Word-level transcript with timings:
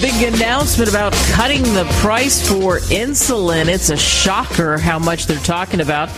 Big 0.00 0.34
announcement 0.34 0.88
about 0.88 1.12
cutting 1.32 1.62
the 1.62 1.84
price 2.00 2.46
for 2.48 2.78
insulin. 2.78 3.66
It's 3.66 3.90
a 3.90 3.96
shocker 3.96 4.78
how 4.78 4.98
much 4.98 5.26
they're 5.26 5.38
talking 5.38 5.80
about. 5.80 6.08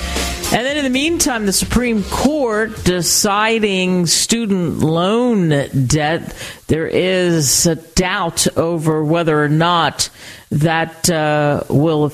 And 0.53 0.67
then 0.67 0.77
in 0.77 0.85
the 0.85 0.91
meantime, 0.91 1.47
the 1.47 1.53
Supreme 1.53 2.03
Court 2.05 2.85
deciding 2.85 4.07
student 4.07 4.81
loan 4.81 5.49
debt. 5.49 6.37
There 6.67 6.87
is 6.87 7.67
a 7.67 7.77
doubt 7.77 8.47
over 8.59 9.03
whether 9.03 9.43
or 9.43 9.49
not 9.49 10.11
that 10.51 11.09
uh, 11.09 11.65
will 11.71 12.13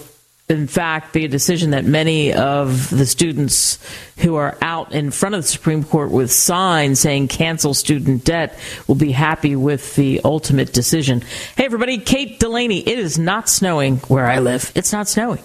in 0.49 0.69
fact, 0.69 1.13
be 1.13 1.25
a 1.25 1.29
decision 1.29 1.71
that 1.71 1.85
many 1.85 2.33
of 2.33 2.89
the 2.91 3.05
students 3.05 3.81
who 4.19 4.37
are 4.37 4.57
out 4.63 4.93
in 4.93 5.11
front 5.11 5.35
of 5.35 5.43
the 5.43 5.49
Supreme 5.49 5.85
Court 5.85 6.11
with 6.11 6.33
signs 6.33 7.01
saying 7.01 7.29
cancel 7.29 7.75
student 7.75 8.25
debt 8.25 8.59
will 8.87 8.95
be 8.95 9.13
happy 9.13 9.55
with 9.55 9.95
the 9.95 10.23
ultimate 10.25 10.73
decision. 10.73 11.23
Hey, 11.57 11.67
everybody, 11.67 11.99
Kate 11.99 12.41
Delaney. 12.41 12.79
It 12.79 12.99
is 12.99 13.19
not 13.19 13.49
snowing 13.49 13.99
where 14.09 14.27
I 14.27 14.39
live. 14.39 14.73
It's 14.75 14.93
not 14.93 15.07
snowing. 15.07 15.43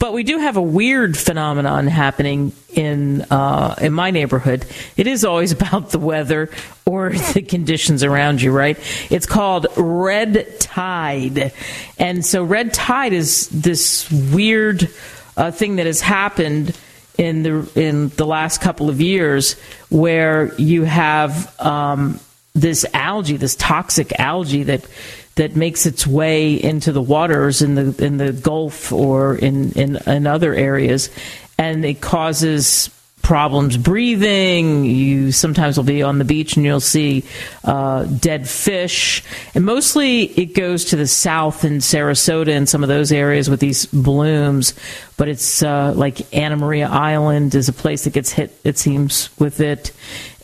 But 0.00 0.12
we 0.12 0.24
do 0.24 0.38
have 0.38 0.56
a 0.56 0.62
weird 0.62 1.16
phenomenon 1.16 1.86
happening 1.86 2.52
in 2.70 3.22
uh, 3.22 3.76
in 3.80 3.92
my 3.92 4.10
neighborhood. 4.10 4.66
It 4.96 5.06
is 5.06 5.24
always 5.24 5.52
about 5.58 5.90
the 5.90 5.98
weather 6.00 6.50
or 6.84 7.10
the 7.10 7.42
conditions 7.42 8.02
around 8.02 8.42
you, 8.42 8.50
right? 8.50 8.78
It's 9.10 9.26
called 9.26 9.68
red 9.76 10.58
tide, 10.58 11.52
and 11.98 12.26
so 12.26 12.42
red 12.42 12.74
tide 12.74 13.12
is 13.12 13.48
this 13.48 14.10
weird 14.10 14.90
uh, 15.36 15.52
thing 15.52 15.76
that 15.76 15.86
has 15.86 16.00
happened 16.00 16.76
in 17.18 17.42
the 17.42 17.68
in 17.74 18.08
the 18.10 18.24
last 18.24 18.60
couple 18.60 18.88
of 18.88 19.00
years, 19.00 19.54
where 19.90 20.54
you 20.54 20.84
have 20.84 21.60
um, 21.60 22.20
this 22.54 22.86
algae, 22.94 23.36
this 23.36 23.56
toxic 23.56 24.18
algae 24.18 24.62
that 24.62 24.86
that 25.34 25.56
makes 25.56 25.84
its 25.84 26.06
way 26.06 26.54
into 26.54 26.92
the 26.92 27.02
waters 27.02 27.60
in 27.60 27.74
the 27.74 28.04
in 28.04 28.16
the 28.16 28.32
Gulf 28.32 28.92
or 28.92 29.34
in 29.34 29.72
in, 29.72 29.96
in 30.06 30.26
other 30.26 30.54
areas, 30.54 31.10
and 31.58 31.84
it 31.84 32.00
causes 32.00 32.90
problems 33.22 33.76
breathing. 33.76 34.84
You 34.84 35.32
sometimes 35.32 35.76
will 35.76 35.84
be 35.84 36.02
on 36.02 36.18
the 36.18 36.24
beach 36.24 36.56
and 36.56 36.64
you'll 36.64 36.80
see 36.80 37.24
uh, 37.64 38.04
dead 38.04 38.48
fish. 38.48 39.22
And 39.54 39.64
mostly 39.64 40.22
it 40.22 40.54
goes 40.54 40.86
to 40.86 40.96
the 40.96 41.06
south 41.06 41.64
in 41.64 41.78
Sarasota 41.78 42.48
and 42.48 42.68
some 42.68 42.82
of 42.82 42.88
those 42.88 43.12
areas 43.12 43.50
with 43.50 43.60
these 43.60 43.86
blooms. 43.86 44.74
But 45.16 45.28
it's 45.28 45.62
uh, 45.62 45.92
like 45.94 46.34
Anna 46.34 46.56
Maria 46.56 46.88
Island 46.88 47.54
is 47.54 47.68
a 47.68 47.72
place 47.72 48.04
that 48.04 48.12
gets 48.12 48.32
hit, 48.32 48.58
it 48.64 48.78
seems, 48.78 49.30
with 49.38 49.60
it. 49.60 49.92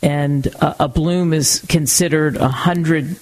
And 0.03 0.47
uh, 0.61 0.75
a 0.79 0.87
bloom 0.87 1.33
is 1.33 1.65
considered 1.67 2.37
a 2.37 2.49
hundred 2.49 3.17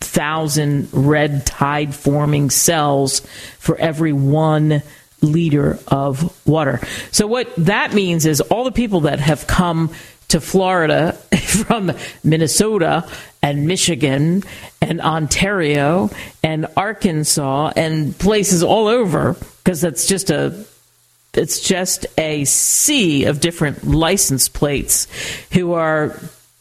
thousand 0.00 0.88
red 0.92 1.44
tide 1.44 1.94
forming 1.94 2.50
cells 2.50 3.20
for 3.58 3.76
every 3.76 4.12
one 4.12 4.82
liter 5.20 5.78
of 5.88 6.46
water. 6.46 6.80
So 7.10 7.26
what 7.26 7.52
that 7.56 7.94
means 7.94 8.26
is 8.26 8.40
all 8.40 8.64
the 8.64 8.72
people 8.72 9.00
that 9.00 9.20
have 9.20 9.46
come 9.46 9.90
to 10.28 10.40
Florida 10.40 11.12
from 11.46 11.92
Minnesota 12.22 13.08
and 13.42 13.66
Michigan 13.66 14.42
and 14.80 15.00
Ontario 15.00 16.10
and 16.42 16.66
Arkansas 16.76 17.72
and 17.76 18.16
places 18.18 18.62
all 18.62 18.86
over 18.86 19.36
because 19.64 19.80
that's 19.80 20.06
just 20.06 20.30
a 20.30 20.64
it's 21.34 21.60
just 21.60 22.06
a 22.16 22.44
sea 22.46 23.24
of 23.26 23.38
different 23.40 23.86
license 23.86 24.48
plates 24.48 25.06
who 25.52 25.72
are 25.74 26.18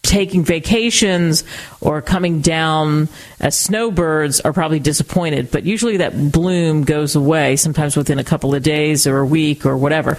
taking 0.07 0.43
vacations 0.43 1.43
or 1.81 2.01
coming 2.01 2.41
down 2.41 3.09
as 3.39 3.57
snowbirds 3.57 4.39
are 4.41 4.53
probably 4.53 4.79
disappointed. 4.79 5.51
But 5.51 5.65
usually 5.65 5.97
that 5.97 6.31
bloom 6.31 6.85
goes 6.85 7.15
away, 7.15 7.57
sometimes 7.57 7.97
within 7.97 8.17
a 8.17 8.23
couple 8.23 8.55
of 8.55 8.63
days 8.63 9.05
or 9.05 9.19
a 9.19 9.25
week 9.25 9.65
or 9.65 9.75
whatever. 9.77 10.17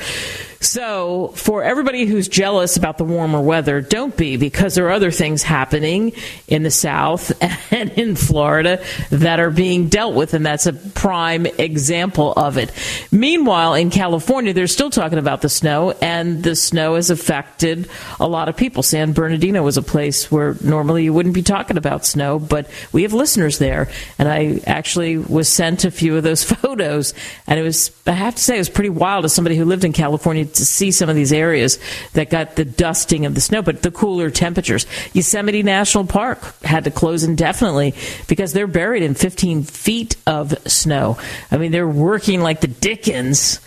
So, 0.60 1.28
for 1.36 1.62
everybody 1.62 2.04
who's 2.04 2.26
jealous 2.26 2.76
about 2.76 2.98
the 2.98 3.04
warmer 3.04 3.40
weather, 3.40 3.80
don't 3.80 4.16
be 4.16 4.36
because 4.36 4.74
there 4.74 4.88
are 4.88 4.90
other 4.90 5.12
things 5.12 5.44
happening 5.44 6.12
in 6.48 6.64
the 6.64 6.70
South 6.70 7.30
and 7.72 7.90
in 7.92 8.16
Florida 8.16 8.82
that 9.10 9.38
are 9.38 9.50
being 9.50 9.88
dealt 9.88 10.16
with, 10.16 10.34
and 10.34 10.44
that's 10.44 10.66
a 10.66 10.72
prime 10.72 11.46
example 11.46 12.32
of 12.32 12.58
it. 12.58 12.72
Meanwhile, 13.12 13.74
in 13.74 13.90
California, 13.90 14.52
they're 14.52 14.66
still 14.66 14.90
talking 14.90 15.18
about 15.18 15.42
the 15.42 15.48
snow, 15.48 15.92
and 16.02 16.42
the 16.42 16.56
snow 16.56 16.96
has 16.96 17.10
affected 17.10 17.88
a 18.18 18.26
lot 18.26 18.48
of 18.48 18.56
people. 18.56 18.82
San 18.82 19.12
Bernardino 19.12 19.62
was 19.62 19.76
a 19.76 19.82
place 19.82 20.28
where 20.28 20.56
normally 20.60 21.04
you 21.04 21.12
wouldn't 21.12 21.36
be 21.36 21.42
talking 21.42 21.76
about 21.76 22.04
snow, 22.04 22.40
but 22.40 22.68
we 22.90 23.02
have 23.02 23.12
listeners 23.12 23.58
there, 23.58 23.88
and 24.18 24.28
I 24.28 24.60
actually 24.66 25.18
was 25.18 25.48
sent 25.48 25.84
a 25.84 25.92
few 25.92 26.16
of 26.16 26.24
those 26.24 26.42
photos, 26.52 27.14
and 27.46 27.60
it 27.60 27.62
was, 27.62 27.92
I 28.08 28.12
have 28.12 28.34
to 28.34 28.42
say, 28.42 28.56
it 28.56 28.58
was 28.58 28.68
pretty 28.68 28.90
wild 28.90 29.24
as 29.24 29.32
somebody 29.32 29.56
who 29.56 29.64
lived 29.64 29.84
in 29.84 29.92
California 29.92 30.47
to 30.54 30.66
see 30.66 30.90
some 30.90 31.08
of 31.08 31.16
these 31.16 31.32
areas 31.32 31.78
that 32.12 32.30
got 32.30 32.56
the 32.56 32.64
dusting 32.64 33.26
of 33.26 33.34
the 33.34 33.40
snow, 33.40 33.62
but 33.62 33.82
the 33.82 33.90
cooler 33.90 34.30
temperatures. 34.30 34.86
Yosemite 35.12 35.62
National 35.62 36.06
Park 36.06 36.60
had 36.62 36.84
to 36.84 36.90
close 36.90 37.24
indefinitely 37.24 37.94
because 38.28 38.52
they're 38.52 38.66
buried 38.66 39.02
in 39.02 39.14
15 39.14 39.62
feet 39.62 40.16
of 40.26 40.56
snow. 40.68 41.18
I 41.50 41.56
mean, 41.56 41.72
they're 41.72 41.88
working 41.88 42.40
like 42.40 42.60
the 42.60 42.68
Dickens. 42.68 43.60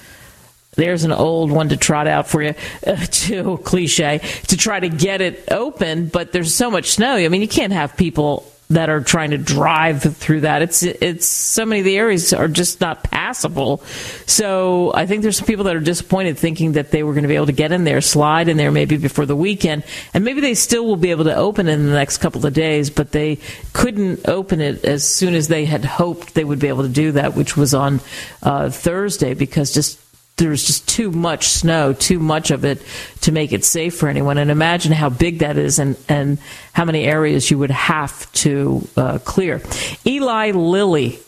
There's 0.76 1.04
an 1.04 1.12
old 1.12 1.52
one 1.52 1.70
to 1.70 1.78
trot 1.78 2.08
out 2.08 2.28
for 2.28 2.42
you, 2.42 2.54
uh, 2.88 3.06
too 3.10 3.60
cliche, 3.64 4.20
to 4.48 4.58
try 4.58 4.80
to 4.80 4.90
get 4.90 5.22
it 5.22 5.52
open, 5.52 6.08
but 6.08 6.32
there's 6.32 6.54
so 6.54 6.72
much 6.72 6.92
snow. 6.92 7.16
I 7.16 7.28
mean, 7.28 7.42
you 7.42 7.48
can't 7.48 7.74
have 7.74 7.98
people 7.98 8.51
that 8.72 8.90
are 8.90 9.02
trying 9.02 9.32
to 9.32 9.38
drive 9.38 10.02
through 10.02 10.42
that. 10.42 10.62
It's 10.62 10.84
it's 10.84 11.28
so 11.28 11.66
many 11.66 11.80
of 11.82 11.86
the 11.86 11.98
areas 11.98 12.34
are 12.34 12.48
just 12.48 12.82
not 12.82 13.04
passable. 13.04 13.84
So 14.26 14.92
I 14.94 15.06
think 15.06 15.22
there's 15.22 15.38
some 15.38 15.48
people 15.48 15.66
that 15.66 15.76
are 15.76 15.82
disappointed, 15.82 16.38
thinking 16.38 16.74
that 16.74 16.92
they 16.92 17.04
were 17.04 17.14
going 17.14 17.24
to 17.24 17.28
be 17.28 17.36
able 17.36 17.48
to 17.48 17.52
get 17.52 17.72
in 17.72 17.84
there, 17.84 18.02
slide 18.02 18.48
in 18.48 18.58
there, 18.58 18.72
maybe 18.72 18.98
before 18.98 19.26
the 19.26 19.36
weekend, 19.36 19.84
and 20.14 20.24
maybe 20.24 20.42
they 20.42 20.54
still 20.54 20.86
will 20.86 20.96
be 20.96 21.12
able 21.12 21.26
to 21.26 21.36
open 21.36 21.68
in 21.68 21.86
the 21.86 21.94
next 21.94 22.18
couple 22.20 22.46
of 22.46 22.54
days, 22.54 22.90
but 22.90 23.12
they 23.12 23.40
couldn't 23.74 24.28
open 24.28 24.62
it 24.62 24.86
as 24.86 25.08
soon 25.08 25.36
as 25.36 25.48
they 25.48 25.66
had 25.66 25.84
hoped 25.84 26.34
they 26.34 26.44
would 26.44 26.60
be 26.60 26.68
able 26.68 26.84
to 26.84 26.90
do 26.90 27.12
that, 27.14 27.36
which 27.36 27.58
was 27.58 27.74
on 27.74 28.00
uh, 28.44 28.70
Thursday, 28.70 29.34
because 29.34 29.74
just 29.74 30.00
there's 30.38 30.66
just 30.66 30.88
too 30.88 31.12
much 31.12 31.50
snow, 31.50 31.92
too 31.94 32.20
much 32.20 32.52
of 32.52 32.64
it 32.66 32.82
to 33.22 33.32
make 33.32 33.54
it 33.54 33.64
safe 33.64 33.96
for 33.96 34.10
anyone. 34.10 34.40
And 34.40 34.50
imagine 34.50 34.92
how 34.92 35.10
big 35.10 35.38
that 35.40 35.58
is 35.58 35.80
and, 35.80 35.96
and 36.10 36.40
how 36.74 36.86
many 36.86 37.06
areas 37.06 37.52
you 37.52 37.58
would 37.60 37.72
have 37.72 38.32
to 38.34 38.88
uh, 38.98 39.20
clear. 39.20 39.62
Eli 40.06 40.52
Lilly, 40.52 41.20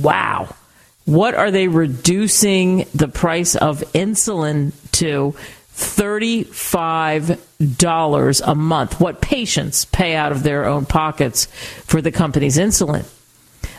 wow. 0.00 0.48
What 1.04 1.34
are 1.34 1.50
they 1.50 1.68
reducing 1.68 2.86
the 2.94 3.08
price 3.08 3.56
of 3.56 3.80
insulin 3.92 4.72
to? 4.92 5.34
$35 5.72 8.42
a 8.46 8.54
month. 8.54 9.00
What 9.00 9.20
patients 9.22 9.86
pay 9.86 10.14
out 10.14 10.30
of 10.30 10.42
their 10.42 10.66
own 10.66 10.84
pockets 10.84 11.46
for 11.86 12.02
the 12.02 12.12
company's 12.12 12.58
insulin. 12.58 13.06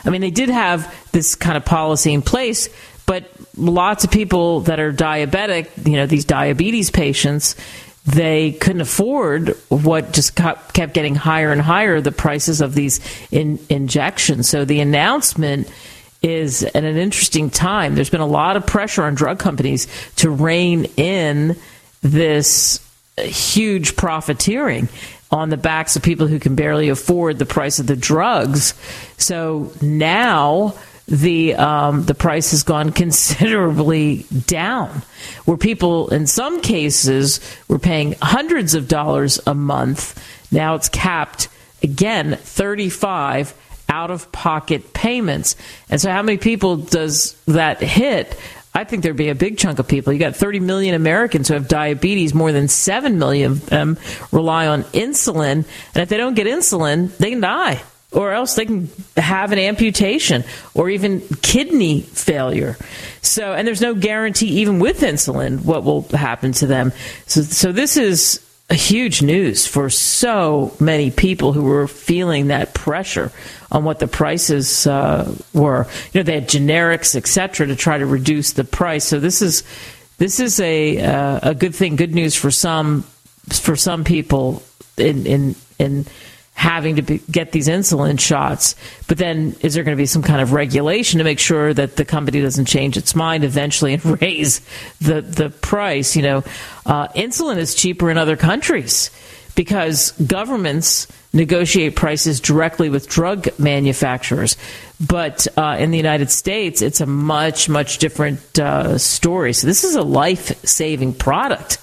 I 0.04 0.10
mean, 0.10 0.20
they 0.20 0.32
did 0.32 0.48
have 0.48 0.92
this 1.12 1.36
kind 1.36 1.56
of 1.56 1.64
policy 1.64 2.12
in 2.12 2.22
place 2.22 2.68
but 3.06 3.30
lots 3.56 4.04
of 4.04 4.10
people 4.10 4.60
that 4.60 4.80
are 4.80 4.92
diabetic, 4.92 5.68
you 5.86 5.96
know, 5.96 6.06
these 6.06 6.24
diabetes 6.24 6.90
patients, 6.90 7.56
they 8.04 8.52
couldn't 8.52 8.80
afford 8.80 9.50
what 9.68 10.12
just 10.12 10.34
kept 10.34 10.74
getting 10.74 11.14
higher 11.14 11.52
and 11.52 11.60
higher 11.60 12.00
the 12.00 12.12
prices 12.12 12.60
of 12.60 12.74
these 12.74 13.00
in, 13.30 13.58
injections. 13.68 14.48
So 14.48 14.64
the 14.64 14.80
announcement 14.80 15.70
is 16.22 16.62
at 16.62 16.84
an 16.84 16.96
interesting 16.96 17.50
time. 17.50 17.94
There's 17.94 18.10
been 18.10 18.20
a 18.20 18.26
lot 18.26 18.56
of 18.56 18.66
pressure 18.66 19.04
on 19.04 19.14
drug 19.14 19.38
companies 19.38 19.86
to 20.16 20.30
rein 20.30 20.86
in 20.96 21.56
this 22.00 22.80
huge 23.18 23.96
profiteering 23.96 24.88
on 25.30 25.50
the 25.50 25.56
backs 25.56 25.96
of 25.96 26.02
people 26.02 26.26
who 26.26 26.38
can 26.38 26.54
barely 26.54 26.88
afford 26.88 27.38
the 27.38 27.46
price 27.46 27.78
of 27.78 27.86
the 27.86 27.96
drugs. 27.96 28.74
So 29.16 29.72
now 29.80 30.74
the 31.06 31.54
um, 31.54 32.04
the 32.04 32.14
price 32.14 32.52
has 32.52 32.62
gone 32.62 32.92
considerably 33.02 34.26
down. 34.46 35.02
Where 35.44 35.56
people, 35.56 36.08
in 36.08 36.26
some 36.26 36.60
cases, 36.60 37.40
were 37.68 37.78
paying 37.78 38.14
hundreds 38.20 38.74
of 38.74 38.88
dollars 38.88 39.40
a 39.46 39.54
month. 39.54 40.22
Now 40.50 40.74
it's 40.74 40.88
capped 40.88 41.48
again, 41.82 42.36
thirty 42.36 42.88
five 42.88 43.54
out 43.88 44.10
of 44.10 44.32
pocket 44.32 44.92
payments. 44.94 45.56
And 45.90 46.00
so, 46.00 46.10
how 46.10 46.22
many 46.22 46.38
people 46.38 46.76
does 46.76 47.34
that 47.46 47.80
hit? 47.80 48.38
I 48.74 48.84
think 48.84 49.02
there'd 49.02 49.16
be 49.16 49.28
a 49.28 49.34
big 49.34 49.58
chunk 49.58 49.78
of 49.78 49.86
people. 49.86 50.14
You 50.14 50.18
got 50.18 50.34
30 50.34 50.60
million 50.60 50.94
Americans 50.94 51.48
who 51.48 51.54
have 51.54 51.68
diabetes. 51.68 52.32
More 52.32 52.52
than 52.52 52.68
7 52.68 53.18
million 53.18 53.52
of 53.52 53.66
them 53.66 53.98
rely 54.30 54.66
on 54.66 54.84
insulin. 54.84 55.66
And 55.94 55.96
if 55.96 56.08
they 56.08 56.16
don't 56.16 56.32
get 56.32 56.46
insulin, 56.46 57.14
they 57.18 57.28
can 57.28 57.40
die. 57.40 57.82
Or 58.12 58.32
else 58.32 58.54
they 58.54 58.66
can 58.66 58.90
have 59.16 59.52
an 59.52 59.58
amputation 59.58 60.44
or 60.74 60.90
even 60.90 61.20
kidney 61.40 62.02
failure. 62.02 62.76
So, 63.22 63.54
and 63.54 63.66
there's 63.66 63.80
no 63.80 63.94
guarantee, 63.94 64.60
even 64.60 64.80
with 64.80 65.00
insulin, 65.00 65.64
what 65.64 65.84
will 65.84 66.02
happen 66.02 66.52
to 66.52 66.66
them. 66.66 66.92
So, 67.26 67.42
so 67.42 67.72
this 67.72 67.96
is 67.96 68.46
huge 68.74 69.22
news 69.22 69.66
for 69.66 69.90
so 69.90 70.74
many 70.80 71.10
people 71.10 71.52
who 71.52 71.62
were 71.62 71.88
feeling 71.88 72.48
that 72.48 72.74
pressure 72.74 73.32
on 73.70 73.84
what 73.84 73.98
the 73.98 74.08
prices 74.08 74.86
uh, 74.86 75.34
were. 75.52 75.86
You 76.12 76.20
know, 76.20 76.24
they 76.24 76.34
had 76.34 76.48
generics, 76.48 77.14
etc., 77.14 77.66
to 77.66 77.76
try 77.76 77.98
to 77.98 78.06
reduce 78.06 78.52
the 78.52 78.64
price. 78.64 79.04
So 79.04 79.20
this 79.20 79.42
is 79.42 79.62
this 80.18 80.40
is 80.40 80.60
a 80.60 81.00
uh, 81.00 81.50
a 81.50 81.54
good 81.54 81.74
thing, 81.74 81.96
good 81.96 82.14
news 82.14 82.34
for 82.34 82.50
some 82.50 83.02
for 83.50 83.76
some 83.76 84.04
people 84.04 84.62
in 84.96 85.26
in 85.26 85.54
in 85.78 86.06
having 86.54 86.96
to 86.96 87.02
be, 87.02 87.20
get 87.30 87.52
these 87.52 87.68
insulin 87.68 88.20
shots. 88.20 88.76
But 89.08 89.18
then, 89.18 89.56
is 89.60 89.74
there 89.74 89.84
going 89.84 89.96
to 89.96 90.00
be 90.00 90.06
some 90.06 90.22
kind 90.22 90.40
of 90.40 90.52
regulation 90.52 91.18
to 91.18 91.24
make 91.24 91.38
sure 91.38 91.74
that 91.74 91.96
the 91.96 92.04
company 92.04 92.40
doesn't 92.40 92.66
change 92.66 92.96
its 92.96 93.14
mind 93.14 93.44
eventually 93.44 93.94
and 93.94 94.04
raise 94.22 94.60
the 95.00 95.20
the 95.22 95.50
price? 95.50 96.14
You 96.14 96.22
know, 96.22 96.38
uh, 96.86 97.08
insulin 97.08 97.56
is 97.56 97.74
cheaper 97.74 98.10
in 98.10 98.18
other 98.18 98.36
countries 98.36 99.10
because 99.54 100.12
governments 100.12 101.06
negotiate 101.32 101.96
prices 101.96 102.40
directly 102.40 102.90
with 102.90 103.08
drug 103.08 103.48
manufacturers. 103.58 104.56
But 105.00 105.46
uh, 105.56 105.76
in 105.78 105.90
the 105.90 105.96
United 105.96 106.30
States, 106.30 106.82
it's 106.82 107.00
a 107.00 107.06
much, 107.06 107.68
much 107.68 107.98
different 107.98 108.58
uh, 108.58 108.98
story. 108.98 109.52
So 109.52 109.66
this 109.66 109.84
is 109.84 109.94
a 109.94 110.02
life 110.02 110.64
saving 110.64 111.14
product. 111.14 111.78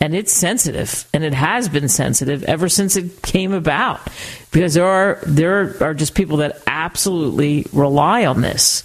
And 0.00 0.16
it's 0.16 0.32
sensitive, 0.32 1.08
and 1.14 1.22
it 1.22 1.32
has 1.32 1.68
been 1.68 1.88
sensitive 1.88 2.42
ever 2.44 2.68
since 2.68 2.96
it 2.96 3.22
came 3.22 3.52
about, 3.52 4.00
because 4.50 4.74
there 4.74 4.86
are 4.86 5.20
there 5.24 5.76
are 5.80 5.94
just 5.94 6.16
people 6.16 6.38
that 6.38 6.60
absolutely 6.66 7.66
rely 7.72 8.26
on 8.26 8.40
this, 8.40 8.82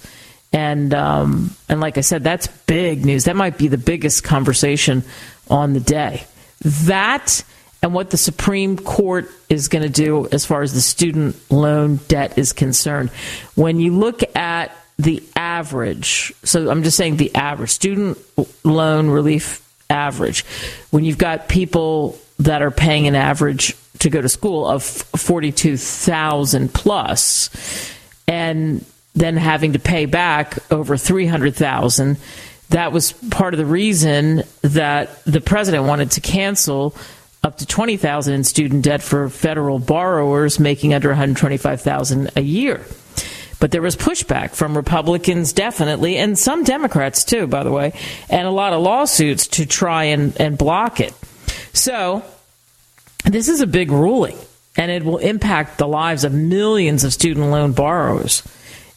and 0.52 0.94
um, 0.94 1.56
and 1.68 1.80
like 1.80 1.98
I 1.98 2.02
said, 2.02 2.22
that's 2.22 2.46
big 2.46 3.04
news. 3.04 3.24
That 3.24 3.34
might 3.34 3.58
be 3.58 3.66
the 3.66 3.78
biggest 3.78 4.22
conversation 4.22 5.02
on 5.50 5.72
the 5.72 5.80
day. 5.80 6.22
That 6.60 7.42
and 7.82 7.94
what 7.94 8.10
the 8.10 8.16
Supreme 8.16 8.76
Court 8.76 9.30
is 9.48 9.68
going 9.68 9.82
to 9.82 9.88
do 9.88 10.28
as 10.30 10.44
far 10.44 10.62
as 10.62 10.72
the 10.72 10.80
student 10.80 11.36
loan 11.50 11.96
debt 12.08 12.38
is 12.38 12.52
concerned. 12.52 13.10
When 13.54 13.80
you 13.80 13.92
look 13.92 14.22
at 14.36 14.70
the 14.98 15.22
average, 15.36 16.32
so 16.42 16.70
I'm 16.70 16.82
just 16.82 16.96
saying 16.96 17.16
the 17.16 17.34
average 17.34 17.70
student 17.70 18.18
loan 18.64 19.10
relief 19.10 19.64
average, 19.90 20.44
when 20.90 21.04
you've 21.04 21.18
got 21.18 21.48
people 21.48 22.18
that 22.38 22.62
are 22.62 22.70
paying 22.70 23.06
an 23.06 23.14
average 23.14 23.74
to 23.98 24.10
go 24.10 24.20
to 24.20 24.28
school 24.28 24.66
of 24.66 24.84
42,000 24.84 26.72
plus 26.72 27.50
and 28.28 28.84
then 29.14 29.36
having 29.36 29.72
to 29.72 29.78
pay 29.78 30.06
back 30.06 30.58
over 30.70 30.96
300,000 30.96 32.16
that 32.70 32.92
was 32.92 33.12
part 33.12 33.54
of 33.54 33.58
the 33.58 33.66
reason 33.66 34.42
that 34.62 35.24
the 35.24 35.40
president 35.40 35.84
wanted 35.84 36.10
to 36.12 36.20
cancel 36.20 36.94
up 37.42 37.58
to 37.58 37.66
20,000 37.66 38.34
in 38.34 38.44
student 38.44 38.84
debt 38.84 39.02
for 39.02 39.28
federal 39.28 39.78
borrowers 39.78 40.58
making 40.58 40.92
under 40.92 41.08
125,000 41.08 42.30
a 42.36 42.40
year. 42.40 42.84
But 43.60 43.72
there 43.72 43.82
was 43.82 43.96
pushback 43.96 44.54
from 44.54 44.76
Republicans, 44.76 45.52
definitely, 45.52 46.16
and 46.16 46.38
some 46.38 46.62
Democrats 46.62 47.24
too, 47.24 47.46
by 47.46 47.64
the 47.64 47.72
way, 47.72 47.92
and 48.30 48.46
a 48.46 48.52
lot 48.52 48.72
of 48.72 48.80
lawsuits 48.80 49.48
to 49.48 49.66
try 49.66 50.04
and, 50.04 50.38
and 50.40 50.56
block 50.56 51.00
it. 51.00 51.12
So, 51.72 52.22
this 53.24 53.48
is 53.48 53.60
a 53.60 53.66
big 53.66 53.90
ruling, 53.90 54.38
and 54.76 54.90
it 54.90 55.04
will 55.04 55.18
impact 55.18 55.78
the 55.78 55.88
lives 55.88 56.24
of 56.24 56.32
millions 56.32 57.02
of 57.02 57.12
student 57.12 57.50
loan 57.50 57.72
borrowers, 57.72 58.42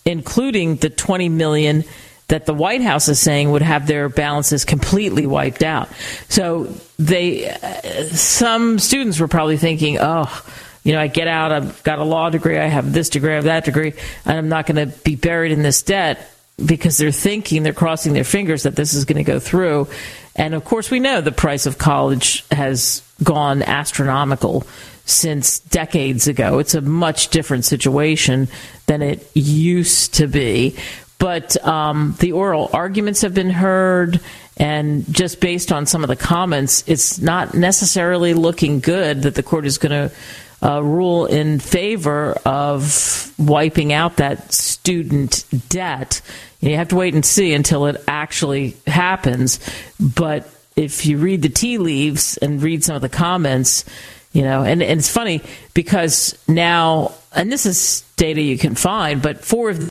including 0.06 0.76
the 0.76 0.90
20 0.90 1.30
million 1.30 1.84
that 2.28 2.46
the 2.46 2.54
White 2.54 2.82
House 2.82 3.10
is 3.10 3.20
saying 3.20 3.52
would 3.52 3.62
have 3.62 3.88
their 3.88 4.08
balances 4.08 4.64
completely 4.64 5.28
wiped 5.28 5.64
out. 5.64 5.90
So 6.30 6.74
they, 6.98 7.50
uh, 7.50 8.06
some 8.06 8.80
students 8.80 9.20
were 9.20 9.28
probably 9.28 9.58
thinking, 9.58 9.98
oh, 10.00 10.46
you 10.84 10.94
know, 10.94 11.00
I 11.00 11.08
get 11.08 11.28
out, 11.28 11.52
I've 11.52 11.84
got 11.84 12.00
a 12.00 12.04
law 12.04 12.30
degree, 12.30 12.58
I 12.58 12.68
have 12.68 12.92
this 12.92 13.10
degree, 13.10 13.32
I 13.32 13.36
have 13.36 13.44
that 13.46 13.66
degree, 13.66 13.94
and 14.26 14.38
I'm 14.38 14.50
not 14.50 14.66
going 14.66 14.90
to 14.90 14.98
be 15.00 15.16
buried 15.16 15.52
in 15.52 15.62
this 15.62 15.84
debt 15.84 16.28
because 16.64 16.98
they're 16.98 17.12
thinking, 17.12 17.64
they're 17.64 17.74
crossing 17.74 18.14
their 18.14 18.24
fingers 18.24 18.64
that 18.64 18.76
this 18.76 18.94
is 18.94 19.06
going 19.06 19.18
to 19.18 19.24
go 19.24 19.40
through. 19.40 19.88
And 20.36 20.54
of 20.54 20.66
course, 20.66 20.90
we 20.90 21.00
know 21.00 21.22
the 21.22 21.32
price 21.32 21.66
of 21.66 21.78
college 21.78 22.46
has 22.52 23.04
gone 23.24 23.62
astronomical 23.62 24.66
since 25.06 25.60
decades 25.60 26.28
ago. 26.28 26.60
It's 26.60 26.76
a 26.76 26.82
much 26.82 27.30
different 27.30 27.66
situation 27.66 28.48
than 28.88 29.02
it 29.02 29.30
used 29.36 30.16
to 30.16 30.28
be. 30.28 30.78
But 31.20 31.64
um, 31.66 32.16
the 32.20 32.32
oral 32.32 32.70
arguments 32.74 33.22
have 33.22 33.34
been 33.34 33.52
heard, 33.52 34.20
and 34.58 35.06
just 35.14 35.40
based 35.40 35.72
on 35.72 35.86
some 35.86 36.04
of 36.04 36.08
the 36.08 36.16
comments, 36.16 36.84
it's 36.88 37.20
not 37.20 37.54
necessarily 37.54 38.34
looking 38.34 38.80
good 38.80 39.24
that 39.24 39.36
the 39.36 39.44
court 39.44 39.66
is 39.66 39.78
going 39.78 40.10
to 40.10 40.16
uh, 40.62 40.82
rule 40.84 41.26
in 41.26 41.60
favor 41.60 42.34
of 42.46 43.34
wiping 43.38 43.94
out 43.94 44.18
that 44.18 44.54
student 44.54 45.46
debt. 45.70 46.22
You 46.60 46.76
have 46.76 46.90
to 46.90 46.96
wait 46.96 47.14
and 47.14 47.26
see 47.26 47.54
until 47.54 47.88
it 47.88 48.04
actually 48.08 48.78
happens. 48.86 49.60
But 50.00 50.48
if 50.76 51.06
you 51.06 51.18
read 51.18 51.42
the 51.42 51.50
tea 51.50 51.78
leaves 51.78 52.38
and 52.38 52.62
read 52.62 52.84
some 52.84 52.96
of 52.96 53.02
the 53.02 53.10
comments, 53.10 53.86
you 54.34 54.44
know, 54.44 54.64
and, 54.64 54.82
and 54.82 55.00
it's 55.00 55.10
funny 55.10 55.42
because 55.74 56.38
now, 56.48 57.14
and 57.34 57.52
this 57.52 57.66
is 57.66 58.06
data 58.16 58.42
you 58.42 58.58
can 58.58 58.76
find, 58.76 59.22
but 59.22 59.44
four 59.44 59.72
of 59.72 59.91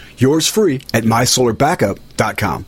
Yours 0.21 0.47
free 0.47 0.81
at 0.93 1.03
mysolarbackup.com. 1.03 2.65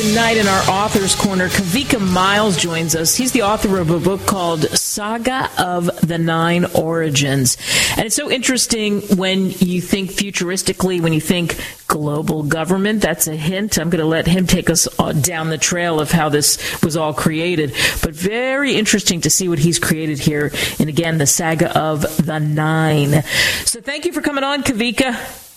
Tonight 0.00 0.38
in 0.38 0.46
our 0.46 0.62
author's 0.70 1.14
corner, 1.14 1.48
Kavika 1.48 2.00
Miles 2.00 2.56
joins 2.56 2.96
us. 2.96 3.16
He's 3.16 3.32
the 3.32 3.42
author 3.42 3.78
of 3.78 3.90
a 3.90 4.00
book 4.00 4.24
called 4.24 4.62
Saga 4.70 5.50
of 5.58 5.90
the 6.00 6.16
Nine 6.16 6.64
Origins. 6.74 7.58
And 7.96 8.06
it's 8.06 8.16
so 8.16 8.30
interesting 8.30 9.02
when 9.18 9.50
you 9.50 9.82
think 9.82 10.10
futuristically, 10.10 11.02
when 11.02 11.12
you 11.12 11.20
think 11.20 11.62
global 11.86 12.44
government. 12.44 13.02
That's 13.02 13.26
a 13.26 13.36
hint. 13.36 13.78
I'm 13.78 13.90
going 13.90 14.00
to 14.00 14.06
let 14.06 14.26
him 14.26 14.46
take 14.46 14.70
us 14.70 14.88
uh, 14.98 15.12
down 15.12 15.50
the 15.50 15.58
trail 15.58 16.00
of 16.00 16.10
how 16.10 16.30
this 16.30 16.82
was 16.82 16.96
all 16.96 17.12
created. 17.12 17.74
But 18.02 18.14
very 18.14 18.76
interesting 18.76 19.20
to 19.22 19.30
see 19.30 19.48
what 19.48 19.58
he's 19.58 19.78
created 19.78 20.18
here. 20.18 20.50
And 20.78 20.88
again, 20.88 21.18
the 21.18 21.26
saga 21.26 21.76
of 21.78 22.24
the 22.24 22.38
nine. 22.38 23.22
So 23.66 23.80
thank 23.82 24.06
you 24.06 24.12
for 24.12 24.22
coming 24.22 24.44
on, 24.44 24.62
Kavika. 24.62 25.49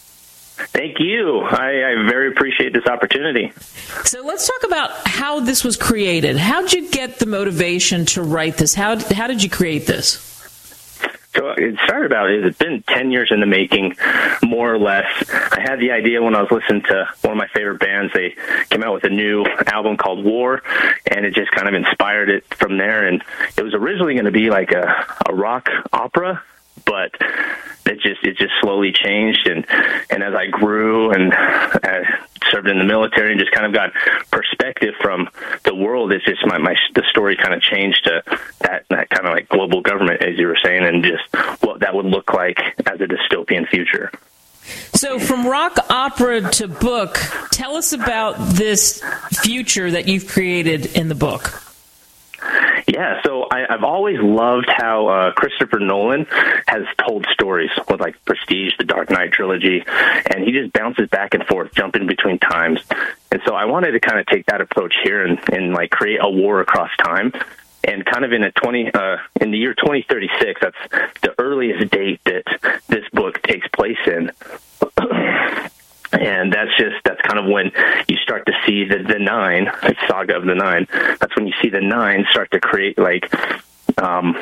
Thank 0.55 0.99
you. 0.99 1.39
I, 1.39 1.91
I, 1.91 1.95
very 2.07 2.29
appreciate 2.29 2.73
this 2.73 2.85
opportunity. 2.85 3.51
So 4.05 4.21
let's 4.21 4.47
talk 4.47 4.63
about 4.63 4.91
how 5.07 5.39
this 5.39 5.63
was 5.63 5.75
created. 5.75 6.37
How 6.37 6.61
did 6.61 6.73
you 6.73 6.91
get 6.91 7.17
the 7.17 7.25
motivation 7.25 8.05
to 8.07 8.21
write 8.21 8.57
this? 8.57 8.75
How 8.75 8.99
how 9.13 9.25
did 9.25 9.41
you 9.41 9.49
create 9.49 9.87
this? 9.87 10.29
So 11.35 11.49
it 11.57 11.75
started 11.83 12.05
about 12.05 12.29
it's 12.29 12.57
been 12.59 12.83
ten 12.83 13.11
years 13.11 13.29
in 13.31 13.39
the 13.39 13.47
making, 13.47 13.95
more 14.43 14.71
or 14.71 14.77
less. 14.77 15.07
I 15.31 15.59
had 15.59 15.79
the 15.79 15.89
idea 15.89 16.21
when 16.21 16.35
I 16.35 16.43
was 16.43 16.51
listening 16.51 16.83
to 16.83 17.09
one 17.21 17.31
of 17.31 17.37
my 17.37 17.47
favorite 17.47 17.79
bands. 17.79 18.13
They 18.13 18.35
came 18.69 18.83
out 18.83 18.93
with 18.93 19.05
a 19.05 19.09
new 19.09 19.45
album 19.65 19.97
called 19.97 20.23
War, 20.23 20.61
and 21.09 21.25
it 21.25 21.33
just 21.33 21.51
kind 21.51 21.67
of 21.67 21.73
inspired 21.73 22.29
it 22.29 22.45
from 22.53 22.77
there. 22.77 23.07
And 23.07 23.23
it 23.57 23.63
was 23.63 23.73
originally 23.73 24.13
going 24.13 24.25
to 24.25 24.31
be 24.31 24.51
like 24.51 24.71
a, 24.71 25.07
a 25.27 25.33
rock 25.33 25.69
opera, 25.91 26.43
but 26.85 27.11
it 27.85 27.99
just 27.99 28.23
it 28.23 28.37
just 28.37 28.53
slowly 28.61 28.91
changed 28.91 29.47
and 29.47 29.65
and 30.09 30.23
as 30.23 30.33
I 30.33 30.47
grew 30.47 31.11
and 31.11 31.33
served 32.51 32.67
in 32.67 32.77
the 32.77 32.85
military 32.85 33.31
and 33.31 33.39
just 33.39 33.51
kind 33.51 33.65
of 33.65 33.73
got 33.73 33.91
perspective 34.31 34.93
from 35.01 35.29
the 35.63 35.75
world 35.75 36.11
it's 36.11 36.25
just 36.25 36.45
my, 36.45 36.57
my 36.57 36.75
the 36.95 37.03
story 37.09 37.35
kind 37.35 37.53
of 37.53 37.61
changed 37.61 38.03
to 38.05 38.23
that 38.61 38.85
that 38.89 39.09
kind 39.09 39.27
of 39.27 39.33
like 39.33 39.49
global 39.49 39.81
government 39.81 40.21
as 40.21 40.37
you 40.37 40.47
were 40.47 40.57
saying 40.63 40.83
and 40.83 41.03
just 41.03 41.23
what 41.63 41.79
that 41.79 41.93
would 41.93 42.05
look 42.05 42.33
like 42.33 42.59
as 42.85 42.99
a 43.01 43.07
dystopian 43.07 43.67
future. 43.67 44.11
So, 44.93 45.19
from 45.19 45.45
rock 45.45 45.77
opera 45.89 46.39
to 46.51 46.67
book, 46.69 47.19
tell 47.51 47.75
us 47.75 47.91
about 47.91 48.37
this 48.39 49.03
future 49.41 49.91
that 49.91 50.07
you've 50.07 50.27
created 50.27 50.85
in 50.95 51.09
the 51.09 51.15
book. 51.15 51.61
Yeah, 52.93 53.23
so 53.25 53.47
I, 53.49 53.65
I've 53.67 53.83
always 53.83 54.19
loved 54.19 54.67
how 54.69 55.07
uh, 55.07 55.31
Christopher 55.31 55.79
Nolan 55.79 56.27
has 56.67 56.85
told 57.07 57.25
stories 57.33 57.71
with 57.89 57.99
like 57.99 58.23
Prestige, 58.23 58.73
the 58.77 58.83
Dark 58.83 59.09
Knight 59.09 59.31
trilogy, 59.31 59.83
and 59.87 60.43
he 60.43 60.51
just 60.51 60.71
bounces 60.73 61.09
back 61.09 61.33
and 61.33 61.43
forth, 61.47 61.73
jumping 61.73 62.05
between 62.05 62.37
times. 62.37 62.81
And 63.31 63.41
so 63.47 63.55
I 63.55 63.65
wanted 63.65 63.93
to 63.93 63.99
kind 63.99 64.19
of 64.19 64.27
take 64.27 64.45
that 64.45 64.61
approach 64.61 64.93
here 65.03 65.25
and, 65.25 65.39
and 65.51 65.73
like 65.73 65.89
create 65.89 66.19
a 66.21 66.29
war 66.29 66.61
across 66.61 66.91
time. 66.97 67.33
And 67.83 68.05
kind 68.05 68.23
of 68.23 68.31
in 68.31 68.43
a 68.43 68.51
twenty 68.51 68.93
uh, 68.93 69.17
in 69.41 69.49
the 69.49 69.57
year 69.57 69.73
2036, 69.73 70.61
that's 70.61 71.11
the 71.21 71.33
earliest 71.39 71.91
date 71.91 72.21
that 72.25 72.79
this 72.87 73.09
book 73.11 73.41
takes 73.41 73.67
place 73.69 73.97
in. 74.05 74.31
And 76.13 76.53
that's 76.53 76.75
just 76.77 76.95
that's 77.03 77.21
kind 77.21 77.39
of 77.39 77.45
when 77.51 77.71
you 78.07 78.17
start 78.17 78.45
to 78.45 78.53
see 78.65 78.85
the 78.85 78.99
the 78.99 79.19
nine 79.19 79.71
saga 80.07 80.35
of 80.35 80.45
the 80.45 80.55
nine. 80.55 80.87
That's 80.91 81.35
when 81.35 81.47
you 81.47 81.53
see 81.61 81.69
the 81.69 81.81
nine 81.81 82.25
start 82.29 82.51
to 82.51 82.59
create 82.59 82.97
like 82.97 83.33
um 83.97 84.35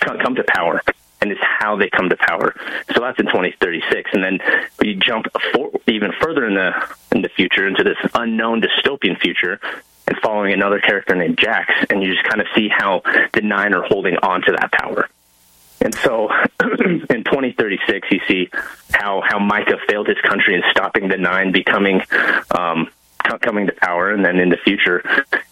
come 0.00 0.34
to 0.36 0.44
power. 0.44 0.82
And 1.20 1.32
it's 1.32 1.40
how 1.42 1.76
they 1.76 1.88
come 1.88 2.08
to 2.10 2.16
power. 2.16 2.54
So 2.94 3.00
that's 3.00 3.18
in 3.18 3.26
2036 3.26 4.10
and 4.12 4.22
then 4.22 4.38
you 4.82 4.94
jump 4.94 5.26
for, 5.52 5.72
even 5.88 6.12
further 6.20 6.46
in 6.46 6.54
the 6.54 6.72
in 7.12 7.22
the 7.22 7.28
future 7.30 7.66
into 7.66 7.82
this 7.82 7.96
unknown 8.14 8.60
dystopian 8.60 9.18
future 9.18 9.58
and 10.06 10.16
following 10.22 10.52
another 10.52 10.78
character 10.78 11.14
named 11.16 11.38
Jax. 11.38 11.72
And 11.90 12.02
you 12.02 12.12
just 12.12 12.24
kind 12.24 12.40
of 12.40 12.46
see 12.54 12.68
how 12.68 13.02
the 13.32 13.40
nine 13.42 13.74
are 13.74 13.82
holding 13.82 14.16
on 14.18 14.42
to 14.42 14.52
that 14.52 14.72
power 14.72 15.08
and 15.80 15.94
so 15.94 16.28
in 16.60 17.24
2036, 17.24 18.08
you 18.10 18.20
see 18.28 18.50
how, 18.92 19.22
how 19.26 19.38
Micah 19.38 19.78
failed 19.88 20.08
his 20.08 20.20
country 20.22 20.54
in 20.54 20.62
stopping 20.70 21.08
the 21.08 21.16
Nine 21.16 21.52
becoming 21.52 22.00
um, 22.56 22.88
coming 23.40 23.66
to 23.66 23.72
power, 23.72 24.10
and 24.10 24.24
then 24.24 24.38
in 24.38 24.48
the 24.48 24.56
future, 24.56 25.02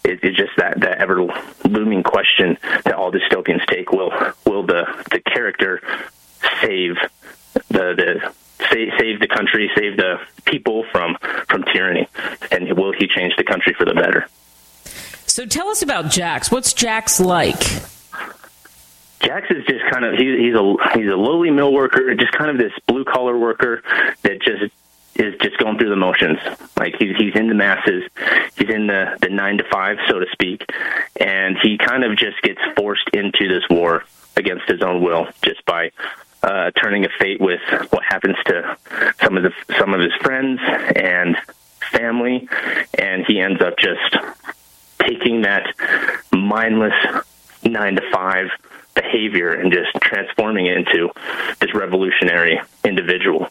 it, 0.03 0.19
it's 0.23 0.37
just 0.37 0.51
that 0.57 0.79
that 0.79 0.97
ever 0.99 1.27
looming 1.65 2.03
question 2.03 2.57
that 2.83 2.93
all 2.93 3.11
dystopians 3.11 3.65
take: 3.67 3.91
will 3.91 4.11
will 4.45 4.65
the 4.65 4.85
the 5.11 5.19
character 5.19 5.81
save 6.61 6.95
the 7.69 7.93
the 7.95 8.33
save, 8.71 9.19
the 9.19 9.27
country, 9.27 9.69
save 9.75 9.97
the 9.97 10.19
people 10.45 10.85
from 10.91 11.17
from 11.49 11.63
tyranny, 11.63 12.07
and 12.51 12.77
will 12.77 12.93
he 12.93 13.07
change 13.07 13.35
the 13.37 13.43
country 13.43 13.73
for 13.73 13.85
the 13.85 13.93
better? 13.93 14.27
So 15.27 15.45
tell 15.45 15.67
us 15.67 15.81
about 15.81 16.09
Jax. 16.09 16.49
What's 16.49 16.73
Jax 16.73 17.19
like? 17.19 17.61
Jax 19.25 19.49
is 19.49 19.65
just 19.65 19.83
kind 19.91 20.05
of 20.05 20.13
he, 20.13 20.37
he's 20.37 20.55
a 20.55 20.75
he's 20.93 21.07
a 21.07 21.15
lowly 21.15 21.49
mill 21.49 21.73
worker, 21.73 22.13
just 22.15 22.31
kind 22.33 22.51
of 22.51 22.57
this 22.57 22.71
blue 22.87 23.03
collar 23.03 23.37
worker 23.37 23.81
that 24.21 24.41
just 24.41 24.71
is 25.15 25.33
just 25.41 25.57
going 25.57 25.77
through 25.79 25.89
the 25.89 25.95
motions. 25.95 26.37
Like 26.77 26.95
he's 26.99 27.15
he's 27.17 27.35
in 27.35 27.47
the 27.47 27.55
masses, 27.55 28.03
he's 28.55 28.69
in 28.69 28.87
the 28.87 29.17
the 29.21 29.29
nine 29.29 29.57
to 29.57 29.63
five, 29.71 29.97
so 30.07 30.19
to 30.19 30.27
speak, 30.31 30.69
and 31.19 31.57
he 31.61 31.77
kind 31.77 32.03
of 32.03 32.17
just 32.17 32.41
gets 32.43 32.59
forced 32.77 33.09
into 33.13 33.47
this 33.47 33.63
war 33.69 34.03
against 34.35 34.67
his 34.67 34.81
own 34.81 35.01
will 35.01 35.27
just 35.41 35.65
by 35.65 35.91
uh, 36.43 36.69
turning 36.71 37.05
a 37.05 37.09
fate 37.19 37.41
with 37.41 37.61
what 37.89 38.03
happens 38.03 38.35
to 38.45 38.77
some 39.23 39.37
of 39.37 39.43
the 39.43 39.51
some 39.79 39.93
of 39.93 39.99
his 39.99 40.13
friends 40.21 40.59
and 40.95 41.35
family, 41.91 42.47
and 42.99 43.25
he 43.25 43.39
ends 43.39 43.61
up 43.61 43.75
just 43.79 44.17
taking 44.99 45.41
that 45.41 45.65
mindless 46.31 46.93
nine 47.63 47.95
to 47.95 48.11
five 48.11 48.49
behavior 48.95 49.53
and 49.53 49.71
just 49.71 49.93
transforming 50.01 50.65
it 50.65 50.77
into 50.77 51.09
this 51.59 51.73
revolutionary 51.73 52.59
individual. 52.83 53.49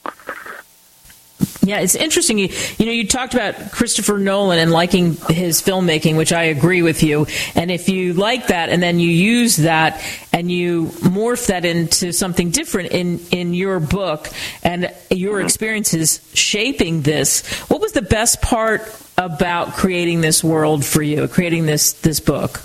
Yeah, 1.63 1.81
it's 1.81 1.95
interesting. 1.95 2.39
You, 2.39 2.49
you 2.79 2.87
know, 2.87 2.93
you 2.93 3.07
talked 3.07 3.35
about 3.35 3.73
Christopher 3.73 4.19
Nolan 4.19 4.59
and 4.59 4.71
liking 4.71 5.15
his 5.31 5.63
filmmaking, 5.63 6.17
which 6.17 6.33
I 6.33 6.45
agree 6.45 6.83
with 6.83 7.03
you. 7.03 7.27
And 7.55 7.71
if 7.71 7.89
you 7.89 8.13
like 8.13 8.49
that, 8.49 8.69
and 8.69 8.83
then 8.83 8.99
you 8.99 9.09
use 9.09 9.57
that 9.59 10.03
and 10.33 10.51
you 10.51 10.87
morph 10.87 11.47
that 11.47 11.65
into 11.65 12.13
something 12.13 12.51
different 12.51 12.93
in 12.93 13.21
in 13.31 13.55
your 13.55 13.81
book 13.81 14.29
and 14.63 14.93
your 15.11 15.39
mm-hmm. 15.39 15.47
experiences 15.47 16.21
shaping 16.35 17.03
this, 17.03 17.47
what 17.69 17.81
was 17.81 17.93
the 17.93 18.03
best 18.03 18.43
part 18.43 18.83
about 19.17 19.73
creating 19.73 20.21
this 20.21 20.45
world 20.45 20.85
for 20.85 21.03
you, 21.03 21.29
creating 21.29 21.67
this 21.67 21.95
this 21.95 22.21
book? 22.21 22.61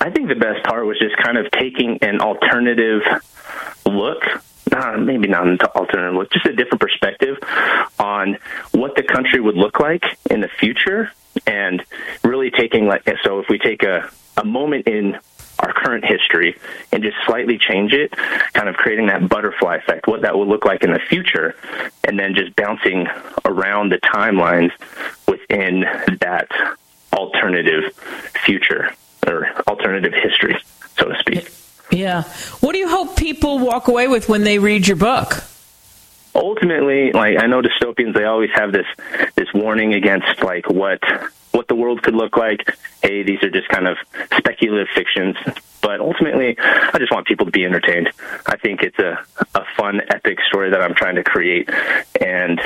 I 0.00 0.10
think 0.10 0.28
the 0.28 0.34
best 0.34 0.64
part 0.64 0.86
was 0.86 0.98
just 0.98 1.16
kind 1.16 1.38
of 1.38 1.50
taking 1.50 1.98
an 2.02 2.20
alternative 2.20 3.02
look 3.86 4.22
uh, 4.74 4.96
maybe 4.98 5.28
not 5.28 5.46
an 5.46 5.58
alternative 5.60 6.14
look, 6.14 6.30
just 6.32 6.46
a 6.46 6.52
different 6.52 6.80
perspective 6.80 7.38
on 7.98 8.38
what 8.72 8.96
the 8.96 9.02
country 9.02 9.40
would 9.40 9.56
look 9.56 9.78
like 9.78 10.04
in 10.30 10.40
the 10.40 10.48
future, 10.48 11.10
and 11.46 11.82
really 12.22 12.50
taking 12.50 12.86
like 12.86 13.02
so 13.22 13.40
if 13.40 13.46
we 13.48 13.58
take 13.58 13.82
a 13.82 14.10
a 14.36 14.44
moment 14.44 14.88
in 14.88 15.16
our 15.60 15.72
current 15.72 16.04
history 16.04 16.56
and 16.90 17.04
just 17.04 17.16
slightly 17.24 17.56
change 17.56 17.92
it, 17.92 18.10
kind 18.52 18.68
of 18.68 18.74
creating 18.74 19.06
that 19.06 19.28
butterfly 19.28 19.76
effect, 19.76 20.08
what 20.08 20.22
that 20.22 20.36
would 20.36 20.48
look 20.48 20.64
like 20.64 20.82
in 20.82 20.92
the 20.92 20.98
future, 20.98 21.54
and 22.02 22.18
then 22.18 22.34
just 22.34 22.56
bouncing 22.56 23.06
around 23.44 23.90
the 23.90 23.98
timelines 23.98 24.72
within 25.28 25.82
that 26.20 26.48
alternative 27.12 27.94
future 28.44 28.90
or 29.26 29.48
alternative 29.66 30.12
history, 30.12 30.56
so 30.98 31.06
to 31.06 31.18
speak. 31.18 31.50
Yeah. 31.90 32.22
What 32.60 32.72
do 32.72 32.78
you 32.78 32.88
hope 32.88 33.16
people 33.16 33.58
walk 33.58 33.88
away 33.88 34.08
with 34.08 34.28
when 34.28 34.42
they 34.42 34.58
read 34.58 34.86
your 34.86 34.96
book? 34.96 35.44
Ultimately, 36.34 37.12
like 37.12 37.38
I 37.38 37.46
know 37.46 37.62
dystopians, 37.62 38.14
they 38.14 38.24
always 38.24 38.50
have 38.54 38.72
this 38.72 38.86
this 39.36 39.52
warning 39.54 39.94
against 39.94 40.42
like 40.42 40.68
what 40.68 41.00
what 41.52 41.68
the 41.68 41.76
world 41.76 42.02
could 42.02 42.14
look 42.14 42.36
like. 42.36 42.76
Hey, 43.02 43.22
these 43.22 43.40
are 43.44 43.50
just 43.50 43.68
kind 43.68 43.86
of 43.86 43.96
speculative 44.36 44.88
fictions. 44.94 45.36
But 45.80 46.00
ultimately, 46.00 46.56
I 46.58 46.98
just 46.98 47.12
want 47.12 47.26
people 47.26 47.46
to 47.46 47.52
be 47.52 47.64
entertained. 47.64 48.10
I 48.46 48.56
think 48.56 48.82
it's 48.82 48.98
a 48.98 49.24
a 49.54 49.64
fun, 49.76 50.00
epic 50.08 50.38
story 50.48 50.70
that 50.70 50.82
I'm 50.82 50.94
trying 50.94 51.14
to 51.16 51.22
create, 51.22 51.70
and 52.20 52.60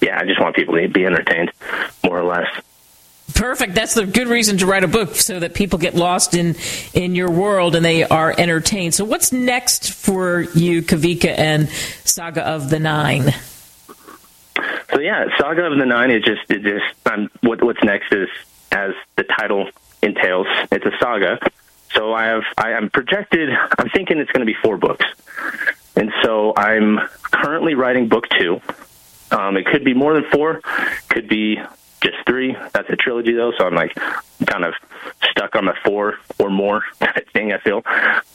yeah, 0.00 0.18
I 0.18 0.24
just 0.24 0.40
want 0.40 0.56
people 0.56 0.74
to 0.76 0.88
be 0.88 1.04
entertained, 1.04 1.52
more 2.04 2.18
or 2.18 2.24
less. 2.24 2.48
Perfect. 3.34 3.74
That's 3.74 3.94
the 3.94 4.06
good 4.06 4.28
reason 4.28 4.58
to 4.58 4.66
write 4.66 4.84
a 4.84 4.88
book 4.88 5.14
so 5.14 5.38
that 5.38 5.54
people 5.54 5.78
get 5.78 5.94
lost 5.94 6.34
in 6.34 6.56
in 6.94 7.14
your 7.14 7.30
world 7.30 7.74
and 7.74 7.84
they 7.84 8.04
are 8.04 8.34
entertained. 8.36 8.94
So 8.94 9.04
what's 9.04 9.32
next 9.32 9.92
for 9.92 10.40
you, 10.54 10.82
Kavika 10.82 11.36
and 11.38 11.68
Saga 12.04 12.46
of 12.46 12.70
the 12.70 12.78
Nine? 12.78 13.34
So 14.92 15.00
yeah, 15.00 15.26
Saga 15.38 15.66
of 15.66 15.78
the 15.78 15.86
Nine 15.86 16.10
is 16.10 16.22
just 16.24 16.50
it 16.50 16.62
just 16.62 16.84
um, 17.06 17.30
what 17.40 17.62
what's 17.62 17.82
next 17.82 18.12
is 18.12 18.28
as 18.70 18.92
the 19.16 19.24
title 19.24 19.68
entails. 20.02 20.46
It's 20.70 20.84
a 20.84 20.92
saga. 20.98 21.38
So 21.94 22.12
I 22.12 22.24
have 22.24 22.44
I 22.58 22.72
am 22.72 22.90
projected. 22.90 23.50
I'm 23.78 23.88
thinking 23.90 24.18
it's 24.18 24.30
going 24.30 24.40
to 24.40 24.52
be 24.52 24.56
four 24.62 24.78
books, 24.78 25.04
and 25.96 26.12
so 26.22 26.54
I'm 26.56 26.98
currently 27.22 27.74
writing 27.74 28.08
book 28.08 28.28
two. 28.38 28.60
Um, 29.30 29.56
it 29.56 29.66
could 29.66 29.84
be 29.84 29.94
more 29.94 30.12
than 30.14 30.24
four, 30.30 30.60
could 31.08 31.28
be 31.28 31.58
just 32.02 32.16
three. 32.26 32.56
That's 32.72 32.88
a 32.90 32.96
trilogy 32.96 33.32
though, 33.32 33.52
so 33.56 33.66
I'm 33.66 33.74
like 33.74 33.94
kind 34.46 34.64
of 34.64 34.74
stuck 35.30 35.56
on 35.56 35.64
the 35.64 35.74
four 35.84 36.18
or 36.38 36.50
more 36.50 36.82
thing. 37.32 37.52
I 37.52 37.58
feel, 37.58 37.82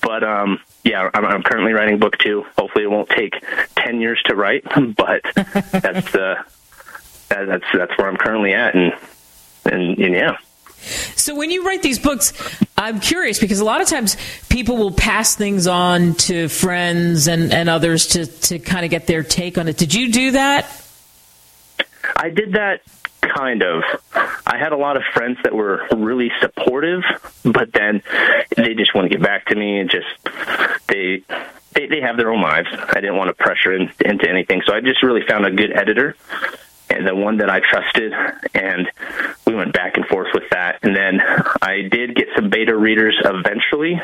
but 0.02 0.24
um, 0.24 0.60
yeah, 0.84 1.10
I'm, 1.14 1.26
I'm 1.26 1.44
currently 1.44 1.74
writing 1.74 2.00
book 2.00 2.18
two. 2.18 2.46
Hopefully, 2.58 2.86
it 2.86 2.92
won't 2.92 3.10
take 3.10 3.36
ten 3.76 4.02
years 4.02 4.22
to 4.26 4.36
write, 4.36 4.64
but 4.96 5.22
that's 5.36 6.16
uh, 6.16 6.44
that, 7.30 7.48
that's 7.48 7.66
that's 7.74 7.98
where 7.98 8.08
I'm 8.08 8.18
currently 8.18 8.54
at, 8.54 8.76
and 8.76 8.94
and, 9.66 9.98
and 10.00 10.14
yeah. 10.14 10.38
So 10.80 11.36
when 11.36 11.52
you 11.52 11.66
write 11.66 11.82
these 11.82 12.00
books, 12.00 12.34
I'm 12.78 13.00
curious 13.00 13.40
because 13.40 13.60
a 13.60 13.66
lot 13.66 13.82
of 13.82 13.88
times 13.88 14.16
people 14.50 14.78
will 14.78 14.92
pass 14.92 15.36
things 15.36 15.68
on 15.68 16.14
to 16.16 16.48
friends 16.48 17.28
and, 17.28 17.52
and 17.52 17.68
others 17.68 18.08
to, 18.10 18.26
to 18.26 18.60
kind 18.60 18.86
of 18.86 18.92
get 18.92 19.08
their 19.08 19.24
take 19.24 19.58
on 19.58 19.68
it. 19.68 19.76
Did 19.76 19.94
you 19.94 20.12
do 20.12 20.32
that? 20.32 20.66
I 22.16 22.30
did 22.30 22.54
that 22.54 22.82
kind 23.36 23.64
of. 23.64 23.84
I 24.14 24.58
had 24.58 24.72
a 24.72 24.78
lot 24.78 24.98
of 24.98 25.04
friends 25.14 25.38
that 25.44 25.54
were 25.54 25.88
really 25.96 26.32
supportive, 26.42 27.04
but 27.44 27.72
then 27.74 28.02
they 28.56 28.74
just 28.74 28.94
want 28.96 29.10
to 29.12 29.18
get 29.18 29.24
back 29.24 29.46
to 29.48 29.56
me 29.56 29.80
and 29.80 29.90
just 29.90 30.08
they 30.88 31.24
they, 31.74 31.88
they 31.88 32.02
have 32.02 32.18
their 32.18 32.32
own 32.32 32.42
lives. 32.42 32.70
I 32.72 33.02
didn't 33.02 33.18
want 33.18 33.30
to 33.30 33.34
pressure 33.34 33.74
in, 33.74 33.92
into 34.04 34.30
anything, 34.30 34.62
so 34.66 34.74
I 34.74 34.82
just 34.82 35.04
really 35.04 35.22
found 35.28 35.46
a 35.46 35.52
good 35.52 35.72
editor 35.72 36.16
and 36.90 37.06
the 37.06 37.16
one 37.16 37.38
that 37.38 37.50
I 37.50 37.60
trusted, 37.60 38.14
and 38.54 38.90
we 39.46 39.54
went 39.54 39.74
back 39.74 39.98
and 39.98 40.06
forth 40.06 40.30
with 40.34 40.50
that. 40.52 40.80
And 40.84 40.96
then 40.96 41.22
I 41.62 41.82
did 41.82 42.16
get 42.16 42.28
some 42.36 42.50
beta 42.50 42.76
readers 42.76 43.20
eventually, 43.24 44.02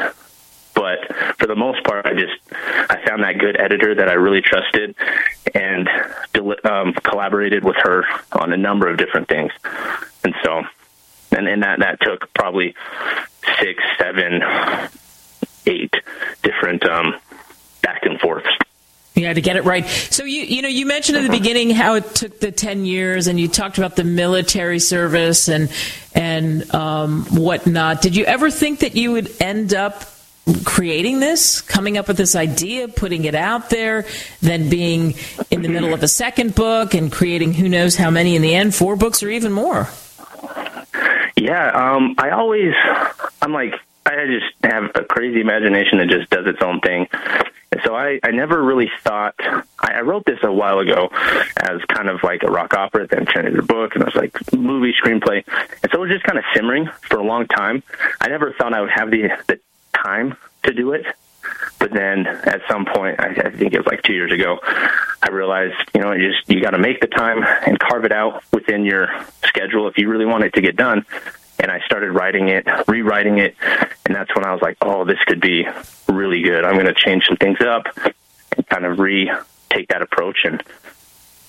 but 0.84 1.38
for 1.38 1.48
the 1.48 1.56
most 1.56 1.82
part, 1.86 2.06
I 2.06 2.14
just 2.14 2.34
I 2.52 3.02
found 3.08 3.24
that 3.24 3.38
good 3.38 3.58
editor 3.58 3.96
that 3.96 4.10
I 4.10 4.14
really 4.14 4.42
trusted, 4.42 4.96
and 5.56 5.88
um, 6.66 6.94
collaborated 6.94 7.64
with 7.64 7.78
her 7.78 8.04
on 8.34 8.52
a 8.52 8.58
number 8.58 8.90
of 8.90 8.98
different 8.98 9.30
things. 9.30 9.54
And 10.26 10.36
so, 10.44 10.64
and, 11.32 11.48
and 11.48 11.64
that 11.64 11.80
that 11.80 12.02
took 12.02 12.34
probably 12.34 12.76
six, 13.62 13.82
seven, 13.98 14.44
eight 15.68 15.94
different 16.42 16.86
um, 16.86 17.16
back 17.82 18.04
and 18.04 18.20
forths. 18.20 18.50
Yeah, 19.16 19.32
to 19.32 19.40
get 19.40 19.56
it 19.56 19.64
right. 19.64 19.88
So 19.88 20.26
you 20.26 20.42
you 20.42 20.62
know 20.62 20.68
you 20.68 20.86
mentioned 20.86 21.18
at 21.18 21.24
the 21.24 21.30
beginning 21.30 21.70
how 21.70 21.96
it 21.96 22.14
took 22.14 22.42
the 22.42 22.52
ten 22.52 22.86
years, 22.86 23.28
and 23.28 23.40
you 23.40 23.48
talked 23.48 23.78
about 23.78 23.96
the 23.96 24.04
military 24.04 24.80
service 24.80 25.48
and 25.48 25.72
and 26.14 26.76
um, 26.76 27.24
whatnot. 27.28 28.02
Did 28.02 28.18
you 28.18 28.26
ever 28.26 28.52
think 28.52 28.80
that 28.80 28.98
you 28.98 29.14
would 29.14 29.32
end 29.40 29.74
up 29.74 30.13
creating 30.66 31.20
this, 31.20 31.62
coming 31.62 31.98
up 31.98 32.08
with 32.08 32.18
this 32.18 32.36
idea, 32.36 32.88
putting 32.88 33.26
it 33.26 33.36
out 33.36 33.70
there, 33.70 34.06
then 34.42 34.70
being 34.70 35.16
in 35.52 35.62
the 35.62 35.70
middle 35.70 35.94
of 35.94 36.04
a 36.04 36.08
second 36.08 36.54
book 36.54 36.94
and 36.94 37.12
creating 37.12 37.54
who 37.54 37.70
knows 37.70 37.96
how 37.96 38.10
many 38.10 38.36
in 38.36 38.42
the 38.42 38.54
end, 38.54 38.76
four 38.76 38.96
books 38.96 39.24
or 39.24 39.30
even 39.30 39.52
more. 39.52 39.88
Yeah, 41.36 41.70
um, 41.70 42.16
I 42.18 42.32
always, 42.32 42.74
I'm 43.42 43.54
like, 43.54 43.74
I 44.06 44.26
just 44.26 44.54
have 44.64 44.92
a 44.96 45.04
crazy 45.06 45.40
imagination 45.40 46.00
that 46.00 46.10
just 46.10 46.30
does 46.30 46.46
its 46.46 46.62
own 46.62 46.82
thing. 46.82 47.08
And 47.72 47.82
so 47.84 47.96
I, 47.96 48.20
I 48.22 48.32
never 48.32 48.62
really 48.62 48.92
thought, 49.04 49.34
I, 49.40 49.94
I 49.94 50.02
wrote 50.02 50.26
this 50.26 50.40
a 50.44 50.52
while 50.52 50.80
ago 50.80 51.10
as 51.58 51.82
kind 51.88 52.10
of 52.10 52.22
like 52.22 52.44
a 52.44 52.52
rock 52.52 52.74
opera, 52.74 53.08
then 53.08 53.26
turned 53.26 53.48
into 53.48 53.62
a 53.62 53.66
book, 53.66 53.96
and 53.96 54.04
it 54.04 54.06
was 54.06 54.16
like 54.16 54.54
movie 54.54 54.94
screenplay. 54.94 55.44
And 55.82 55.92
so 55.92 56.00
it 56.00 56.02
was 56.02 56.12
just 56.12 56.24
kind 56.24 56.38
of 56.38 56.44
simmering 56.54 56.88
for 57.02 57.18
a 57.18 57.24
long 57.24 57.48
time. 57.48 57.82
I 58.22 58.28
never 58.28 58.54
thought 58.54 58.74
I 58.74 58.82
would 58.82 58.92
have 58.92 59.10
the, 59.10 59.30
the 59.48 59.60
time 59.94 60.36
to 60.64 60.74
do 60.74 60.94
it. 60.94 61.06
But 61.80 61.92
then 61.92 62.26
at 62.26 62.62
some 62.70 62.86
point, 62.86 63.20
I, 63.20 63.28
I 63.28 63.50
think 63.50 63.74
it 63.74 63.78
was 63.78 63.88
like 63.88 64.02
two 64.04 64.14
years 64.14 64.32
ago, 64.32 64.60
I 65.22 65.30
realized, 65.30 65.76
you 65.94 66.02
know, 66.02 66.14
you 66.14 66.32
just 66.32 66.50
you 66.50 66.62
got 66.62 66.72
to 66.72 66.78
make 66.78 67.02
the 67.02 67.08
time 67.08 67.44
and 67.44 67.78
carve 67.80 68.06
it 68.06 68.12
out 68.12 68.44
within 68.52 68.86
your 68.86 69.10
schedule 69.46 69.88
if 69.88 69.98
you 69.98 70.10
really 70.10 70.26
want 70.26 70.44
it 70.44 70.54
to 70.54 70.62
get 70.62 70.76
done. 70.76 71.06
And 71.60 71.70
I 71.72 71.80
started 71.82 72.12
writing 72.12 72.50
it, 72.50 72.66
rewriting 72.88 73.38
it, 73.38 73.56
and 74.06 74.16
that's 74.16 74.34
when 74.36 74.46
I 74.46 74.52
was 74.54 74.62
like, 74.62 74.78
oh, 74.82 75.06
this 75.06 75.20
could 75.26 75.40
be 75.40 75.68
really 76.10 76.42
good. 76.42 76.66
I'm 76.66 76.74
going 76.74 76.88
to 76.88 76.94
change 76.94 77.26
some 77.26 77.38
things 77.38 77.62
up 77.62 77.86
and 78.56 78.68
kind 78.68 78.86
of 78.86 79.00
re 79.00 79.32
take 79.70 79.90
that 79.90 80.02
approach. 80.02 80.40
And 80.46 80.64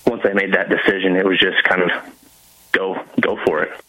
once 0.07 0.23
I 0.25 0.33
made 0.33 0.55
that 0.55 0.69
decision, 0.69 1.17
it 1.17 1.25
was 1.25 1.39
just 1.39 1.63
kind 1.65 1.83
of 1.83 1.91
go 2.73 3.01
go 3.21 3.39
for 3.45 3.63
it. 3.63 3.84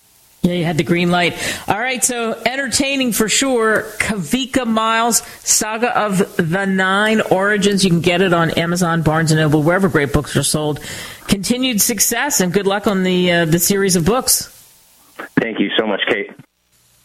Yeah, 0.45 0.53
you 0.53 0.63
had 0.63 0.77
the 0.77 0.83
green 0.83 1.09
light. 1.09 1.33
All 1.67 1.79
right, 1.79 2.03
so 2.03 2.39
entertaining 2.45 3.13
for 3.13 3.27
sure. 3.27 3.81
Kavika 3.97 4.67
Miles, 4.67 5.23
Saga 5.39 5.97
of 5.97 6.35
the 6.37 6.65
Nine 6.65 7.21
Origins. 7.21 7.83
You 7.83 7.89
can 7.89 8.01
get 8.01 8.21
it 8.21 8.31
on 8.31 8.51
Amazon, 8.51 9.01
Barnes 9.01 9.31
and 9.31 9.39
Noble, 9.39 9.63
wherever 9.63 9.89
great 9.89 10.13
books 10.13 10.35
are 10.37 10.43
sold. 10.43 10.81
Continued 11.27 11.81
success 11.81 12.41
and 12.41 12.53
good 12.53 12.67
luck 12.67 12.85
on 12.85 13.01
the 13.01 13.31
uh, 13.31 13.45
the 13.45 13.57
series 13.57 13.95
of 13.95 14.05
books. 14.05 14.51
Thank 15.41 15.59
you 15.59 15.71
so 15.79 15.87
much, 15.87 16.01
Kate. 16.07 16.29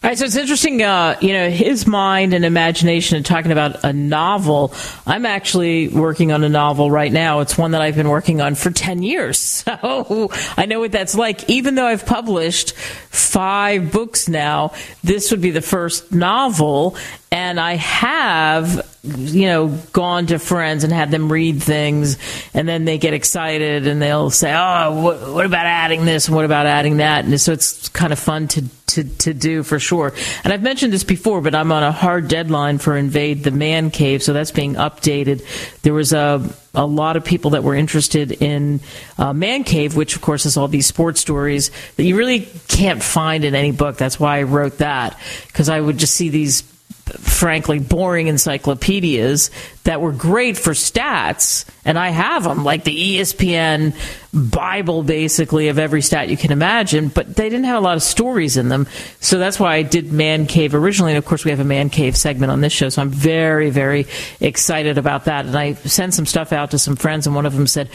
All 0.03 0.09
right, 0.09 0.17
so 0.17 0.25
it's 0.25 0.35
interesting, 0.35 0.81
uh, 0.81 1.15
you 1.21 1.31
know, 1.31 1.51
his 1.51 1.85
mind 1.85 2.33
and 2.33 2.43
imagination 2.43 3.17
and 3.17 3.25
talking 3.25 3.51
about 3.51 3.83
a 3.83 3.93
novel. 3.93 4.73
I'm 5.05 5.27
actually 5.27 5.89
working 5.89 6.31
on 6.31 6.43
a 6.43 6.49
novel 6.49 6.89
right 6.89 7.11
now. 7.11 7.41
It's 7.41 7.55
one 7.55 7.71
that 7.71 7.83
I've 7.83 7.95
been 7.95 8.09
working 8.09 8.41
on 8.41 8.55
for 8.55 8.71
10 8.71 9.03
years. 9.03 9.63
So 9.71 10.31
I 10.57 10.65
know 10.65 10.79
what 10.79 10.91
that's 10.91 11.13
like. 11.13 11.49
Even 11.49 11.75
though 11.75 11.85
I've 11.85 12.05
published 12.05 12.73
five 12.75 13.91
books 13.91 14.27
now, 14.27 14.73
this 15.03 15.29
would 15.29 15.41
be 15.41 15.51
the 15.51 15.61
first 15.61 16.11
novel. 16.11 16.95
And 17.31 17.59
I 17.59 17.75
have, 17.75 18.97
you 19.03 19.45
know, 19.45 19.67
gone 19.93 20.25
to 20.27 20.39
friends 20.39 20.83
and 20.83 20.91
had 20.91 21.11
them 21.11 21.31
read 21.31 21.61
things, 21.61 22.17
and 22.53 22.67
then 22.67 22.85
they 22.85 22.97
get 22.97 23.13
excited 23.13 23.87
and 23.87 24.01
they'll 24.01 24.29
say, 24.29 24.53
"Oh, 24.53 25.01
what, 25.01 25.33
what 25.33 25.45
about 25.45 25.65
adding 25.65 26.05
this 26.05 26.27
and 26.27 26.35
what 26.35 26.43
about 26.43 26.65
adding 26.65 26.97
that?" 26.97 27.23
And 27.23 27.39
so 27.39 27.53
it's 27.53 27.87
kind 27.89 28.11
of 28.11 28.19
fun 28.19 28.47
to 28.49 28.65
to, 28.95 29.03
to 29.03 29.33
do 29.33 29.63
for 29.63 29.79
sure. 29.79 30.13
And 30.43 30.53
I've 30.53 30.61
mentioned 30.61 30.93
this 30.93 31.03
before, 31.03 31.41
but 31.41 31.55
I'm 31.55 31.71
on 31.71 31.83
a 31.83 31.91
hard 31.91 32.27
deadline 32.27 32.77
for 32.77 32.95
Invade 32.95 33.43
the 33.43 33.51
Man 33.51 33.91
Cave, 33.91 34.23
so 34.23 34.33
that's 34.33 34.51
being 34.51 34.75
updated. 34.75 35.43
There 35.81 35.93
was 35.93 36.13
a 36.13 36.47
a 36.73 36.85
lot 36.85 37.17
of 37.17 37.25
people 37.25 37.51
that 37.51 37.63
were 37.63 37.75
interested 37.75 38.31
in 38.31 38.79
uh, 39.17 39.33
Man 39.33 39.65
Cave, 39.65 39.95
which 39.97 40.15
of 40.15 40.21
course 40.21 40.45
is 40.45 40.55
all 40.55 40.69
these 40.69 40.87
sports 40.87 41.19
stories 41.19 41.69
that 41.97 42.03
you 42.03 42.15
really 42.15 42.47
can't 42.69 43.03
find 43.03 43.43
in 43.43 43.55
any 43.55 43.73
book. 43.73 43.97
That's 43.97 44.19
why 44.19 44.39
I 44.39 44.43
wrote 44.43 44.77
that 44.77 45.19
because 45.47 45.67
I 45.67 45.81
would 45.81 45.97
just 45.97 46.15
see 46.15 46.29
these 46.29 46.61
frankly 46.61 47.79
boring 47.79 48.27
encyclopedias 48.27 49.51
that 49.83 49.99
were 49.99 50.11
great 50.11 50.57
for 50.57 50.71
stats 50.71 51.65
and 51.83 51.97
I 51.97 52.09
have 52.09 52.43
them 52.43 52.63
like 52.63 52.83
the 52.83 53.17
ESPN 53.17 53.95
bible 54.33 55.03
basically 55.03 55.67
of 55.67 55.77
every 55.77 56.01
stat 56.01 56.29
you 56.29 56.37
can 56.37 56.51
imagine 56.51 57.09
but 57.09 57.35
they 57.35 57.49
didn't 57.49 57.65
have 57.65 57.77
a 57.77 57.81
lot 57.81 57.97
of 57.97 58.03
stories 58.03 58.55
in 58.55 58.69
them 58.69 58.87
so 59.19 59.37
that's 59.39 59.59
why 59.59 59.75
I 59.75 59.81
did 59.81 60.13
man 60.13 60.45
cave 60.45 60.73
originally 60.73 61.11
and 61.13 61.17
of 61.17 61.25
course 61.25 61.43
we 61.43 61.51
have 61.51 61.59
a 61.59 61.65
man 61.65 61.89
cave 61.89 62.15
segment 62.15 62.51
on 62.51 62.61
this 62.61 62.71
show 62.71 62.89
so 62.89 63.01
I'm 63.01 63.09
very 63.09 63.71
very 63.71 64.07
excited 64.39 64.97
about 64.97 65.25
that 65.25 65.45
and 65.45 65.57
I 65.57 65.73
sent 65.73 66.13
some 66.13 66.25
stuff 66.25 66.53
out 66.53 66.71
to 66.71 66.79
some 66.79 66.95
friends 66.95 67.25
and 67.25 67.35
one 67.35 67.45
of 67.45 67.55
them 67.55 67.67
said 67.67 67.89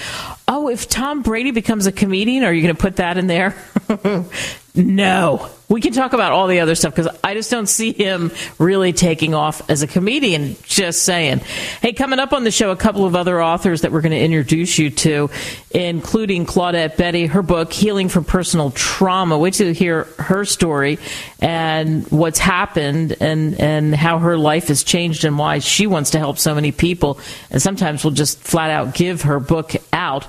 oh 0.49 0.69
if 0.69 0.89
Tom 0.89 1.23
Brady 1.23 1.53
becomes 1.53 1.87
a 1.87 1.93
comedian 1.93 2.43
are 2.43 2.53
you 2.53 2.63
going 2.63 2.75
to 2.75 2.81
put 2.81 2.97
that 2.97 3.17
in 3.17 3.29
there 3.29 3.57
no 4.75 5.51
we 5.69 5.81
can 5.81 5.93
talk 5.93 6.13
about 6.13 6.33
all 6.33 6.47
the 6.47 6.61
other 6.61 6.75
stuff 6.75 6.95
because 6.95 7.15
I 7.25 7.35
just 7.35 7.51
don't 7.51 7.67
see 7.67 7.93
him 7.93 8.31
really 8.59 8.93
taking 8.93 9.35
off 9.35 9.69
as 9.69 9.83
a 9.83 9.87
comedian. 9.87 10.57
Just 10.63 11.03
saying. 11.03 11.41
Hey, 11.83 11.93
coming 11.93 12.19
up 12.19 12.33
on 12.33 12.45
the 12.45 12.51
show, 12.51 12.71
a 12.71 12.77
couple 12.77 13.05
of 13.05 13.15
other 13.15 13.43
authors 13.43 13.83
that 13.83 13.93
we're 13.93 14.01
going 14.01 14.13
to 14.13 14.19
introduce 14.19 14.79
you 14.79 14.89
to, 14.91 15.29
including 15.71 16.47
Claudette 16.47 16.97
Betty, 16.97 17.27
her 17.27 17.43
book, 17.43 17.71
Healing 17.71 18.09
from 18.09 18.25
Personal 18.25 18.71
Trauma. 18.71 19.37
Wait 19.37 19.55
till 19.55 19.69
you 19.69 19.75
hear 19.75 20.05
her 20.19 20.47
story 20.47 20.99
and 21.39 22.07
what's 22.09 22.39
happened 22.39 23.17
and, 23.21 23.61
and 23.61 23.95
how 23.95 24.19
her 24.19 24.39
life 24.39 24.69
has 24.69 24.85
changed 24.85 25.25
and 25.25 25.39
why 25.39 25.59
she 25.59 25.87
wants 25.87 26.11
to 26.11 26.19
help 26.19 26.39
so 26.39 26.55
many 26.55 26.73
people. 26.73 27.21
And 27.51 27.61
sometimes 27.61 28.05
we'll 28.05 28.15
just 28.15 28.39
flat 28.39 28.71
out 28.71 28.95
give 28.95 29.23
her 29.23 29.39
book 29.39 29.73
out. 29.93 30.27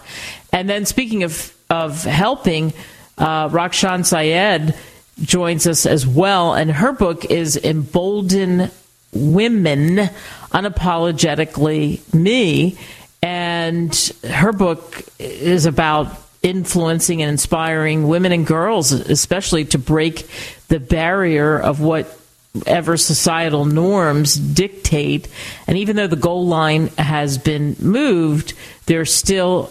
And 0.52 0.70
then 0.70 0.86
speaking 0.86 1.24
of, 1.24 1.56
of 1.70 2.04
helping, 2.04 2.74
uh, 3.18 3.48
Rakshan 3.48 4.06
Syed 4.06 4.76
joins 5.22 5.66
us 5.66 5.86
as 5.86 6.06
well, 6.06 6.54
and 6.54 6.70
her 6.70 6.92
book 6.92 7.26
is 7.26 7.58
Embolden 7.58 8.70
Women 9.18 10.10
Unapologetically 10.52 12.14
Me. 12.14 12.78
And 13.22 13.94
her 14.24 14.54
book 14.54 15.04
is 15.20 15.66
about 15.66 16.08
influencing 16.44 17.22
and 17.22 17.32
inspiring 17.32 18.08
women 18.08 18.32
and 18.32 18.46
girls, 18.46 18.92
especially 18.92 19.66
to 19.66 19.80
break 19.80 20.30
the 20.68 20.80
barrier 20.80 21.58
of 21.58 21.82
whatever 21.82 22.96
societal 22.96 23.66
norms 23.66 24.36
dictate. 24.36 25.28
And 25.66 25.78
even 25.78 25.96
though 25.96 26.08
the 26.08 26.16
goal 26.16 26.48
line 26.48 26.88
has 26.98 27.38
been 27.38 27.76
moved, 27.80 28.54
there's 28.86 29.14
still 29.14 29.68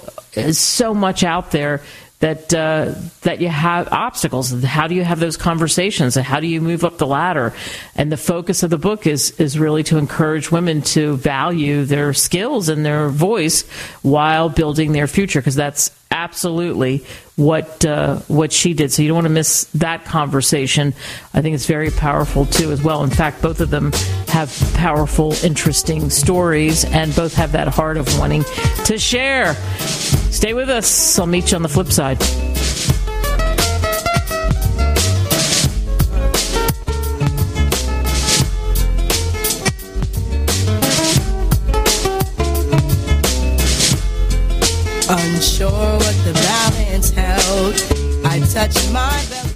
so 0.52 0.92
much 0.92 1.22
out 1.22 1.50
there 1.52 1.82
that 2.20 2.54
uh, 2.54 2.94
that 3.22 3.40
you 3.40 3.48
have 3.48 3.88
obstacles. 3.92 4.50
How 4.62 4.86
do 4.86 4.94
you 4.94 5.04
have 5.04 5.20
those 5.20 5.36
conversations? 5.36 6.16
And 6.16 6.24
How 6.24 6.40
do 6.40 6.46
you 6.46 6.60
move 6.60 6.82
up 6.82 6.96
the 6.96 7.06
ladder? 7.06 7.52
And 7.94 8.10
the 8.10 8.16
focus 8.16 8.62
of 8.62 8.70
the 8.70 8.78
book 8.78 9.06
is 9.06 9.32
is 9.32 9.58
really 9.58 9.82
to 9.84 9.98
encourage 9.98 10.50
women 10.50 10.80
to 10.82 11.16
value 11.16 11.84
their 11.84 12.14
skills 12.14 12.68
and 12.68 12.86
their 12.86 13.10
voice 13.10 13.68
while 14.02 14.48
building 14.48 14.92
their 14.92 15.06
future, 15.06 15.40
because 15.40 15.56
that's 15.56 15.90
absolutely 16.10 17.04
what 17.36 17.84
uh, 17.84 18.16
what 18.28 18.50
she 18.50 18.72
did. 18.72 18.90
So 18.90 19.02
you 19.02 19.08
don't 19.08 19.16
want 19.16 19.26
to 19.26 19.32
miss 19.32 19.64
that 19.74 20.06
conversation. 20.06 20.94
I 21.34 21.42
think 21.42 21.54
it's 21.54 21.66
very 21.66 21.90
powerful 21.90 22.46
too, 22.46 22.72
as 22.72 22.82
well. 22.82 23.04
In 23.04 23.10
fact, 23.10 23.42
both 23.42 23.60
of 23.60 23.68
them 23.68 23.92
have 24.28 24.50
powerful, 24.74 25.34
interesting 25.44 26.08
stories, 26.08 26.86
and 26.86 27.14
both 27.14 27.34
have 27.34 27.52
that 27.52 27.68
heart 27.68 27.98
of 27.98 28.18
wanting 28.18 28.44
to 28.86 28.96
share. 28.96 29.54
Stay 30.36 30.52
with 30.52 30.68
us. 30.68 31.18
I'll 31.18 31.26
meet 31.26 31.50
you 31.50 31.56
on 31.56 31.62
the 31.62 31.68
flip 31.68 31.90
side. 31.90 32.20
Unsure 45.08 45.70
what 45.70 46.16
the 46.26 46.34
balance 46.34 47.10
held, 47.12 48.26
I 48.26 48.40
touched 48.40 48.92
my 48.92 49.24
belly. 49.30 49.55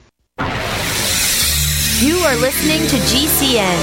You 2.01 2.17
are 2.17 2.35
listening 2.37 2.79
to 2.87 2.95
GCN. 2.95 3.77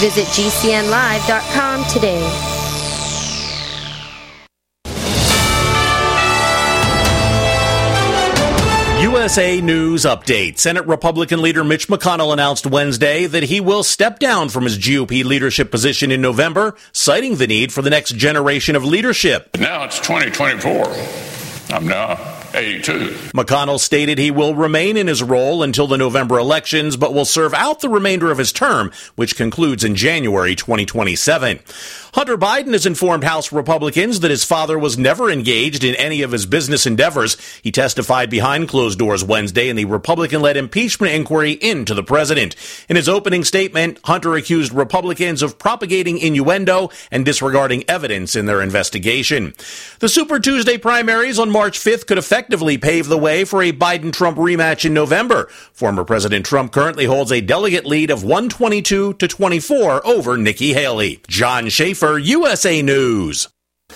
Visit 0.00 0.24
GCNlive.com 0.28 1.84
today. 1.92 2.22
USA 9.02 9.60
News 9.60 10.04
Update. 10.04 10.56
Senate 10.56 10.86
Republican 10.86 11.42
leader 11.42 11.64
Mitch 11.64 11.86
McConnell 11.88 12.32
announced 12.32 12.66
Wednesday 12.66 13.26
that 13.26 13.42
he 13.42 13.60
will 13.60 13.82
step 13.82 14.18
down 14.18 14.48
from 14.48 14.64
his 14.64 14.78
GOP 14.78 15.22
leadership 15.24 15.70
position 15.70 16.10
in 16.10 16.22
November, 16.22 16.74
citing 16.92 17.36
the 17.36 17.46
need 17.46 17.74
for 17.74 17.82
the 17.82 17.90
next 17.90 18.16
generation 18.16 18.74
of 18.74 18.86
leadership. 18.86 19.54
Now 19.58 19.84
it's 19.84 19.98
2024. 19.98 21.76
I'm 21.76 21.86
now 21.86 22.37
82. 22.58 23.10
McConnell 23.34 23.78
stated 23.78 24.18
he 24.18 24.30
will 24.30 24.54
remain 24.54 24.96
in 24.96 25.06
his 25.06 25.22
role 25.22 25.62
until 25.62 25.86
the 25.86 25.96
November 25.96 26.38
elections, 26.38 26.96
but 26.96 27.14
will 27.14 27.24
serve 27.24 27.54
out 27.54 27.80
the 27.80 27.88
remainder 27.88 28.30
of 28.30 28.38
his 28.38 28.52
term, 28.52 28.90
which 29.14 29.36
concludes 29.36 29.84
in 29.84 29.94
January 29.94 30.56
2027. 30.56 31.60
Hunter 32.14 32.36
Biden 32.36 32.72
has 32.72 32.86
informed 32.86 33.22
House 33.22 33.52
Republicans 33.52 34.20
that 34.20 34.30
his 34.30 34.42
father 34.42 34.78
was 34.78 34.98
never 34.98 35.30
engaged 35.30 35.84
in 35.84 35.94
any 35.94 36.22
of 36.22 36.32
his 36.32 36.46
business 36.46 36.86
endeavors. 36.86 37.36
He 37.62 37.70
testified 37.70 38.28
behind 38.28 38.68
closed 38.68 38.98
doors 38.98 39.22
Wednesday 39.22 39.68
in 39.68 39.76
the 39.76 39.84
Republican 39.84 40.40
led 40.42 40.56
impeachment 40.56 41.12
inquiry 41.12 41.52
into 41.52 41.94
the 41.94 42.02
president. 42.02 42.56
In 42.88 42.96
his 42.96 43.08
opening 43.08 43.44
statement, 43.44 44.00
Hunter 44.04 44.34
accused 44.34 44.72
Republicans 44.72 45.42
of 45.42 45.58
propagating 45.58 46.18
innuendo 46.18 46.90
and 47.10 47.24
disregarding 47.24 47.84
evidence 47.88 48.34
in 48.34 48.46
their 48.46 48.62
investigation. 48.62 49.54
The 50.00 50.08
Super 50.08 50.40
Tuesday 50.40 50.78
primaries 50.78 51.38
on 51.38 51.50
March 51.50 51.78
5th 51.78 52.06
could 52.06 52.18
affect 52.18 52.47
effectively 52.48 52.78
pave 52.78 53.08
the 53.08 53.18
way 53.18 53.44
for 53.44 53.62
a 53.62 53.72
Biden 53.72 54.10
Trump 54.10 54.38
rematch 54.38 54.86
in 54.86 54.94
November. 54.94 55.48
Former 55.74 56.02
President 56.02 56.46
Trump 56.46 56.72
currently 56.72 57.04
holds 57.04 57.30
a 57.30 57.42
delegate 57.42 57.84
lead 57.84 58.10
of 58.10 58.24
122 58.24 59.12
to 59.12 59.28
24 59.28 60.06
over 60.06 60.38
Nikki 60.38 60.72
Haley. 60.72 61.20
John 61.28 61.68
Schaefer, 61.68 62.16
USA 62.16 62.80
News. 62.80 63.48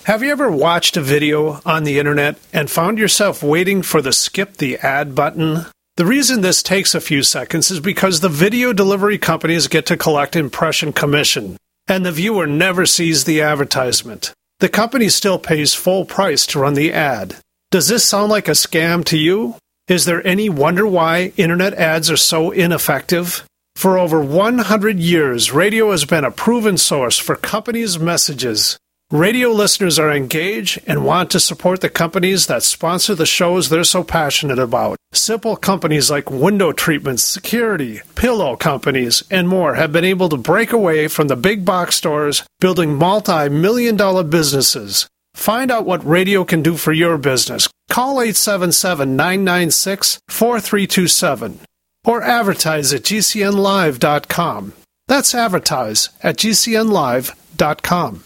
Have 0.05 0.23
you 0.23 0.31
ever 0.31 0.51
watched 0.51 0.99
a 0.99 1.01
video 1.01 1.63
on 1.65 1.85
the 1.85 1.99
internet 1.99 2.39
and 2.53 2.71
found 2.71 2.99
yourself 2.99 3.43
waiting 3.43 3.81
for 3.81 4.03
the 4.03 4.13
skip 4.13 4.59
the 4.59 4.77
ad 4.79 5.15
button? 5.15 5.65
The 5.97 6.05
reason 6.05 6.43
this 6.43 6.63
takes 6.63 6.95
a 6.95 7.01
few 7.01 7.23
seconds 7.23 7.71
is 7.71 7.81
because 7.81 8.21
the 8.21 8.29
video 8.29 8.75
delivery 8.75 9.17
companies 9.17 9.67
get 9.67 9.87
to 9.87 9.97
collect 9.97 10.37
impression 10.37 10.93
commission, 10.93 11.57
and 11.89 12.05
the 12.05 12.13
viewer 12.13 12.47
never 12.47 12.85
sees 12.85 13.25
the 13.25 13.41
advertisement. 13.41 14.35
The 14.61 14.69
company 14.69 15.09
still 15.09 15.39
pays 15.39 15.73
full 15.73 16.05
price 16.05 16.47
to 16.49 16.59
run 16.59 16.75
the 16.75 16.93
ad. 16.93 17.37
Does 17.73 17.89
this 17.89 18.05
sound 18.05 18.31
like 18.31 18.49
a 18.49 18.51
scam 18.51 19.03
to 19.07 19.17
you? 19.17 19.55
Is 19.89 20.05
there 20.05 20.25
any 20.27 20.51
wonder 20.51 20.87
why 20.87 21.33
internet 21.39 21.73
ads 21.73 22.11
are 22.11 22.19
so 22.19 22.51
ineffective? 22.51 23.47
For 23.77 23.97
over 23.97 24.21
100 24.21 24.99
years, 24.99 25.53
radio 25.53 25.91
has 25.91 26.05
been 26.05 26.23
a 26.23 26.31
proven 26.31 26.77
source 26.77 27.17
for 27.17 27.35
companies' 27.35 27.99
messages. 27.99 28.77
Radio 29.11 29.49
listeners 29.49 29.99
are 29.99 30.13
engaged 30.13 30.83
and 30.87 31.07
want 31.07 31.31
to 31.31 31.41
support 31.41 31.81
the 31.81 31.89
companies 31.89 32.47
that 32.47 32.63
sponsor 32.63 33.15
the 33.15 33.25
shows 33.25 33.71
they're 33.71 33.85
so 33.85 34.05
passionate 34.05 34.59
about. 34.59 34.99
Simple 35.15 35.57
companies 35.57 36.11
like 36.11 36.31
window 36.31 36.73
treatments, 36.73 37.25
security, 37.25 38.03
pillow 38.17 38.55
companies, 38.55 39.23
and 39.31 39.49
more 39.49 39.77
have 39.77 39.93
been 39.93 40.05
able 40.05 40.29
to 40.29 40.37
break 40.37 40.73
away 40.73 41.09
from 41.09 41.29
the 41.29 41.37
big 41.37 41.65
box 41.65 41.97
stores, 41.97 42.43
building 42.61 42.95
multi 42.95 43.49
million 43.49 43.97
dollar 43.97 44.25
businesses. 44.25 45.09
Find 45.35 45.71
out 45.71 45.87
what 45.87 46.07
radio 46.07 46.45
can 46.45 46.63
do 46.63 46.77
for 46.77 46.93
your 46.93 47.19
business. 47.19 47.69
Call 47.91 48.21
877 48.21 49.17
996 49.17 50.21
4327 50.29 51.61
or 52.05 52.23
advertise 52.23 52.93
at 52.93 53.03
GCNlive.com. 53.03 54.73
That's 55.09 55.35
advertise 55.35 56.09
at 56.23 56.37
GCNlive.com. 56.37 58.25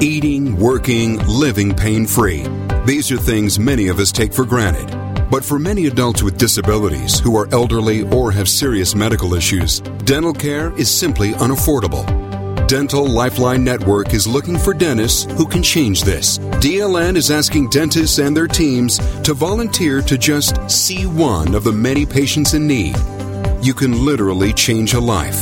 Eating, 0.00 0.56
working, 0.58 1.24
living 1.28 1.74
pain 1.74 2.06
free. 2.06 2.44
These 2.86 3.12
are 3.12 3.18
things 3.18 3.60
many 3.60 3.86
of 3.86 4.00
us 4.00 4.10
take 4.10 4.32
for 4.32 4.44
granted. 4.44 4.90
But 5.30 5.44
for 5.44 5.58
many 5.58 5.86
adults 5.86 6.22
with 6.22 6.38
disabilities 6.38 7.20
who 7.20 7.36
are 7.36 7.48
elderly 7.54 8.02
or 8.02 8.32
have 8.32 8.48
serious 8.48 8.96
medical 8.96 9.34
issues, 9.34 9.80
dental 10.04 10.32
care 10.34 10.72
is 10.76 10.90
simply 10.90 11.32
unaffordable. 11.34 12.21
Dental 12.72 13.06
Lifeline 13.06 13.62
Network 13.62 14.14
is 14.14 14.26
looking 14.26 14.56
for 14.56 14.72
dentists 14.72 15.24
who 15.24 15.46
can 15.46 15.62
change 15.62 16.04
this. 16.04 16.38
DLN 16.38 17.16
is 17.16 17.30
asking 17.30 17.68
dentists 17.68 18.18
and 18.18 18.34
their 18.34 18.46
teams 18.46 18.96
to 19.24 19.34
volunteer 19.34 20.00
to 20.00 20.16
just 20.16 20.56
see 20.70 21.04
one 21.04 21.54
of 21.54 21.64
the 21.64 21.72
many 21.72 22.06
patients 22.06 22.54
in 22.54 22.66
need. 22.66 22.96
You 23.60 23.74
can 23.74 24.06
literally 24.06 24.54
change 24.54 24.94
a 24.94 25.00
life. 25.00 25.38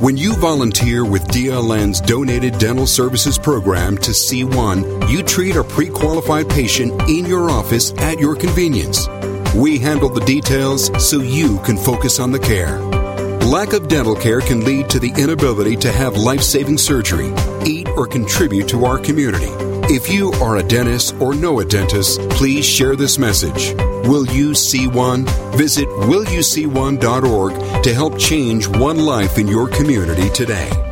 When 0.00 0.16
you 0.16 0.36
volunteer 0.36 1.04
with 1.04 1.26
DLN's 1.26 2.00
donated 2.00 2.56
dental 2.58 2.86
services 2.86 3.38
program 3.38 3.98
to 3.98 4.12
C1, 4.12 5.10
you 5.10 5.24
treat 5.24 5.56
a 5.56 5.64
pre 5.64 5.88
qualified 5.88 6.48
patient 6.48 6.92
in 7.08 7.26
your 7.26 7.50
office 7.50 7.92
at 7.94 8.20
your 8.20 8.36
convenience. 8.36 9.08
We 9.56 9.80
handle 9.80 10.10
the 10.10 10.24
details 10.24 10.92
so 11.04 11.22
you 11.22 11.58
can 11.64 11.76
focus 11.76 12.20
on 12.20 12.30
the 12.30 12.38
care. 12.38 13.01
Lack 13.44 13.72
of 13.72 13.88
dental 13.88 14.14
care 14.14 14.40
can 14.40 14.64
lead 14.64 14.88
to 14.90 15.00
the 15.00 15.12
inability 15.18 15.76
to 15.76 15.90
have 15.90 16.16
life 16.16 16.42
saving 16.42 16.78
surgery, 16.78 17.34
eat, 17.66 17.88
or 17.96 18.06
contribute 18.06 18.68
to 18.68 18.84
our 18.84 18.98
community. 18.98 19.50
If 19.92 20.08
you 20.08 20.30
are 20.34 20.58
a 20.58 20.62
dentist 20.62 21.16
or 21.20 21.34
know 21.34 21.58
a 21.58 21.64
dentist, 21.64 22.20
please 22.30 22.64
share 22.64 22.94
this 22.94 23.18
message. 23.18 23.74
Will 24.06 24.26
you 24.26 24.54
see 24.54 24.86
one? 24.86 25.24
Visit 25.56 25.88
willyouseeone.org 25.88 27.82
to 27.82 27.94
help 27.94 28.16
change 28.16 28.68
one 28.68 29.00
life 29.04 29.38
in 29.38 29.48
your 29.48 29.68
community 29.68 30.30
today. 30.30 30.91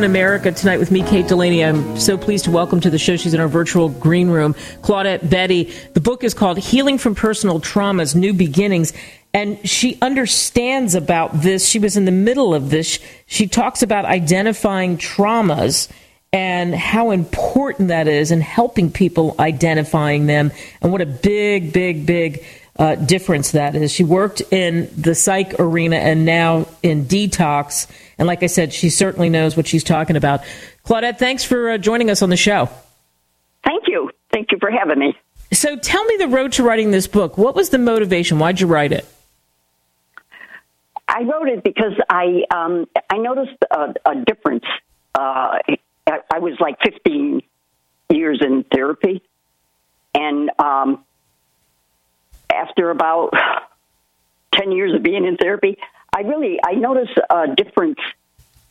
On 0.00 0.04
America 0.04 0.50
Tonight 0.50 0.78
with 0.78 0.90
me, 0.90 1.02
Kate 1.02 1.28
Delaney. 1.28 1.62
I'm 1.62 1.98
so 1.98 2.16
pleased 2.16 2.46
to 2.46 2.50
welcome 2.50 2.80
to 2.80 2.88
the 2.88 2.96
show. 2.96 3.18
She's 3.18 3.34
in 3.34 3.40
our 3.40 3.48
virtual 3.48 3.90
green 3.90 4.30
room, 4.30 4.54
Claudette 4.80 5.28
Betty. 5.28 5.64
The 5.92 6.00
book 6.00 6.24
is 6.24 6.32
called 6.32 6.56
Healing 6.56 6.96
from 6.96 7.14
Personal 7.14 7.60
Traumas 7.60 8.14
New 8.14 8.32
Beginnings. 8.32 8.94
And 9.34 9.58
she 9.68 9.98
understands 10.00 10.94
about 10.94 11.42
this. 11.42 11.68
She 11.68 11.78
was 11.78 11.98
in 11.98 12.06
the 12.06 12.12
middle 12.12 12.54
of 12.54 12.70
this. 12.70 12.98
She 13.26 13.46
talks 13.46 13.82
about 13.82 14.06
identifying 14.06 14.96
traumas 14.96 15.90
and 16.32 16.74
how 16.74 17.10
important 17.10 17.88
that 17.88 18.08
is 18.08 18.30
and 18.30 18.42
helping 18.42 18.90
people 18.90 19.34
identifying 19.38 20.24
them 20.24 20.50
and 20.80 20.92
what 20.92 21.02
a 21.02 21.06
big, 21.06 21.74
big, 21.74 22.06
big 22.06 22.42
uh, 22.80 22.94
difference 22.94 23.52
that 23.52 23.76
is. 23.76 23.92
She 23.92 24.04
worked 24.04 24.40
in 24.50 24.90
the 24.96 25.14
psych 25.14 25.60
arena 25.60 25.96
and 25.96 26.24
now 26.24 26.66
in 26.82 27.04
detox. 27.04 27.86
And 28.16 28.26
like 28.26 28.42
I 28.42 28.46
said, 28.46 28.72
she 28.72 28.88
certainly 28.88 29.28
knows 29.28 29.54
what 29.54 29.66
she's 29.66 29.84
talking 29.84 30.16
about. 30.16 30.40
Claudette, 30.86 31.18
thanks 31.18 31.44
for 31.44 31.72
uh, 31.72 31.78
joining 31.78 32.08
us 32.08 32.22
on 32.22 32.30
the 32.30 32.38
show. 32.38 32.70
Thank 33.64 33.84
you. 33.86 34.10
Thank 34.32 34.50
you 34.50 34.58
for 34.58 34.70
having 34.70 34.98
me. 34.98 35.14
So 35.52 35.76
tell 35.76 36.02
me 36.06 36.16
the 36.16 36.28
road 36.28 36.52
to 36.52 36.62
writing 36.62 36.90
this 36.90 37.06
book. 37.06 37.36
What 37.36 37.54
was 37.54 37.68
the 37.68 37.78
motivation? 37.78 38.38
Why'd 38.38 38.60
you 38.60 38.66
write 38.66 38.92
it? 38.92 39.06
I 41.06 41.22
wrote 41.24 41.48
it 41.48 41.62
because 41.62 41.92
I 42.08 42.44
um, 42.50 42.86
I 43.10 43.18
noticed 43.18 43.58
a, 43.70 43.94
a 44.06 44.24
difference. 44.24 44.64
Uh, 45.14 45.58
I, 46.06 46.20
I 46.32 46.38
was 46.38 46.54
like 46.60 46.78
15 46.82 47.42
years 48.10 48.40
in 48.40 48.64
therapy, 48.72 49.20
and 50.14 50.50
um, 50.58 51.04
after 52.60 52.90
about 52.90 53.32
10 54.54 54.72
years 54.72 54.94
of 54.94 55.02
being 55.02 55.24
in 55.24 55.36
therapy, 55.36 55.76
I 56.12 56.20
really, 56.20 56.58
I 56.64 56.72
noticed 56.72 57.18
a 57.28 57.54
difference 57.54 57.98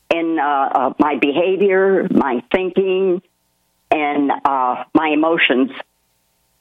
in 0.10 0.38
uh, 0.40 0.44
uh, 0.44 0.94
my 1.00 1.18
behavior, 1.18 2.08
my 2.10 2.44
thinking, 2.52 3.22
and 3.92 4.32
uh, 4.46 4.84
my 4.94 5.10
emotions. 5.10 5.72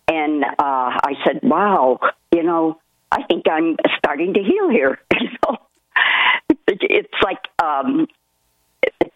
And 0.07 0.45
uh, 0.45 0.49
I 0.59 1.15
said, 1.25 1.41
wow, 1.43 2.01
you 2.33 2.43
know, 2.43 2.81
I 3.11 3.23
think 3.25 3.47
I'm 3.49 3.77
starting 3.99 4.35
to 4.35 4.43
heal 4.43 4.71
here. 4.71 4.99
it's 6.67 7.23
like 7.23 7.49
um, 7.59 8.07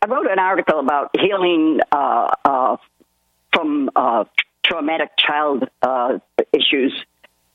I 0.00 0.06
wrote 0.06 0.30
an 0.30 0.38
article 0.38 0.80
about 0.80 1.10
healing 1.18 1.80
uh, 1.90 2.28
uh, 2.44 2.76
from 3.52 3.90
uh, 3.94 4.24
traumatic 4.64 5.10
child 5.16 5.68
uh, 5.82 6.18
issues 6.52 6.92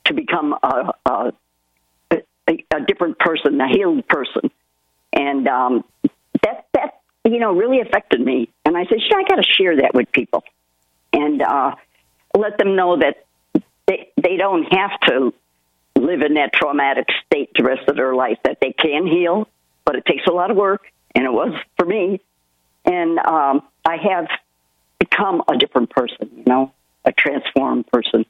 to 0.08 0.14
become 0.14 0.56
a, 0.62 0.94
a, 1.06 1.34
a 2.50 2.82
different 2.86 3.20
person, 3.20 3.60
a 3.60 3.68
healed 3.68 4.08
person, 4.08 4.50
and 5.14 5.48
um, 5.48 5.84
that 6.44 6.66
that 6.74 7.02
you 7.24 7.40
know 7.40 7.54
really 7.54 7.82
affected 7.82 8.22
me. 8.22 8.50
And 8.66 8.78
I 8.78 8.86
said, 8.86 9.00
"Shit, 9.02 9.14
I 9.14 9.24
got 9.24 9.36
to 9.36 9.44
share 9.44 9.78
that 9.78 9.94
with 9.94 10.12
people, 10.12 10.44
and 11.14 11.42
uh, 11.42 11.76
let 12.36 12.58
them 12.58 12.76
know 12.76 12.98
that 12.98 13.26
they 13.86 14.12
they 14.22 14.38
don't 14.38 14.64
have 14.74 15.00
to 15.08 15.34
live 15.96 16.22
in 16.22 16.36
that 16.36 16.54
traumatic 16.54 17.08
state 17.26 17.52
the 17.56 17.64
rest 17.64 17.88
of 17.88 17.96
their 17.96 18.16
life. 18.16 18.38
That 18.44 18.60
they 18.62 18.72
can 18.72 19.08
heal, 19.08 19.48
but 19.86 19.96
it 19.96 20.06
takes 20.06 20.26
a 20.28 20.32
lot 20.32 20.52
of 20.52 20.58
work, 20.58 20.82
and 21.16 21.26
it 21.26 21.32
was 21.32 21.54
for 21.78 21.86
me. 21.86 22.22
And 22.86 23.20
um, 23.20 23.64
I 23.86 23.98
have 23.98 24.28
become 25.00 25.44
a 25.48 25.58
different 25.58 25.90
person, 25.90 26.30
you 26.38 26.44
know, 26.46 26.72
a 27.04 27.12
transformed 27.12 27.88
person. 27.88 28.26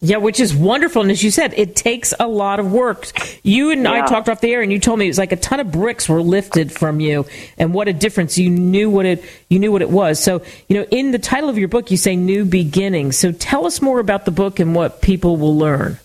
Yeah, 0.00 0.18
which 0.18 0.40
is 0.40 0.54
wonderful. 0.54 1.00
And 1.00 1.10
as 1.10 1.22
you 1.22 1.30
said, 1.30 1.54
it 1.56 1.74
takes 1.74 2.12
a 2.20 2.28
lot 2.28 2.60
of 2.60 2.70
work. 2.70 3.10
You 3.42 3.70
and 3.70 3.88
I 3.88 4.04
talked 4.04 4.28
off 4.28 4.42
the 4.42 4.52
air, 4.52 4.60
and 4.60 4.70
you 4.70 4.78
told 4.78 4.98
me 4.98 5.06
it 5.06 5.08
was 5.08 5.18
like 5.18 5.32
a 5.32 5.36
ton 5.36 5.58
of 5.58 5.72
bricks 5.72 6.06
were 6.06 6.20
lifted 6.20 6.70
from 6.70 7.00
you, 7.00 7.24
and 7.56 7.72
what 7.72 7.88
a 7.88 7.94
difference! 7.94 8.36
You 8.36 8.50
knew 8.50 8.90
what 8.90 9.06
it 9.06 9.24
you 9.48 9.58
knew 9.58 9.72
what 9.72 9.80
it 9.80 9.88
was. 9.88 10.22
So, 10.22 10.42
you 10.68 10.76
know, 10.76 10.86
in 10.90 11.12
the 11.12 11.18
title 11.18 11.48
of 11.48 11.56
your 11.56 11.68
book, 11.68 11.90
you 11.90 11.96
say 11.96 12.14
"New 12.14 12.44
Beginnings." 12.44 13.16
So, 13.16 13.32
tell 13.32 13.64
us 13.64 13.80
more 13.80 13.98
about 13.98 14.26
the 14.26 14.30
book 14.30 14.60
and 14.60 14.74
what 14.74 15.00
people 15.00 15.38
will 15.38 15.56
learn. 15.56 15.98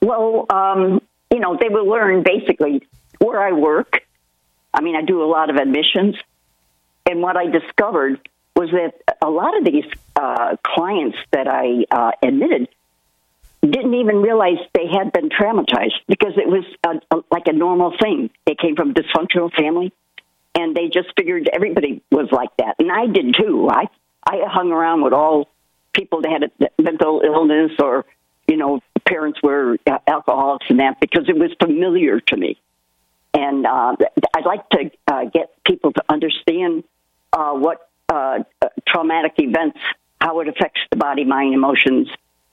Well, 0.00 0.46
um, 0.48 1.02
you 1.30 1.40
know, 1.40 1.58
they 1.60 1.68
will 1.68 1.86
learn 1.86 2.22
basically 2.22 2.86
where 3.18 3.40
I 3.40 3.52
work. 3.52 4.02
I 4.72 4.80
mean, 4.80 4.96
I 4.96 5.02
do 5.02 5.22
a 5.22 5.28
lot 5.28 5.50
of 5.50 5.56
admissions. 5.56 6.16
And 7.08 7.22
what 7.22 7.36
I 7.36 7.46
discovered 7.46 8.18
was 8.56 8.70
that 8.70 8.94
a 9.22 9.30
lot 9.30 9.56
of 9.58 9.64
these 9.64 9.84
uh, 10.16 10.56
clients 10.64 11.18
that 11.30 11.46
I 11.46 11.84
uh, 11.90 12.12
admitted 12.22 12.68
didn't 13.62 13.94
even 13.94 14.16
realize 14.16 14.56
they 14.72 14.86
had 14.86 15.12
been 15.12 15.28
traumatized 15.28 16.00
because 16.08 16.32
it 16.36 16.48
was 16.48 16.64
a, 16.84 17.16
a, 17.16 17.22
like 17.30 17.46
a 17.46 17.52
normal 17.52 17.94
thing. 18.00 18.30
They 18.46 18.54
came 18.54 18.76
from 18.76 18.90
a 18.90 18.94
dysfunctional 18.94 19.52
family, 19.52 19.92
and 20.54 20.74
they 20.74 20.88
just 20.88 21.08
figured 21.16 21.48
everybody 21.52 22.02
was 22.10 22.28
like 22.32 22.50
that. 22.58 22.76
And 22.78 22.90
I 22.90 23.06
did 23.06 23.36
too. 23.38 23.68
I 23.70 23.88
I 24.24 24.40
hung 24.46 24.72
around 24.72 25.02
with 25.02 25.12
all 25.12 25.48
people 25.92 26.22
that 26.22 26.30
had 26.30 26.68
a 26.68 26.82
mental 26.82 27.22
illness 27.24 27.72
or 27.78 28.04
you 28.48 28.56
know 28.56 28.80
parents 29.06 29.40
were 29.42 29.78
uh, 29.86 29.98
alcoholics 30.06 30.66
and 30.68 30.80
that 30.80 31.00
because 31.00 31.28
it 31.28 31.36
was 31.36 31.50
familiar 31.62 32.20
to 32.20 32.36
me. 32.36 32.58
And 33.34 33.66
uh, 33.66 33.96
I'd 34.34 34.46
like 34.46 34.68
to 34.70 34.90
uh, 35.08 35.24
get 35.24 35.52
people 35.64 35.92
to 35.92 36.02
understand 36.08 36.84
uh, 37.32 37.52
what 37.52 37.90
uh, 38.08 38.38
traumatic 38.86 39.34
events, 39.38 39.78
how 40.20 40.40
it 40.40 40.48
affects 40.48 40.80
the 40.90 40.96
body, 40.96 41.24
mind, 41.24 41.54
emotions, 41.54 42.08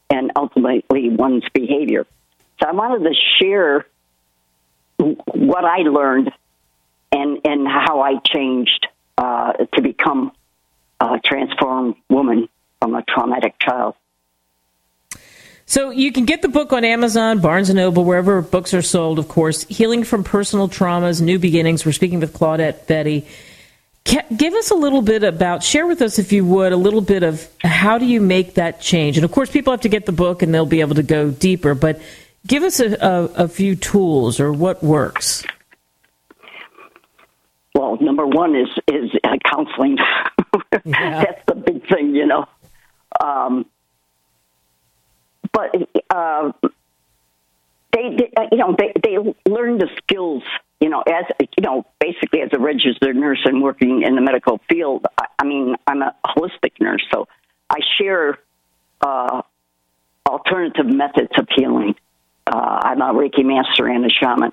and 0.09 0.31
ultimately 0.35 1.09
one's 1.09 1.43
behavior. 1.53 2.05
So 2.61 2.67
I 2.67 2.71
wanted 2.71 3.09
to 3.09 3.15
share 3.39 3.85
what 4.97 5.65
I 5.65 5.79
learned 5.79 6.31
and 7.11 7.39
and 7.45 7.67
how 7.67 8.01
I 8.01 8.19
changed 8.25 8.87
uh, 9.17 9.53
to 9.53 9.81
become 9.81 10.31
a 10.99 11.19
transformed 11.23 11.95
woman 12.09 12.49
from 12.79 12.95
a 12.95 13.03
traumatic 13.03 13.55
child. 13.59 13.95
So 15.65 15.91
you 15.91 16.11
can 16.11 16.25
get 16.25 16.41
the 16.41 16.49
book 16.49 16.73
on 16.73 16.83
Amazon, 16.83 17.39
Barnes 17.39 17.69
and 17.69 17.77
Noble, 17.77 18.03
wherever 18.03 18.41
books 18.41 18.73
are 18.73 18.81
sold. 18.81 19.17
Of 19.17 19.29
course, 19.29 19.63
Healing 19.63 20.03
from 20.03 20.23
Personal 20.23 20.67
Traumas, 20.67 21.21
New 21.21 21.39
Beginnings. 21.39 21.85
We're 21.85 21.93
speaking 21.93 22.19
with 22.19 22.33
Claudette 22.33 22.85
Betty. 22.85 23.25
Give 24.05 24.53
us 24.53 24.69
a 24.69 24.75
little 24.75 25.01
bit 25.01 25.23
about, 25.23 25.63
share 25.63 25.87
with 25.87 26.01
us, 26.01 26.19
if 26.19 26.33
you 26.33 26.45
would, 26.45 26.73
a 26.73 26.77
little 26.77 27.01
bit 27.01 27.23
of 27.23 27.47
how 27.63 27.97
do 27.97 28.05
you 28.05 28.19
make 28.19 28.55
that 28.55 28.81
change? 28.81 29.17
And 29.17 29.23
of 29.23 29.31
course, 29.31 29.49
people 29.49 29.71
have 29.71 29.81
to 29.81 29.89
get 29.89 30.05
the 30.05 30.11
book 30.11 30.41
and 30.41 30.53
they'll 30.53 30.65
be 30.65 30.81
able 30.81 30.95
to 30.95 31.03
go 31.03 31.31
deeper, 31.31 31.73
but 31.73 32.01
give 32.45 32.63
us 32.63 32.79
a, 32.79 32.93
a, 32.95 33.23
a 33.45 33.47
few 33.47 33.75
tools 33.75 34.39
or 34.39 34.51
what 34.51 34.83
works. 34.83 35.45
Well, 37.73 37.97
number 37.99 38.27
one 38.27 38.55
is 38.55 38.67
is 38.91 39.09
uh, 39.23 39.37
counseling. 39.49 39.97
That's 40.85 41.45
the 41.47 41.55
big 41.55 41.87
thing, 41.87 42.13
you 42.13 42.27
know. 42.27 42.45
Um, 43.19 43.65
but 45.51 45.75
uh, 46.09 46.51
they, 47.91 48.15
they, 48.17 48.31
uh, 48.37 48.47
you 48.51 48.57
know, 48.57 48.75
they 48.77 48.93
they 49.01 49.17
learn 49.49 49.79
the 49.79 49.89
skills. 49.97 50.43
You 50.83 50.89
know, 50.89 51.01
as 51.01 51.23
you 51.39 51.61
know, 51.61 51.85
basically 51.97 52.41
as 52.41 52.49
a 52.51 52.59
registered 52.59 53.15
nurse 53.15 53.39
and 53.45 53.63
working 53.63 54.03
in 54.05 54.15
the 54.15 54.21
medical 54.21 54.59
field. 54.69 55.05
I, 55.17 55.27
I 55.39 55.45
mean, 55.45 55.77
I'm 55.87 56.01
a 56.01 56.13
holistic 56.25 56.73
nurse, 56.81 57.05
so 57.09 57.29
I 57.69 57.77
share 57.97 58.37
uh, 58.99 59.43
alternative 60.27 60.87
methods 60.87 61.31
of 61.37 61.47
healing. 61.55 61.95
Uh, 62.45 62.81
I'm 62.83 63.01
a 63.01 63.13
Reiki 63.13 63.45
master 63.45 63.87
and 63.87 64.05
a 64.05 64.09
shaman, 64.09 64.51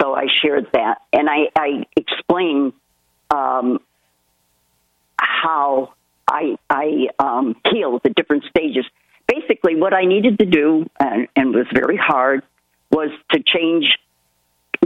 so 0.00 0.16
I 0.16 0.26
shared 0.42 0.66
that, 0.72 1.02
and 1.12 1.30
I, 1.30 1.48
I 1.54 1.84
explain 1.96 2.72
um, 3.30 3.78
how 5.16 5.94
I 6.26 6.56
I 6.68 7.06
um, 7.20 7.54
heal 7.70 8.00
the 8.02 8.10
different 8.10 8.46
stages. 8.50 8.84
Basically, 9.28 9.76
what 9.76 9.94
I 9.94 10.06
needed 10.06 10.40
to 10.40 10.46
do, 10.46 10.90
and, 10.98 11.28
and 11.36 11.54
was 11.54 11.68
very 11.72 11.96
hard, 11.96 12.42
was 12.90 13.10
to 13.32 13.40
change. 13.46 13.84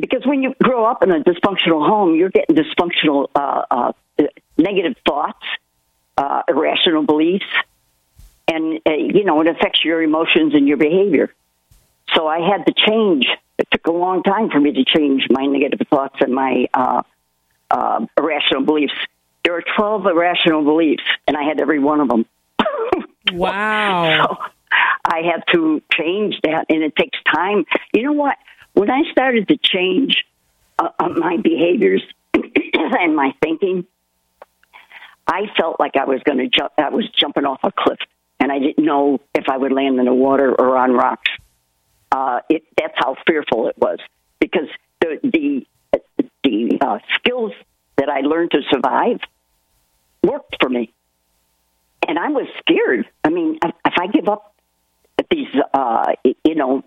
Because 0.01 0.25
when 0.25 0.43
you 0.43 0.55
grow 0.63 0.85
up 0.85 1.03
in 1.03 1.11
a 1.11 1.21
dysfunctional 1.21 1.87
home, 1.87 2.15
you're 2.15 2.31
getting 2.31 2.57
dysfunctional, 2.57 3.29
uh, 3.35 3.63
uh, 3.71 3.93
negative 4.57 4.97
thoughts, 5.07 5.45
uh, 6.17 6.43
irrational 6.49 7.03
beliefs, 7.03 7.45
and 8.49 8.81
uh, 8.87 8.93
you 8.93 9.25
know 9.25 9.41
it 9.41 9.47
affects 9.47 9.85
your 9.85 10.03
emotions 10.03 10.55
and 10.55 10.67
your 10.67 10.77
behavior. 10.77 11.33
So 12.15 12.27
I 12.27 12.41
had 12.41 12.67
to 12.67 12.75
change. 12.89 13.27
It 13.59 13.69
took 13.71 13.87
a 13.87 13.93
long 13.93 14.23
time 14.23 14.51
for 14.51 14.59
me 14.59 14.73
to 14.73 14.85
change 14.85 15.27
my 15.31 15.47
negative 15.47 15.87
thoughts 15.89 16.17
and 16.21 16.35
my 16.35 16.67
uh, 16.75 17.03
uh, 17.71 18.07
irrational 18.17 18.65
beliefs. 18.65 18.95
There 19.45 19.57
are 19.57 19.65
12 19.77 20.07
irrational 20.07 20.65
beliefs, 20.65 21.05
and 21.27 21.37
I 21.37 21.45
had 21.45 21.61
every 21.61 21.79
one 21.79 22.01
of 22.01 22.09
them. 22.09 22.27
Wow. 23.33 24.27
so 24.27 24.37
I 25.05 25.21
had 25.23 25.45
to 25.53 25.81
change 25.93 26.35
that, 26.43 26.67
and 26.69 26.83
it 26.83 26.97
takes 26.97 27.19
time. 27.33 27.65
You 27.93 28.03
know 28.03 28.13
what? 28.13 28.37
When 28.75 28.91
I 28.91 29.03
started 29.11 29.49
to 29.49 29.57
change 29.57 30.25
uh, 30.79 30.89
uh, 30.99 31.09
my 31.09 31.37
behaviors 31.37 32.03
and 32.35 33.15
my 33.15 33.33
thinking, 33.43 33.87
I 35.27 35.43
felt 35.59 35.79
like 35.79 35.97
I 35.97 36.05
was 36.05 36.21
going 36.25 36.39
to 36.39 36.49
jump. 36.49 36.73
I 36.79 36.91
was 36.91 37.09
jumping 37.11 37.45
off 37.45 37.61
a 37.63 37.71
cliff, 37.71 37.99
and 38.39 38.51
I 38.51 38.59
didn't 38.59 38.85
know 38.85 39.21
if 39.35 39.45
I 39.49 39.57
would 39.57 39.73
land 39.73 39.99
in 39.99 40.05
the 40.05 40.15
water 40.15 40.51
or 40.51 40.77
on 40.77 40.93
rocks. 40.93 41.31
Uh, 42.11 42.41
it, 42.49 42.65
that's 42.77 42.95
how 42.97 43.17
fearful 43.27 43.69
it 43.69 43.79
was 43.79 43.99
because 44.41 44.69
the 45.01 45.21
the 45.23 45.67
the 46.43 46.79
uh, 46.81 46.99
skills 47.15 47.53
that 47.97 48.09
I 48.09 48.21
learned 48.21 48.51
to 48.53 48.63
survive 48.71 49.21
worked 50.23 50.57
for 50.61 50.69
me, 50.69 50.93
and 52.07 52.19
I 52.19 52.29
was 52.31 52.49
scared. 52.59 53.07
I 53.23 53.29
mean, 53.29 53.59
if, 53.63 53.95
I 53.99 54.07
give 54.09 54.29
up 54.29 54.55
these, 55.31 55.49
uh, 55.73 56.13
you 56.45 56.55
know, 56.55 56.83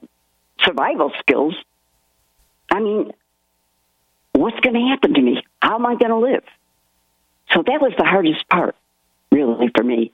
survival 0.64 1.12
skills, 1.20 1.56
I 2.74 2.80
mean, 2.80 3.12
what's 4.32 4.60
going 4.62 4.74
to 4.74 4.82
happen 4.90 5.14
to 5.14 5.22
me? 5.22 5.44
How 5.62 5.76
am 5.76 5.86
I 5.86 5.96
going 5.96 6.10
to 6.10 6.18
live? 6.18 6.44
So 7.54 7.62
that 7.62 7.80
was 7.80 7.94
the 8.00 8.04
hardest 8.04 8.50
part, 8.50 8.76
really, 9.32 9.70
for 9.76 9.84
me, 9.84 10.12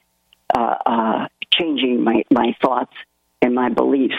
uh, 0.53 0.75
uh, 0.85 1.27
changing 1.53 2.03
my, 2.03 2.23
my 2.29 2.53
thoughts 2.61 2.93
and 3.41 3.55
my 3.55 3.69
beliefs 3.69 4.15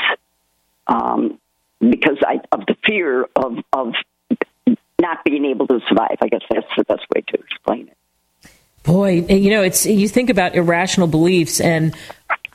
um, 0.87 1.39
because 1.81 2.17
I, 2.27 2.41
of 2.51 2.65
the 2.65 2.77
fear 2.87 3.27
of, 3.37 3.59
of 3.75 3.93
not 4.99 5.23
being 5.25 5.45
able 5.45 5.67
to 5.67 5.81
survive. 5.87 6.17
I 6.23 6.29
guess 6.29 6.43
that's 6.49 6.67
the 6.79 6.85
best 6.85 7.05
way 7.15 7.21
to 7.21 7.35
explain 7.35 7.89
it. 7.89 7.97
Boy, 8.85 9.21
you 9.21 9.51
know, 9.51 9.63
it's 9.63 9.85
you 9.85 10.09
think 10.09 10.31
about 10.31 10.55
irrational 10.55 11.07
beliefs, 11.07 11.61
and 11.61 11.95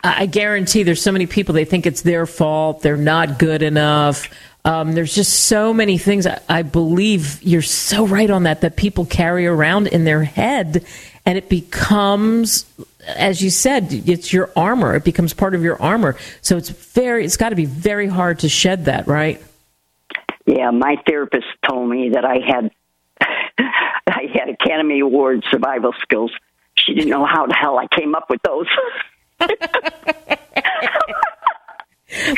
I 0.04 0.26
guarantee 0.26 0.82
there's 0.82 1.02
so 1.02 1.12
many 1.12 1.28
people 1.28 1.54
they 1.54 1.66
think 1.66 1.86
it's 1.86 2.02
their 2.02 2.26
fault, 2.26 2.82
they're 2.82 2.98
not 2.98 3.38
good 3.38 3.62
enough. 3.62 4.28
Um, 4.66 4.94
there's 4.94 5.14
just 5.14 5.46
so 5.46 5.74
many 5.74 6.00
things. 6.00 6.26
I, 6.26 6.42
I 6.50 6.64
believe 6.64 7.42
you're 7.44 7.62
so 7.62 8.06
right 8.08 8.30
on 8.30 8.44
that 8.44 8.62
that 8.62 8.76
people 8.76 9.06
carry 9.06 9.46
around 9.46 9.88
in 9.88 10.06
their 10.06 10.24
head, 10.24 10.84
and 11.24 11.38
it 11.38 11.50
becomes, 11.50 12.66
as 13.08 13.44
you 13.44 13.52
said, 13.52 13.90
it's 13.92 14.34
your 14.34 14.52
armor. 14.56 14.96
It 14.96 15.04
becomes 15.04 15.34
part 15.34 15.54
of 15.54 15.62
your 15.62 15.80
armor. 15.80 16.18
So 16.42 16.58
it's 16.58 16.70
very, 16.70 17.24
it's 17.24 17.38
got 17.38 17.50
to 17.50 17.56
be 17.56 17.66
very 17.66 18.08
hard 18.08 18.40
to 18.40 18.50
shed 18.50 18.86
that, 18.86 19.06
right? 19.08 19.40
Yeah, 20.48 20.72
my 20.72 20.98
therapist 21.08 21.46
told 21.68 21.88
me 21.88 22.10
that 22.10 22.26
I 22.26 22.40
had 22.40 22.72
I 24.08 24.30
had 24.34 24.50
Academy 24.50 25.00
Award 25.00 25.46
survival 25.52 25.94
skills. 26.02 26.32
She 26.76 26.96
didn't 26.96 27.10
know 27.10 27.26
how 27.26 27.46
the 27.46 27.54
hell 27.54 27.78
I 27.78 27.88
came 27.88 28.16
up 28.16 28.32
with 28.32 28.42
those. 28.42 28.68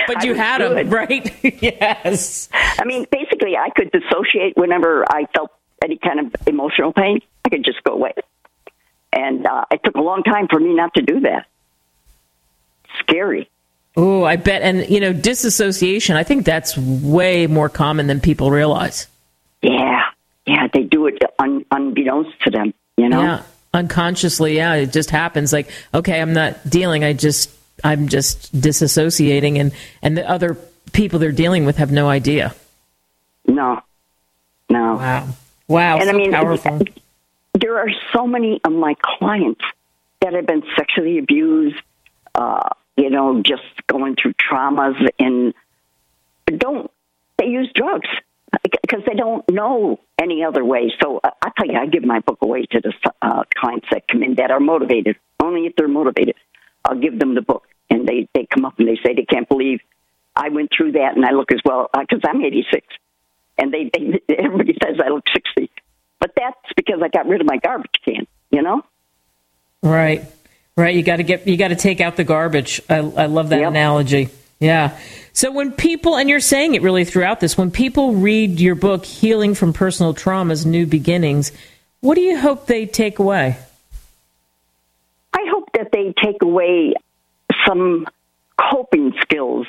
But 0.08 0.24
you 0.24 0.34
I 0.34 0.38
had 0.38 0.62
them, 0.62 0.90
right? 0.90 1.34
yes. 1.62 2.50
I 2.54 2.86
mean, 2.86 3.06
basically, 3.12 3.56
I 3.58 3.70
could 3.76 3.92
dissociate 3.92 4.56
whenever 4.56 5.06
I 5.10 5.26
felt 5.36 5.52
any 5.84 5.98
kind 5.98 6.20
of 6.20 6.48
emotional 6.48 6.94
pain. 6.94 7.20
I 7.46 7.50
could 7.50 7.64
just 7.64 7.84
go 7.84 7.94
away. 7.94 8.14
And 9.14 9.46
uh, 9.46 9.66
it 9.72 9.82
took 9.84 9.96
a 9.96 10.02
long 10.02 10.24
time 10.24 10.48
for 10.48 10.60
me 10.60 10.74
not 10.74 10.94
to 10.96 11.02
do 11.02 11.22
that. 11.22 11.48
Scary. 13.00 13.50
Oh, 13.96 14.24
I 14.24 14.36
bet. 14.36 14.62
And, 14.62 14.88
you 14.90 15.00
know, 15.00 15.12
disassociation, 15.12 16.16
I 16.16 16.24
think 16.24 16.46
that's 16.46 16.78
way 16.78 17.48
more 17.48 17.68
common 17.70 18.06
than 18.08 18.22
people 18.22 18.52
realize. 18.52 19.08
Yeah, 19.64 20.04
yeah, 20.46 20.68
they 20.72 20.84
do 20.84 21.08
it 21.08 21.22
un- 21.40 21.66
unbeknownst 21.72 22.40
to 22.44 22.52
them, 22.52 22.74
you 22.96 23.10
know? 23.10 23.22
Yeah. 23.22 23.44
Unconsciously, 23.74 24.56
yeah, 24.56 24.76
it 24.76 24.94
just 24.94 25.10
happens. 25.10 25.52
Like, 25.52 25.70
okay, 25.94 26.22
I'm 26.22 26.34
not 26.34 26.70
dealing. 26.70 27.04
I 27.04 27.14
just, 27.14 27.50
I'm 27.84 28.08
just 28.08 28.54
disassociating, 28.56 29.60
and 29.60 29.72
and 30.02 30.18
the 30.18 30.30
other 30.30 30.58
people 30.94 31.20
they're 31.20 31.32
dealing 31.32 31.66
with 31.66 31.78
have 31.78 31.92
no 31.92 32.10
idea. 32.10 32.56
No, 33.46 33.82
no. 34.70 34.96
Wow, 34.96 35.28
wow, 35.68 35.96
And 35.98 36.06
so 36.06 36.10
I 36.10 36.14
mean, 36.14 36.32
powerful. 36.32 36.82
there 37.54 37.78
are 37.78 37.90
so 38.14 38.28
many 38.28 38.60
of 38.64 38.72
my 38.72 38.96
clients 39.02 39.62
that 40.22 40.34
have 40.34 40.46
been 40.46 40.64
sexually 40.76 41.18
abused, 41.20 41.82
uh, 42.36 42.70
you 42.98 43.10
know, 43.10 43.42
just 43.42 43.64
going 43.88 44.16
through 44.16 44.34
traumas 44.34 44.96
and 45.20 45.54
don't 46.46 46.90
they 47.38 47.46
use 47.46 47.70
drugs 47.74 48.10
because 48.64 49.04
they 49.06 49.14
don't 49.14 49.48
know 49.50 50.00
any 50.20 50.44
other 50.44 50.64
way. 50.64 50.92
So 51.02 51.20
uh, 51.24 51.30
I 51.42 51.52
tell 51.58 51.68
you, 51.68 51.78
I 51.78 51.86
give 51.86 52.04
my 52.04 52.20
book 52.20 52.40
away 52.42 52.66
to 52.66 52.82
the 52.82 52.94
uh, 53.22 53.44
clients 53.56 53.88
that 53.92 54.08
come 54.08 54.24
in 54.24 54.36
that 54.36 54.52
are 54.52 54.60
motivated. 54.60 55.18
Only 55.40 55.68
if 55.68 55.76
they're 55.76 55.88
motivated, 55.88 56.36
I'll 56.84 57.00
give 57.00 57.20
them 57.20 57.36
the 57.36 57.42
book, 57.42 57.67
and 57.90 58.08
they 58.08 58.28
they 58.34 58.46
come 58.46 58.66
up 58.66 58.80
and 58.80 58.88
they 58.88 58.98
say 59.04 59.14
they 59.14 59.26
can't 59.26 59.48
believe 59.48 59.80
I 60.38 60.50
went 60.50 60.70
through 60.76 60.94
that, 60.94 61.16
and 61.16 61.26
I 61.26 61.32
look 61.32 61.52
as 61.52 61.60
well 61.66 61.90
because 61.94 62.24
uh, 62.24 62.30
I'm 62.30 62.44
86, 62.44 62.86
and 63.58 63.74
they, 63.74 63.90
they 63.92 64.22
everybody 64.38 64.78
says 64.82 64.98
I 65.04 65.10
look 65.10 65.26
60, 65.34 65.70
but 66.20 66.32
that's 66.36 66.74
because 66.76 67.02
I 67.02 67.08
got 67.08 67.28
rid 67.28 67.42
of 67.42 67.48
my 67.48 67.58
garbage 67.58 67.96
can, 68.06 68.28
you 68.52 68.62
know. 68.62 68.84
Right, 69.82 70.26
right. 70.76 70.96
You 70.96 71.04
got 71.04 71.18
to 71.18 71.24
get 71.24 71.48
you 71.48 71.58
got 71.58 71.70
to 71.70 71.76
take 71.76 72.02
out 72.02 72.16
the 72.16 72.24
garbage. 72.24 72.82
I, 72.90 72.98
I 72.98 73.26
love 73.26 73.50
that 73.50 73.60
yep. 73.60 73.70
analogy. 73.70 74.30
Yeah. 74.60 74.98
So 75.34 75.52
when 75.52 75.72
people, 75.72 76.18
and 76.18 76.30
you're 76.30 76.40
saying 76.40 76.74
it 76.74 76.82
really 76.82 77.06
throughout 77.06 77.40
this, 77.40 77.58
when 77.58 77.70
people 77.70 78.14
read 78.14 78.60
your 78.60 78.74
book, 78.74 79.06
Healing 79.06 79.54
from 79.54 79.72
Personal 79.72 80.16
Traumas, 80.16 80.66
New 80.66 80.88
Beginnings, 80.88 81.52
what 82.00 82.16
do 82.16 82.22
you 82.22 82.40
hope 82.40 82.66
they 82.66 82.88
take 82.88 83.20
away? 83.20 83.58
I 85.34 85.46
hope 85.52 85.70
that 85.74 85.92
they 85.92 86.14
take 86.24 86.42
away 86.42 86.96
some 87.66 88.06
coping 88.58 89.14
skills 89.22 89.68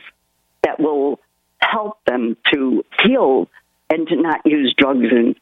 that 0.62 0.80
will 0.80 1.20
help 1.60 1.98
them 2.04 2.36
to 2.52 2.84
heal 3.02 3.48
and 3.90 4.06
to 4.08 4.16
not 4.16 4.40
use 4.44 4.74
drugs 4.76 5.06
and 5.10 5.36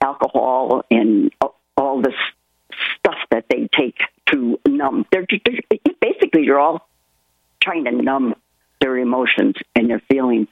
alcohol 0.00 0.84
and 0.90 1.32
all 1.76 2.02
this 2.02 2.14
stuff 2.96 3.16
that 3.30 3.44
they 3.48 3.68
take 3.76 3.96
to 4.26 4.58
numb. 4.66 5.06
They're, 5.10 5.26
they're 5.44 5.78
basically 6.00 6.44
you're 6.44 6.60
all 6.60 6.88
trying 7.60 7.84
to 7.84 7.92
numb 7.92 8.34
their 8.80 8.96
emotions 8.96 9.56
and 9.74 9.90
their 9.90 10.02
feelings. 10.10 10.48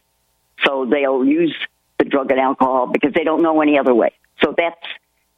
So 0.65 0.87
they'll 0.91 1.25
use 1.25 1.55
the 1.99 2.05
drug 2.05 2.31
and 2.31 2.41
alcohol 2.41 2.89
because 2.89 3.13
they 3.15 3.25
don't 3.25 3.43
know 3.43 3.61
any 3.61 3.79
other 3.79 3.95
way. 3.95 4.13
So 4.43 4.55
that's 4.57 4.87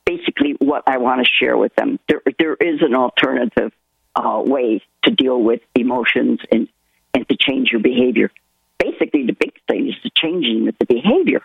basically 0.05 0.57
what 0.59 0.85
I 0.87 0.99
want 0.99 1.25
to 1.25 1.31
share 1.31 1.57
with 1.57 1.75
them. 1.75 1.99
There, 2.09 2.23
there 2.39 2.55
is 2.55 2.81
an 2.83 2.95
alternative 2.95 3.73
uh, 4.19 4.43
way 4.45 4.83
to 5.05 5.11
deal 5.11 5.41
with 5.41 5.61
emotions 5.75 6.41
and, 6.51 6.69
and 7.15 7.29
to 7.29 7.37
change 7.37 7.71
your 7.71 7.81
behavior 7.81 8.31
basically 8.79 9.27
the 9.27 9.33
big 9.33 9.53
thing 9.69 9.89
is 9.89 9.95
the 10.03 10.11
changing 10.15 10.69
of 10.69 10.75
the 10.79 10.87
behavior 10.87 11.43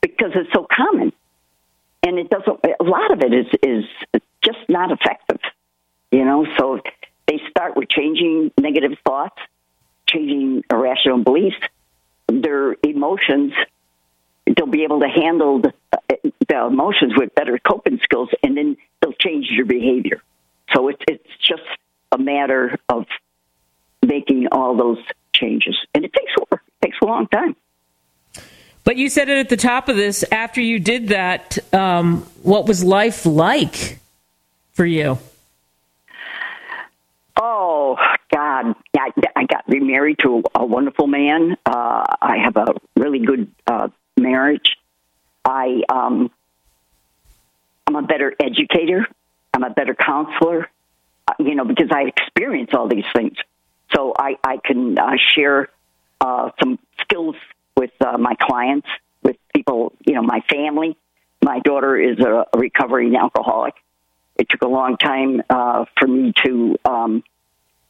because 0.00 0.32
it's 0.34 0.52
so 0.52 0.66
common. 0.70 1.12
And 2.02 2.18
it 2.18 2.30
doesn't, 2.30 2.60
a 2.80 2.84
lot 2.84 3.12
of 3.12 3.20
it 3.20 3.32
is, 3.32 3.46
is 3.62 3.84
just 4.42 4.58
not 4.68 4.90
effective, 4.90 5.40
you 6.10 6.24
know? 6.24 6.46
So 6.58 6.80
they 7.26 7.40
start 7.50 7.76
with 7.76 7.88
changing 7.88 8.52
negative 8.58 8.92
thoughts, 9.04 9.36
changing 10.08 10.64
irrational 10.70 11.22
beliefs, 11.22 11.58
their 12.28 12.74
emotions. 12.82 13.52
They'll 14.46 14.66
be 14.66 14.84
able 14.84 15.00
to 15.00 15.08
handle 15.08 15.60
the, 15.60 15.74
the 16.48 16.66
emotions 16.66 17.12
with 17.16 17.34
better 17.34 17.58
coping 17.58 18.00
skills, 18.02 18.30
and 18.42 18.56
then 18.56 18.76
they'll 19.00 19.12
change 19.12 19.48
your 19.50 19.66
behavior. 19.66 20.22
So 20.74 20.88
it's 20.88 21.02
it's 21.06 21.28
just 21.42 21.62
a 22.12 22.18
matter 22.18 22.78
of 22.88 23.06
making 24.04 24.48
all 24.52 24.76
those 24.76 24.98
changes, 25.32 25.76
and 25.94 26.04
it 26.04 26.12
takes 26.12 26.32
work. 26.36 26.62
It 26.82 26.86
takes 26.86 26.96
a 27.02 27.06
long 27.06 27.26
time. 27.28 27.56
But 28.84 28.96
you 28.96 29.08
said 29.08 29.28
it 29.28 29.38
at 29.38 29.48
the 29.48 29.56
top 29.56 29.88
of 29.88 29.96
this. 29.96 30.24
After 30.32 30.60
you 30.60 30.78
did 30.78 31.08
that, 31.08 31.58
um, 31.74 32.22
what 32.42 32.66
was 32.66 32.82
life 32.82 33.26
like 33.26 33.98
for 34.72 34.86
you? 34.86 35.18
Oh 37.36 37.96
God! 38.32 38.74
I, 38.96 39.10
I 39.36 39.44
got 39.44 39.64
remarried 39.66 40.18
to 40.20 40.42
a, 40.54 40.60
a 40.60 40.66
wonderful 40.66 41.06
man. 41.06 41.56
Uh, 41.64 42.04
I 42.20 42.38
have 42.42 42.56
a 42.56 42.74
really 42.96 43.20
good 43.20 43.50
uh, 43.66 43.88
marriage. 44.18 44.76
I 45.44 45.82
um, 45.88 46.30
I'm 47.86 47.96
a 47.96 48.02
better 48.02 48.34
educator. 48.38 49.06
I'm 49.54 49.64
a 49.64 49.70
better 49.70 49.94
counselor. 49.94 50.68
You 51.38 51.54
know, 51.54 51.64
because 51.64 51.88
I 51.92 52.02
experience 52.02 52.70
all 52.74 52.88
these 52.88 53.04
things 53.14 53.36
so 53.94 54.12
I, 54.16 54.36
I 54.44 54.58
can 54.64 54.98
uh, 54.98 55.12
share 55.34 55.68
uh, 56.20 56.50
some 56.60 56.78
skills 57.00 57.36
with 57.76 57.90
uh, 58.00 58.18
my 58.18 58.34
clients, 58.40 58.86
with 59.22 59.36
people, 59.54 59.92
you 60.06 60.14
know, 60.14 60.22
my 60.22 60.40
family. 60.50 60.96
My 61.42 61.60
daughter 61.60 61.96
is 61.98 62.18
a, 62.20 62.46
a 62.52 62.58
recovering 62.58 63.16
alcoholic. 63.16 63.74
It 64.36 64.48
took 64.48 64.62
a 64.62 64.68
long 64.68 64.96
time 64.96 65.42
uh, 65.50 65.86
for 65.98 66.06
me 66.06 66.32
to 66.44 66.76
um, 66.84 67.24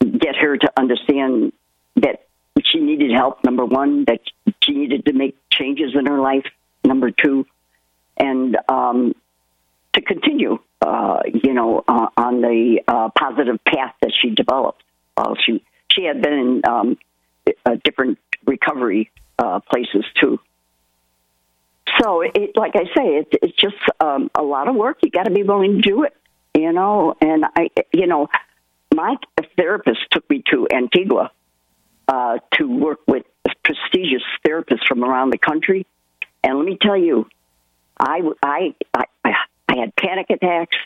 get 0.00 0.36
her 0.36 0.56
to 0.56 0.72
understand 0.76 1.52
that 1.96 2.26
she 2.64 2.80
needed 2.80 3.10
help. 3.12 3.44
Number 3.44 3.64
one, 3.64 4.04
that 4.06 4.20
she 4.62 4.72
needed 4.72 5.06
to 5.06 5.12
make 5.12 5.36
changes 5.50 5.94
in 5.94 6.06
her 6.06 6.20
life. 6.20 6.46
Number 6.84 7.10
two, 7.10 7.46
and 8.16 8.56
um, 8.68 9.14
to 9.94 10.00
continue, 10.00 10.58
uh, 10.80 11.20
you 11.32 11.52
know, 11.52 11.82
uh, 11.86 12.08
on 12.16 12.40
the 12.40 12.80
uh, 12.86 13.08
positive 13.16 13.62
path 13.64 13.94
that 14.02 14.12
she 14.20 14.30
developed. 14.30 14.82
Uh, 15.16 15.34
she 15.44 15.62
she 15.90 16.04
had 16.04 16.22
been 16.22 16.32
in 16.32 16.62
um, 16.66 16.98
uh, 17.66 17.76
different 17.84 18.18
recovery 18.46 19.10
uh, 19.38 19.60
places 19.60 20.04
too. 20.20 20.38
So, 22.00 22.20
it, 22.22 22.56
like 22.56 22.76
I 22.76 22.84
say, 22.96 23.16
it, 23.16 23.28
it's 23.42 23.56
just 23.56 23.76
um, 24.00 24.30
a 24.34 24.42
lot 24.42 24.68
of 24.68 24.76
work. 24.76 24.98
You 25.02 25.10
got 25.10 25.24
to 25.24 25.30
be 25.30 25.42
willing 25.42 25.76
to 25.76 25.82
do 25.82 26.04
it, 26.04 26.16
you 26.54 26.72
know. 26.72 27.16
And 27.20 27.44
I, 27.44 27.70
you 27.92 28.06
know, 28.06 28.28
my 28.94 29.16
therapist 29.56 30.00
took 30.10 30.28
me 30.30 30.42
to 30.50 30.68
Antigua 30.72 31.32
uh, 32.06 32.38
to 32.54 32.64
work 32.64 33.00
with 33.06 33.24
prestigious 33.64 34.22
therapists 34.46 34.86
from 34.86 35.04
around 35.04 35.30
the 35.30 35.38
country. 35.38 35.86
And 36.42 36.56
let 36.56 36.64
me 36.64 36.78
tell 36.80 36.96
you, 36.96 37.28
I, 37.98 38.20
I, 38.42 38.74
I, 38.94 39.34
I 39.70 39.78
had 39.78 39.94
panic 39.94 40.26
attacks. 40.30 40.76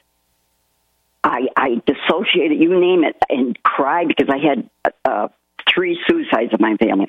I, 1.23 1.47
I 1.57 1.83
dissociated, 1.87 2.61
you 2.61 2.79
name 2.79 3.05
it, 3.05 3.17
and 3.31 3.61
cried 3.63 4.09
because 4.09 4.29
I 4.29 4.39
had 4.39 4.71
uh, 5.05 5.29
three 5.73 5.99
suicides 6.07 6.53
in 6.53 6.59
my 6.61 6.77
family. 6.77 7.07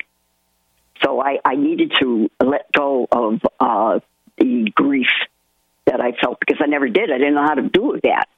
So 1.04 1.20
I, 1.20 1.38
I 1.44 1.56
needed 1.56 1.92
to 2.00 2.30
let 2.42 2.72
go 2.72 3.06
of 3.12 3.40
uh, 3.60 4.00
the 4.38 4.72
grief 4.74 5.10
that 5.84 6.00
I 6.00 6.12
felt 6.12 6.40
because 6.40 6.60
I 6.62 6.66
never 6.66 6.88
did. 6.88 7.10
I 7.12 7.18
didn't 7.18 7.34
know 7.34 7.46
how 7.46 7.54
to 7.54 7.68
do 7.68 8.00
that. 8.04 8.28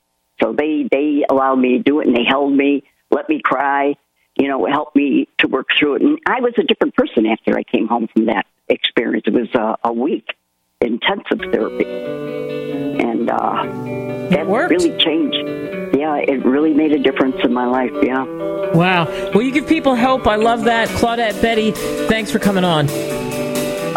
So 0.42 0.52
they 0.52 0.88
they 0.90 1.24
allowed 1.28 1.56
me 1.56 1.78
to 1.78 1.82
do 1.82 2.00
it, 2.00 2.08
and 2.08 2.16
they 2.16 2.24
held 2.24 2.52
me, 2.52 2.82
let 3.10 3.28
me 3.28 3.40
cry, 3.42 3.94
you 4.36 4.48
know, 4.48 4.66
helped 4.66 4.96
me 4.96 5.28
to 5.38 5.48
work 5.48 5.68
through 5.78 5.96
it. 5.96 6.02
And 6.02 6.18
I 6.26 6.40
was 6.40 6.54
a 6.58 6.62
different 6.64 6.96
person 6.96 7.26
after 7.26 7.56
I 7.56 7.62
came 7.62 7.86
home 7.86 8.08
from 8.12 8.26
that 8.26 8.46
experience. 8.68 9.24
It 9.26 9.32
was 9.32 9.48
uh, 9.54 9.76
a 9.82 9.92
week 9.92 10.26
intensive 10.80 11.40
therapy, 11.52 11.84
and 11.84 13.30
uh, 13.30 13.64
that 14.30 14.46
really 14.46 14.96
changed 14.98 15.68
yeah, 15.98 16.16
it 16.16 16.44
really 16.44 16.74
made 16.74 16.92
a 16.92 16.98
difference 16.98 17.36
in 17.42 17.52
my 17.52 17.66
life. 17.66 17.92
Yeah. 18.02 18.24
Wow. 18.72 19.06
Well, 19.34 19.42
you 19.42 19.52
give 19.52 19.66
people 19.66 19.96
hope. 19.96 20.26
I 20.26 20.36
love 20.36 20.64
that. 20.64 20.88
Claudette 20.88 21.40
Betty, 21.42 21.72
thanks 21.72 22.30
for 22.30 22.38
coming 22.38 22.64
on. 22.64 22.86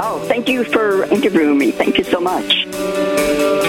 Oh, 0.03 0.23
thank 0.27 0.49
you 0.49 0.63
for 0.63 1.03
interviewing 1.05 1.57
me. 1.57 1.71
Thank 1.71 1.97
you 1.97 2.03
so 2.03 2.19
much. 2.19 3.60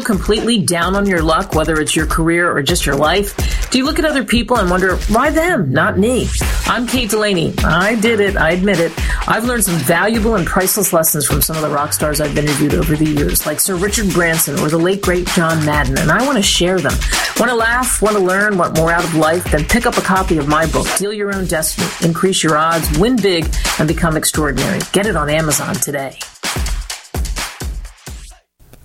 Feel 0.00 0.16
completely 0.16 0.62
down 0.62 0.96
on 0.96 1.06
your 1.06 1.22
luck, 1.22 1.54
whether 1.54 1.80
it's 1.80 1.94
your 1.94 2.06
career 2.06 2.50
or 2.50 2.62
just 2.62 2.86
your 2.86 2.96
life? 2.96 3.36
Do 3.70 3.78
you 3.78 3.84
look 3.84 3.98
at 3.98 4.04
other 4.04 4.24
people 4.24 4.56
and 4.56 4.70
wonder, 4.70 4.96
why 5.08 5.30
them, 5.30 5.72
not 5.72 5.98
me? 5.98 6.26
I'm 6.66 6.86
Kate 6.86 7.10
Delaney. 7.10 7.54
I 7.58 7.96
did 7.96 8.20
it. 8.20 8.36
I 8.36 8.52
admit 8.52 8.80
it. 8.80 8.92
I've 9.28 9.44
learned 9.44 9.64
some 9.64 9.76
valuable 9.80 10.36
and 10.36 10.46
priceless 10.46 10.92
lessons 10.92 11.26
from 11.26 11.42
some 11.42 11.56
of 11.56 11.62
the 11.62 11.68
rock 11.68 11.92
stars 11.92 12.20
I've 12.20 12.36
interviewed 12.36 12.74
over 12.74 12.96
the 12.96 13.04
years, 13.04 13.46
like 13.46 13.60
Sir 13.60 13.76
Richard 13.76 14.10
Branson 14.10 14.58
or 14.60 14.68
the 14.70 14.78
late 14.78 15.02
great 15.02 15.26
John 15.28 15.64
Madden, 15.66 15.98
and 15.98 16.10
I 16.10 16.24
want 16.24 16.36
to 16.36 16.42
share 16.42 16.78
them. 16.78 16.94
Want 17.38 17.50
to 17.50 17.56
laugh? 17.56 18.00
Want 18.00 18.16
to 18.16 18.22
learn? 18.22 18.56
Want 18.56 18.76
more 18.76 18.92
out 18.92 19.04
of 19.04 19.14
life? 19.14 19.44
Then 19.50 19.64
pick 19.64 19.86
up 19.86 19.96
a 19.98 20.02
copy 20.02 20.38
of 20.38 20.48
my 20.48 20.66
book, 20.66 20.86
Deal 20.96 21.12
Your 21.12 21.34
Own 21.34 21.46
Destiny, 21.46 21.88
Increase 22.08 22.42
Your 22.42 22.56
Odds, 22.56 22.98
Win 22.98 23.16
Big, 23.16 23.52
and 23.78 23.86
Become 23.86 24.16
Extraordinary. 24.16 24.80
Get 24.92 25.06
it 25.06 25.16
on 25.16 25.28
Amazon 25.28 25.74
today. 25.74 26.18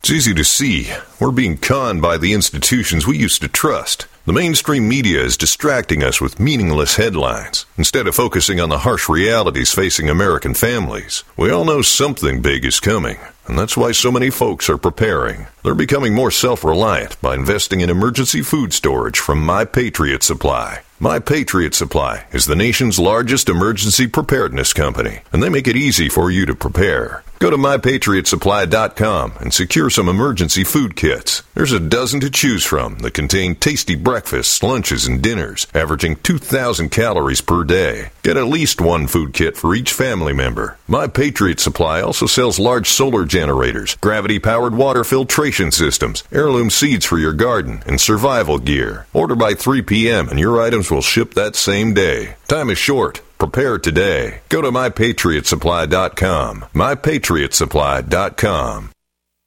It's 0.00 0.10
easy 0.10 0.32
to 0.34 0.44
see. 0.44 0.92
We're 1.20 1.32
being 1.32 1.58
conned 1.58 2.00
by 2.00 2.18
the 2.18 2.32
institutions 2.32 3.06
we 3.06 3.18
used 3.18 3.42
to 3.42 3.48
trust. 3.48 4.06
The 4.26 4.32
mainstream 4.32 4.88
media 4.88 5.22
is 5.22 5.36
distracting 5.36 6.04
us 6.04 6.20
with 6.20 6.38
meaningless 6.38 6.96
headlines 6.96 7.66
instead 7.76 8.06
of 8.06 8.14
focusing 8.14 8.60
on 8.60 8.68
the 8.68 8.78
harsh 8.78 9.08
realities 9.08 9.72
facing 9.72 10.08
American 10.08 10.54
families. 10.54 11.24
We 11.36 11.50
all 11.50 11.64
know 11.64 11.82
something 11.82 12.40
big 12.40 12.64
is 12.64 12.78
coming, 12.78 13.18
and 13.46 13.58
that's 13.58 13.76
why 13.76 13.90
so 13.92 14.12
many 14.12 14.30
folks 14.30 14.70
are 14.70 14.78
preparing. 14.78 15.48
They're 15.68 15.74
becoming 15.74 16.14
more 16.14 16.30
self 16.30 16.64
reliant 16.64 17.20
by 17.20 17.34
investing 17.34 17.82
in 17.82 17.90
emergency 17.90 18.40
food 18.40 18.72
storage 18.72 19.18
from 19.18 19.44
My 19.44 19.66
Patriot 19.66 20.22
Supply. 20.22 20.80
My 20.98 21.18
Patriot 21.18 21.74
Supply 21.74 22.24
is 22.32 22.46
the 22.46 22.56
nation's 22.56 22.98
largest 22.98 23.50
emergency 23.50 24.06
preparedness 24.06 24.72
company, 24.72 25.20
and 25.30 25.42
they 25.42 25.50
make 25.50 25.68
it 25.68 25.76
easy 25.76 26.08
for 26.08 26.30
you 26.30 26.46
to 26.46 26.56
prepare. 26.56 27.22
Go 27.38 27.50
to 27.50 27.56
mypatriotsupply.com 27.56 29.34
and 29.38 29.54
secure 29.54 29.90
some 29.90 30.08
emergency 30.08 30.64
food 30.64 30.96
kits. 30.96 31.44
There's 31.54 31.70
a 31.70 31.78
dozen 31.78 32.18
to 32.20 32.30
choose 32.30 32.64
from 32.64 32.98
that 32.98 33.14
contain 33.14 33.54
tasty 33.54 33.94
breakfasts, 33.94 34.60
lunches, 34.60 35.06
and 35.06 35.22
dinners, 35.22 35.68
averaging 35.72 36.16
2,000 36.16 36.88
calories 36.90 37.40
per 37.40 37.62
day. 37.62 38.10
Get 38.24 38.36
at 38.36 38.46
least 38.46 38.80
one 38.80 39.06
food 39.06 39.34
kit 39.34 39.56
for 39.56 39.76
each 39.76 39.92
family 39.92 40.32
member. 40.32 40.78
My 40.88 41.06
Patriot 41.06 41.60
Supply 41.60 42.00
also 42.00 42.26
sells 42.26 42.58
large 42.58 42.88
solar 42.88 43.24
generators, 43.24 43.94
gravity 43.96 44.40
powered 44.40 44.74
water 44.74 45.04
filtration 45.04 45.57
systems, 45.70 46.24
heirloom 46.32 46.70
seeds 46.70 47.04
for 47.04 47.18
your 47.18 47.32
garden, 47.32 47.82
and 47.86 48.00
survival 48.00 48.58
gear. 48.58 49.06
Order 49.12 49.34
by 49.34 49.54
3 49.54 49.82
p.m. 49.82 50.28
and 50.28 50.38
your 50.38 50.60
items 50.60 50.90
will 50.90 51.02
ship 51.02 51.34
that 51.34 51.56
same 51.56 51.94
day. 51.94 52.36
Time 52.46 52.70
is 52.70 52.78
short. 52.78 53.20
Prepare 53.38 53.78
today. 53.78 54.40
Go 54.48 54.62
to 54.62 54.70
mypatriotsupply.com. 54.70 56.66
Mypatriotsupply.com. 56.74 58.90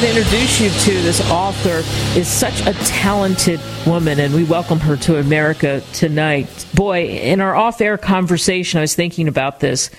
Going 0.00 0.12
to 0.12 0.20
introduce 0.20 0.60
you 0.60 0.70
to 0.70 1.02
this 1.02 1.20
author 1.28 1.82
is 2.16 2.28
such 2.28 2.60
a 2.66 2.72
talented 2.84 3.58
woman, 3.84 4.20
and 4.20 4.32
we 4.32 4.44
welcome 4.44 4.78
her 4.78 4.96
to 4.96 5.18
America 5.18 5.82
tonight. 5.92 6.66
Boy, 6.72 7.08
in 7.08 7.40
our 7.40 7.56
off-air 7.56 7.98
conversation, 7.98 8.78
I 8.78 8.82
was 8.82 8.94
thinking 8.94 9.26
about 9.26 9.58
this. 9.58 9.90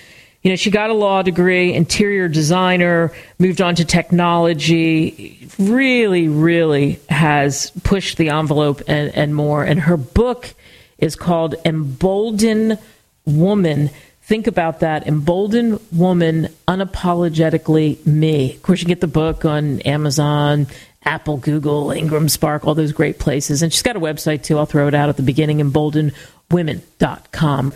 You 0.41 0.52
know, 0.52 0.56
she 0.56 0.72
got 0.72 0.89
a 0.89 0.93
law 0.93 1.22
degree, 1.22 1.74
interior 1.74 2.30
designer, 2.30 3.12
moved 3.39 3.60
on 3.60 3.76
to 3.76 3.84
technology, 3.84 5.45
really, 5.58 6.30
really 6.30 7.02
has 7.10 7.72
pushed 7.84 8.18
the 8.18 8.30
envelope 8.30 8.82
and, 8.88 9.14
and 9.14 9.36
more. 9.36 9.66
And 9.66 9.82
her 9.82 9.97
book 9.97 10.54
is 10.97 11.18
called 11.18 11.56
Embolden 11.66 12.78
Woman 13.26 13.89
think 14.30 14.48
about 14.48 14.80
that. 14.82 15.08
Emboldened 15.08 15.80
woman, 15.92 16.50
unapologetically 16.68 18.06
me. 18.06 18.54
Of 18.56 18.62
course, 18.62 18.82
you 18.82 18.88
get 18.88 19.02
the 19.02 19.08
book 19.08 19.44
on 19.44 19.82
Amazon, 19.82 20.68
Apple, 21.04 21.38
Google, 21.38 21.90
Ingram 21.92 22.30
Spark, 22.30 22.66
all 22.66 22.76
those 22.76 22.92
great 22.92 23.18
places. 23.18 23.64
And 23.64 23.74
she's 23.74 23.82
got 23.82 23.96
a 23.96 24.00
website 24.00 24.44
too. 24.44 24.60
I'll 24.60 24.68
throw 24.68 24.88
it 24.88 24.94
out 24.94 25.10
at 25.10 25.18
the 25.18 25.24
beginning, 25.24 25.58
emboldenedwomen.com. 25.58 27.74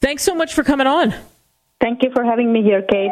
Thanks 0.00 0.22
so 0.22 0.36
much 0.36 0.54
for 0.54 0.62
coming 0.62 0.86
on. 0.86 1.12
Thank 1.80 2.04
you 2.04 2.12
for 2.14 2.22
having 2.24 2.52
me 2.52 2.62
here, 2.62 2.82
Kate. 2.82 3.10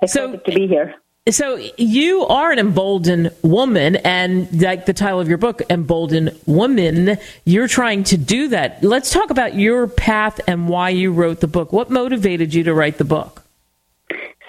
Excited 0.00 0.42
so, 0.46 0.50
to 0.50 0.56
be 0.56 0.68
here. 0.68 0.94
So 1.28 1.58
you 1.76 2.24
are 2.26 2.52
an 2.52 2.60
emboldened 2.60 3.32
woman, 3.42 3.96
and 3.96 4.62
like 4.62 4.86
the 4.86 4.92
title 4.92 5.18
of 5.18 5.28
your 5.28 5.38
book, 5.38 5.60
"Emboldened 5.68 6.30
Woman," 6.46 7.18
you're 7.44 7.66
trying 7.66 8.04
to 8.04 8.16
do 8.16 8.46
that. 8.48 8.84
Let's 8.84 9.10
talk 9.10 9.30
about 9.30 9.56
your 9.56 9.88
path 9.88 10.40
and 10.46 10.68
why 10.68 10.90
you 10.90 11.12
wrote 11.12 11.40
the 11.40 11.48
book. 11.48 11.72
What 11.72 11.90
motivated 11.90 12.54
you 12.54 12.62
to 12.62 12.72
write 12.72 12.98
the 12.98 13.04
book? 13.04 13.42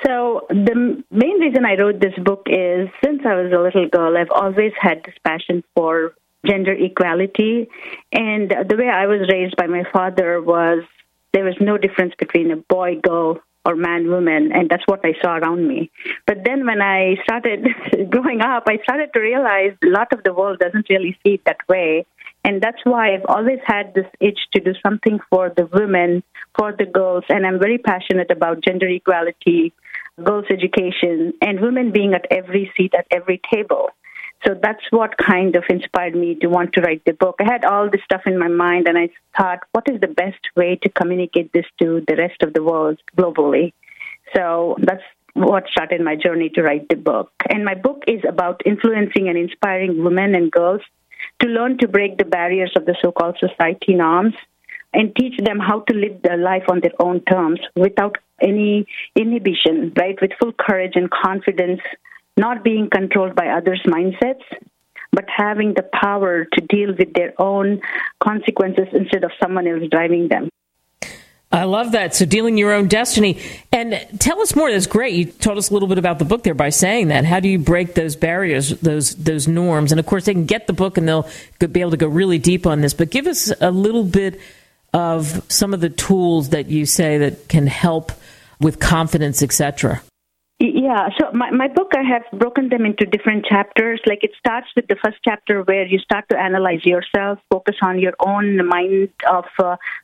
So 0.06 0.46
the 0.50 1.04
main 1.10 1.40
reason 1.40 1.66
I 1.66 1.76
wrote 1.78 2.00
this 2.00 2.14
book 2.20 2.46
is 2.46 2.90
since 3.04 3.26
I 3.26 3.34
was 3.42 3.52
a 3.52 3.60
little 3.60 3.88
girl, 3.90 4.16
I've 4.16 4.30
always 4.30 4.74
had 4.80 5.04
this 5.04 5.16
passion 5.24 5.64
for 5.74 6.14
gender 6.46 6.74
equality, 6.74 7.70
and 8.14 8.52
the 8.70 8.78
way 8.78 8.88
I 8.88 9.08
was 9.08 9.28
raised 9.28 9.56
by 9.56 9.66
my 9.66 9.84
father 9.92 10.40
was 10.40 10.84
there 11.34 11.44
was 11.44 11.56
no 11.60 11.80
difference 11.80 12.14
between 12.20 12.52
a 12.52 12.58
boy 12.58 13.00
girl 13.02 13.40
or 13.68 13.76
man 13.76 14.10
woman 14.10 14.52
and 14.54 14.70
that's 14.70 14.88
what 14.88 15.02
i 15.04 15.14
saw 15.22 15.36
around 15.36 15.68
me. 15.68 15.92
But 16.26 16.38
then 16.46 16.66
when 16.66 16.82
i 16.82 17.16
started 17.24 17.68
growing 18.10 18.42
up 18.42 18.64
i 18.68 18.78
started 18.84 19.10
to 19.14 19.20
realize 19.20 19.74
a 19.84 19.92
lot 20.00 20.14
of 20.14 20.24
the 20.24 20.34
world 20.34 20.60
doesn't 20.60 20.90
really 20.90 21.18
see 21.22 21.34
it 21.34 21.42
that 21.46 21.62
way. 21.68 22.06
And 22.46 22.62
that's 22.62 22.84
why 22.86 23.14
i've 23.14 23.26
always 23.36 23.60
had 23.66 23.94
this 23.94 24.10
itch 24.22 24.40
to 24.54 24.62
do 24.62 24.74
something 24.86 25.20
for 25.30 25.52
the 25.58 25.66
women 25.80 26.24
for 26.58 26.72
the 26.80 26.86
girls 26.86 27.26
and 27.30 27.46
i'm 27.46 27.60
very 27.60 27.78
passionate 27.78 28.32
about 28.32 28.64
gender 28.68 28.88
equality 28.88 29.74
girls 30.24 30.46
education 30.50 31.34
and 31.42 31.60
women 31.60 31.92
being 31.92 32.14
at 32.14 32.26
every 32.32 32.72
seat 32.76 32.94
at 32.98 33.08
every 33.12 33.42
table 33.54 33.90
so 34.48 34.56
that's 34.62 34.84
what 34.92 35.18
kind 35.18 35.58
of 35.58 35.66
inspired 35.70 36.16
me 36.16 36.36
to 36.36 36.48
want 36.48 36.72
to 36.74 36.82
write 36.82 37.04
the 37.06 37.12
book. 37.12 37.36
I 37.42 37.44
had 37.44 37.66
all 37.66 37.90
this 37.90 38.02
stuff 38.06 38.22
in 38.26 38.40
my 38.40 38.48
mind, 38.48 38.88
and 38.88 38.98
I 38.98 39.10
thought, 39.38 39.60
what 39.74 39.90
is 39.90 40.00
the 40.00 40.08
best 40.08 40.40
way 40.56 40.80
to 40.84 40.90
communicate 40.90 41.52
this 41.52 41.66
to 41.82 42.02
the 42.08 42.16
rest 42.16 42.42
of 42.42 42.54
the 42.54 42.64
world 42.64 42.98
globally? 43.18 43.74
So 44.34 44.78
that's 44.82 45.04
what 45.34 45.68
started 45.70 46.00
my 46.02 46.16
journey 46.16 46.50
to 46.56 46.64
write 46.64 46.88
the 46.88 46.96
book. 46.96 47.32
And 47.50 47.66
my 47.66 47.76
book 47.76 48.04
is 48.08 48.22
about 48.28 48.62
influencing 48.66 49.28
and 49.28 49.38
inspiring 49.38 50.04
women 50.04 50.34
and 50.34 50.50
girls 50.50 50.82
to 51.42 51.48
learn 51.48 51.78
to 51.80 51.88
break 51.88 52.18
the 52.18 52.26
barriers 52.26 52.72
of 52.78 52.86
the 52.86 52.96
so 53.02 53.12
called 53.12 53.38
society 53.40 53.96
norms 53.96 54.34
and 54.94 55.14
teach 55.16 55.38
them 55.44 55.60
how 55.60 55.82
to 55.82 55.94
live 55.94 56.22
their 56.22 56.38
life 56.38 56.64
on 56.70 56.80
their 56.80 56.96
own 57.00 57.22
terms 57.26 57.60
without 57.76 58.18
any 58.42 58.88
inhibition, 59.16 59.92
right? 59.98 60.18
With 60.22 60.32
full 60.40 60.54
courage 60.54 60.94
and 60.96 61.12
confidence 61.12 61.82
not 62.38 62.64
being 62.64 62.90
controlled 62.90 63.36
by 63.36 63.48
others' 63.48 63.82
mindsets, 63.88 64.44
but 65.12 65.26
having 65.28 65.74
the 65.74 65.84
power 65.84 66.46
to 66.46 66.62
deal 66.62 66.94
with 66.98 67.14
their 67.14 67.34
own 67.42 67.82
consequences 68.24 68.88
instead 68.94 69.24
of 69.24 69.32
someone 69.42 69.68
else 69.68 69.84
driving 69.90 70.28
them. 70.28 70.50
I 71.50 71.64
love 71.64 71.94
that. 71.94 72.14
So 72.14 72.26
dealing 72.26 72.58
your 72.58 72.74
own 72.74 72.88
destiny. 72.88 73.40
And 73.72 74.06
tell 74.20 74.42
us 74.42 74.54
more. 74.54 74.70
That's 74.70 74.86
great. 74.86 75.14
You 75.14 75.26
told 75.26 75.58
us 75.58 75.70
a 75.70 75.74
little 75.74 75.88
bit 75.88 75.98
about 75.98 76.20
the 76.20 76.26
book 76.26 76.44
there 76.44 76.54
by 76.54 76.70
saying 76.70 77.08
that. 77.08 77.24
How 77.24 77.40
do 77.40 77.48
you 77.48 77.58
break 77.58 77.94
those 77.94 78.18
barriers, 78.18 78.72
those 78.82 79.16
those 79.16 79.48
norms? 79.48 79.94
And 79.94 80.00
of 80.00 80.06
course, 80.06 80.26
they 80.26 80.34
can 80.34 80.46
get 80.46 80.68
the 80.68 80.74
book 80.74 80.98
and 80.98 81.08
they'll 81.08 81.28
be 81.60 81.80
able 81.80 81.92
to 81.92 81.98
go 81.98 82.08
really 82.08 82.38
deep 82.38 82.68
on 82.68 82.82
this. 82.82 82.94
But 82.94 83.12
give 83.12 83.28
us 83.28 83.54
a 83.62 83.72
little 83.72 84.04
bit 84.04 84.42
of 84.94 85.42
some 85.48 85.74
of 85.74 85.80
the 85.80 85.90
tools 85.90 86.50
that 86.50 86.68
you 86.68 86.86
say 86.86 87.18
that 87.20 87.48
can 87.48 87.66
help 87.66 88.12
with 88.60 88.80
confidence, 88.80 89.42
etc. 89.42 90.02
Yeah, 90.60 91.10
so 91.20 91.32
my, 91.34 91.52
my 91.52 91.68
book, 91.68 91.92
I 91.96 92.02
have 92.02 92.24
broken 92.40 92.70
them 92.70 92.84
into 92.84 93.06
different 93.06 93.46
chapters. 93.46 94.02
Like 94.08 94.24
it 94.24 94.32
starts 94.40 94.66
with 94.76 94.88
the 94.88 94.96
first 94.96 95.18
chapter 95.24 95.62
where 95.62 95.86
you 95.86 96.00
start 96.00 96.26
to 96.30 96.40
analyze 96.40 96.84
yourself, 96.84 97.38
focus 97.52 97.76
on 97.84 98.00
your 98.00 98.14
own 98.20 98.68
mind 98.68 99.10
of 99.32 99.46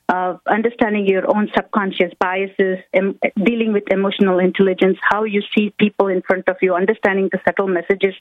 uh, 0.08 0.36
understanding 0.46 1.08
your 1.08 1.28
own 1.34 1.50
subconscious 1.56 2.12
biases, 2.20 2.78
em- 2.92 3.18
dealing 3.42 3.72
with 3.72 3.82
emotional 3.90 4.38
intelligence, 4.38 4.96
how 5.02 5.24
you 5.24 5.42
see 5.56 5.74
people 5.76 6.06
in 6.06 6.22
front 6.22 6.48
of 6.48 6.56
you, 6.62 6.72
understanding 6.72 7.28
the 7.32 7.40
subtle 7.44 7.66
messages 7.66 8.14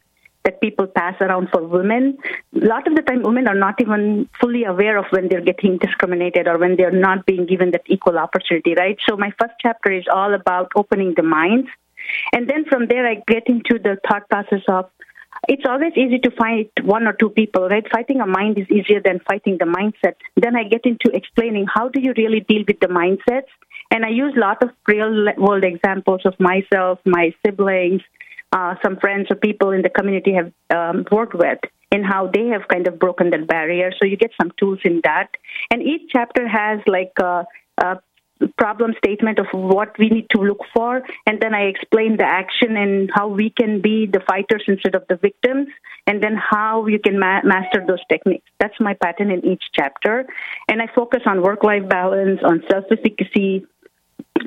that 0.44 0.60
people 0.60 0.88
pass 0.88 1.16
around 1.22 1.50
for 1.54 1.64
women. 1.64 2.18
A 2.60 2.66
lot 2.66 2.88
of 2.88 2.96
the 2.96 3.04
time, 3.04 3.22
women 3.22 3.48
are 3.48 3.56
not 3.56 3.80
even 3.80 4.28
fully 4.42 4.64
aware 4.64 4.98
of 4.98 5.06
when 5.12 5.30
they're 5.30 5.40
getting 5.40 5.78
discriminated 5.78 6.48
or 6.48 6.58
when 6.58 6.78
they're 6.78 6.92
not 6.92 7.28
being 7.28 7.46
given 7.46 7.72
that 7.72 7.84
equal 7.86 8.18
opportunity, 8.18 8.74
right? 8.76 8.98
So 9.08 9.18
my 9.18 9.32
first 9.40 9.54
chapter 9.62 9.92
is 9.92 10.06
all 10.12 10.34
about 10.34 10.72
opening 10.76 11.14
the 11.16 11.24
minds 11.24 11.70
and 12.34 12.50
then 12.50 12.66
from 12.66 12.88
there, 12.88 13.06
I 13.08 13.16
get 13.28 13.44
into 13.48 13.80
the 13.80 13.98
thought 14.08 14.30
process 14.30 14.62
of 14.68 14.90
it's 15.48 15.64
always 15.68 15.94
easy 15.96 16.20
to 16.20 16.32
fight 16.32 16.72
one 16.84 17.06
or 17.08 17.14
two 17.14 17.30
people, 17.30 17.68
right? 17.68 17.84
Fighting 17.92 18.22
a 18.22 18.28
mind 18.28 18.58
is 18.58 18.70
easier 18.70 19.02
than 19.04 19.20
fighting 19.28 19.58
the 19.60 19.66
mindset. 19.66 20.16
Then 20.38 20.56
I 20.56 20.64
get 20.64 20.86
into 20.86 21.12
explaining 21.14 21.66
how 21.74 21.90
do 21.90 22.00
you 22.00 22.14
really 22.16 22.42
deal 22.42 22.64
with 22.68 22.80
the 22.80 22.88
mindsets. 22.88 23.52
And 23.92 24.06
I 24.06 24.10
use 24.10 24.34
a 24.36 24.40
lot 24.40 24.64
of 24.64 24.70
real 24.88 25.28
world 25.38 25.64
examples 25.64 26.22
of 26.26 26.34
myself, 26.40 27.00
my 27.06 27.34
siblings, 27.46 28.02
uh, 28.54 28.76
some 28.84 28.98
friends 28.98 29.28
or 29.30 29.36
people 29.36 29.72
in 29.72 29.82
the 29.82 29.90
community 29.90 30.34
have 30.34 30.52
um, 30.70 31.06
worked 31.12 31.34
with 31.34 31.60
and 31.92 32.06
how 32.06 32.28
they 32.28 32.48
have 32.48 32.68
kind 32.68 32.88
of 32.88 32.98
broken 32.98 33.30
that 33.32 33.48
barrier. 33.48 33.92
So 34.00 34.06
you 34.08 34.18
get 34.18 34.32
some 34.40 34.52
tools 34.60 34.80
in 34.84 35.02
that. 35.04 35.28
And 35.72 35.82
each 35.82 36.10
chapter 36.12 36.48
has 36.48 36.80
like 36.88 37.14
uh, 37.22 37.44
uh, 37.84 37.96
problem 38.58 38.94
statement 38.98 39.40
of 39.40 39.48
what 39.52 39.98
we 39.98 40.10
need 40.10 40.28
to 40.36 40.42
look 40.42 40.60
for, 40.74 41.02
and 41.26 41.40
then 41.42 41.54
I 41.54 41.64
explain 41.64 42.18
the 42.18 42.26
action 42.26 42.76
and 42.76 43.10
how 43.14 43.28
we 43.28 43.50
can 43.50 43.82
be 43.82 44.06
the 44.06 44.20
fighters 44.28 44.64
instead 44.68 44.96
of 44.96 45.04
the 45.08 45.16
victims, 45.16 45.68
and 46.08 46.22
then 46.22 46.36
how 46.36 46.88
you 46.88 47.00
can 47.00 47.20
ma- 47.20 47.44
master 47.44 47.84
those 47.88 48.04
techniques. 48.10 48.46
That's 48.60 48.80
my 48.80 48.96
pattern 48.96 49.32
in 49.32 49.46
each 49.46 49.64
chapter, 49.74 50.26
and 50.68 50.82
I 50.82 50.88
focus 50.94 51.22
on 51.26 51.42
work-life 51.42 51.88
balance, 51.88 52.40
on 52.44 52.64
self-efficacy, 52.70 53.66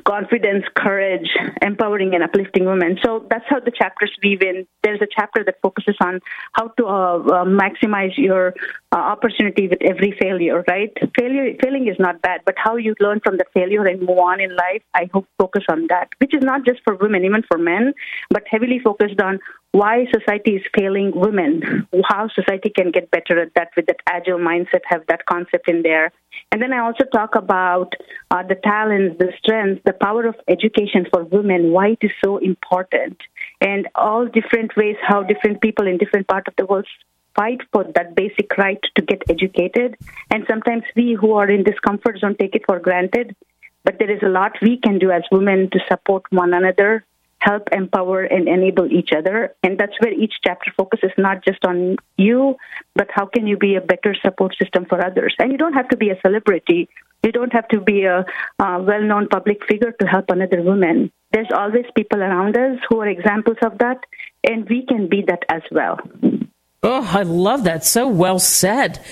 confidence, 0.05 0.63
courage, 0.75 1.29
empowering 1.61 2.13
and 2.13 2.23
uplifting 2.23 2.65
women. 2.65 2.97
So 3.03 3.25
that's 3.29 3.45
how 3.47 3.59
the 3.59 3.71
chapters 3.71 4.11
weave 4.23 4.41
in. 4.41 4.65
There's 4.83 5.01
a 5.01 5.07
chapter 5.09 5.43
that 5.43 5.55
focuses 5.61 5.95
on 6.01 6.19
how 6.53 6.69
to 6.69 6.85
uh, 6.85 6.89
uh, 6.89 7.45
maximize 7.45 8.17
your 8.17 8.53
uh, 8.91 8.97
opportunity 8.97 9.67
with 9.67 9.79
every 9.81 10.15
failure, 10.19 10.63
right? 10.67 10.91
Failure, 11.17 11.53
failing 11.61 11.87
is 11.87 11.97
not 11.99 12.21
bad, 12.21 12.41
but 12.45 12.55
how 12.57 12.75
you 12.75 12.95
learn 12.99 13.19
from 13.23 13.37
the 13.37 13.45
failure 13.53 13.85
and 13.85 13.99
move 14.01 14.19
on 14.19 14.39
in 14.39 14.55
life, 14.55 14.81
I 14.93 15.09
hope 15.13 15.27
focus 15.37 15.63
on 15.69 15.87
that, 15.87 16.09
which 16.19 16.33
is 16.33 16.41
not 16.41 16.65
just 16.65 16.79
for 16.83 16.95
women, 16.95 17.25
even 17.25 17.43
for 17.49 17.57
men, 17.57 17.93
but 18.29 18.43
heavily 18.49 18.79
focused 18.79 19.21
on 19.21 19.39
why 19.77 20.05
society 20.11 20.53
is 20.55 20.63
failing 20.75 21.11
women, 21.13 21.87
how 22.09 22.27
society 22.29 22.69
can 22.69 22.89
get 22.91 23.11
better 23.11 23.39
at 23.39 23.53
that 23.53 23.69
with 23.75 23.85
that 23.85 23.99
agile 24.07 24.39
mindset, 24.39 24.81
have 24.85 25.03
that 25.07 25.25
concept 25.27 25.69
in 25.69 25.83
there. 25.83 26.11
And 26.51 26.59
then 26.61 26.73
I 26.73 26.79
also 26.79 27.03
talk 27.13 27.35
about 27.35 27.93
uh, 28.31 28.41
the 28.41 28.55
talents, 28.55 29.17
the 29.19 29.31
strengths, 29.37 29.83
the 29.85 29.93
power 29.93 30.25
of 30.25 30.35
education 30.47 31.05
for 31.11 31.23
women, 31.23 31.71
why 31.71 31.89
it 31.89 31.99
is 32.01 32.11
so 32.23 32.37
important, 32.37 33.17
and 33.61 33.87
all 33.93 34.25
different 34.25 34.75
ways 34.75 34.95
how 35.01 35.21
different 35.21 35.61
people 35.61 35.85
in 35.85 35.99
different 35.99 36.27
parts 36.27 36.47
of 36.47 36.55
the 36.57 36.65
world 36.65 36.87
fight 37.35 37.61
for 37.71 37.83
that 37.93 38.15
basic 38.15 38.57
right 38.57 38.83
to 38.95 39.01
get 39.03 39.21
educated. 39.29 39.95
And 40.31 40.43
sometimes 40.49 40.83
we 40.95 41.15
who 41.19 41.33
are 41.33 41.49
in 41.49 41.63
this 41.63 41.79
comfort 41.87 42.17
zone 42.17 42.35
take 42.39 42.55
it 42.55 42.63
for 42.65 42.79
granted. 42.79 43.35
But 43.83 43.99
there 43.99 44.09
is 44.09 44.23
a 44.23 44.29
lot 44.29 44.57
we 44.61 44.77
can 44.77 44.97
do 44.97 45.11
as 45.11 45.23
women 45.31 45.69
to 45.71 45.79
support 45.87 46.23
one 46.31 46.53
another 46.53 47.05
help 47.39 47.67
empower 47.71 48.23
and 48.23 48.47
enable 48.47 48.91
each 48.91 49.11
other. 49.15 49.53
And 49.63 49.77
that's 49.77 49.93
where 49.99 50.11
each 50.11 50.35
chapter 50.43 50.71
focuses 50.75 51.11
not 51.17 51.43
just 51.45 51.63
on 51.65 51.97
you, 52.17 52.55
but 52.95 53.07
how 53.13 53.25
can 53.25 53.47
you 53.47 53.57
be 53.57 53.75
a 53.75 53.81
better 53.81 54.15
support 54.21 54.55
system 54.57 54.85
for 54.85 55.05
others. 55.05 55.35
And 55.39 55.51
you 55.51 55.57
don't 55.57 55.73
have 55.73 55.89
to 55.89 55.97
be 55.97 56.09
a 56.09 56.19
celebrity. 56.25 56.89
You 57.23 57.31
don't 57.31 57.53
have 57.53 57.67
to 57.69 57.81
be 57.81 58.03
a, 58.03 58.25
a 58.59 58.81
well 58.81 59.01
known 59.01 59.27
public 59.27 59.65
figure 59.67 59.91
to 59.99 60.07
help 60.07 60.25
another 60.29 60.61
woman. 60.61 61.11
There's 61.31 61.51
always 61.55 61.85
people 61.95 62.21
around 62.21 62.55
us 62.57 62.79
who 62.89 63.01
are 63.01 63.07
examples 63.07 63.57
of 63.63 63.77
that, 63.79 63.99
and 64.43 64.67
we 64.69 64.85
can 64.85 65.09
be 65.09 65.23
that 65.27 65.43
as 65.49 65.61
well. 65.71 65.99
Oh, 66.83 67.09
I 67.11 67.23
love 67.23 67.63
that. 67.65 67.83
So 67.83 68.07
well 68.07 68.39
said. 68.39 69.03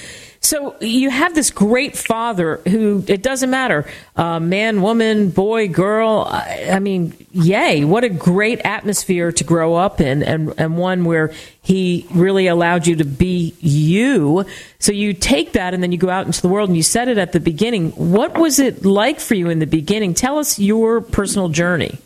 So 0.45 0.75
you 0.79 1.09
have 1.09 1.33
this 1.33 1.49
great 1.49 1.97
father 1.97 2.57
who 2.67 3.03
it 3.07 3.23
doesn't 3.23 3.49
matter, 3.49 3.89
uh, 4.15 4.39
man, 4.39 4.83
woman, 4.83 5.31
boy, 5.31 5.67
girl. 5.67 6.27
I, 6.29 6.69
I, 6.73 6.79
mean, 6.79 7.15
yay! 7.31 7.83
What 7.83 8.03
a 8.03 8.09
great 8.09 8.61
atmosphere 8.63 9.31
to 9.31 9.43
grow 9.43 9.73
up 9.73 9.99
in, 9.99 10.21
and 10.21 10.53
and 10.59 10.77
one 10.77 11.03
where 11.03 11.33
he 11.63 12.05
really 12.11 12.45
allowed 12.45 12.85
you 12.85 12.97
to 12.97 13.03
be 13.03 13.55
you. 13.59 14.45
So 14.77 14.91
you 14.91 15.13
take 15.13 15.53
that 15.53 15.73
and 15.73 15.81
then 15.81 15.91
you 15.91 15.97
go 15.97 16.11
out 16.11 16.27
into 16.27 16.43
the 16.43 16.49
world, 16.49 16.69
and 16.69 16.77
you 16.77 16.83
said 16.83 17.07
it 17.07 17.17
at 17.17 17.31
the 17.31 17.39
beginning. 17.39 17.89
What 17.93 18.37
was 18.37 18.59
it 18.59 18.85
like 18.85 19.19
for 19.19 19.33
you 19.33 19.49
in 19.49 19.57
the 19.57 19.65
beginning? 19.65 20.13
Tell 20.13 20.37
us 20.37 20.59
your 20.59 21.01
personal 21.01 21.49
journey. 21.49 21.97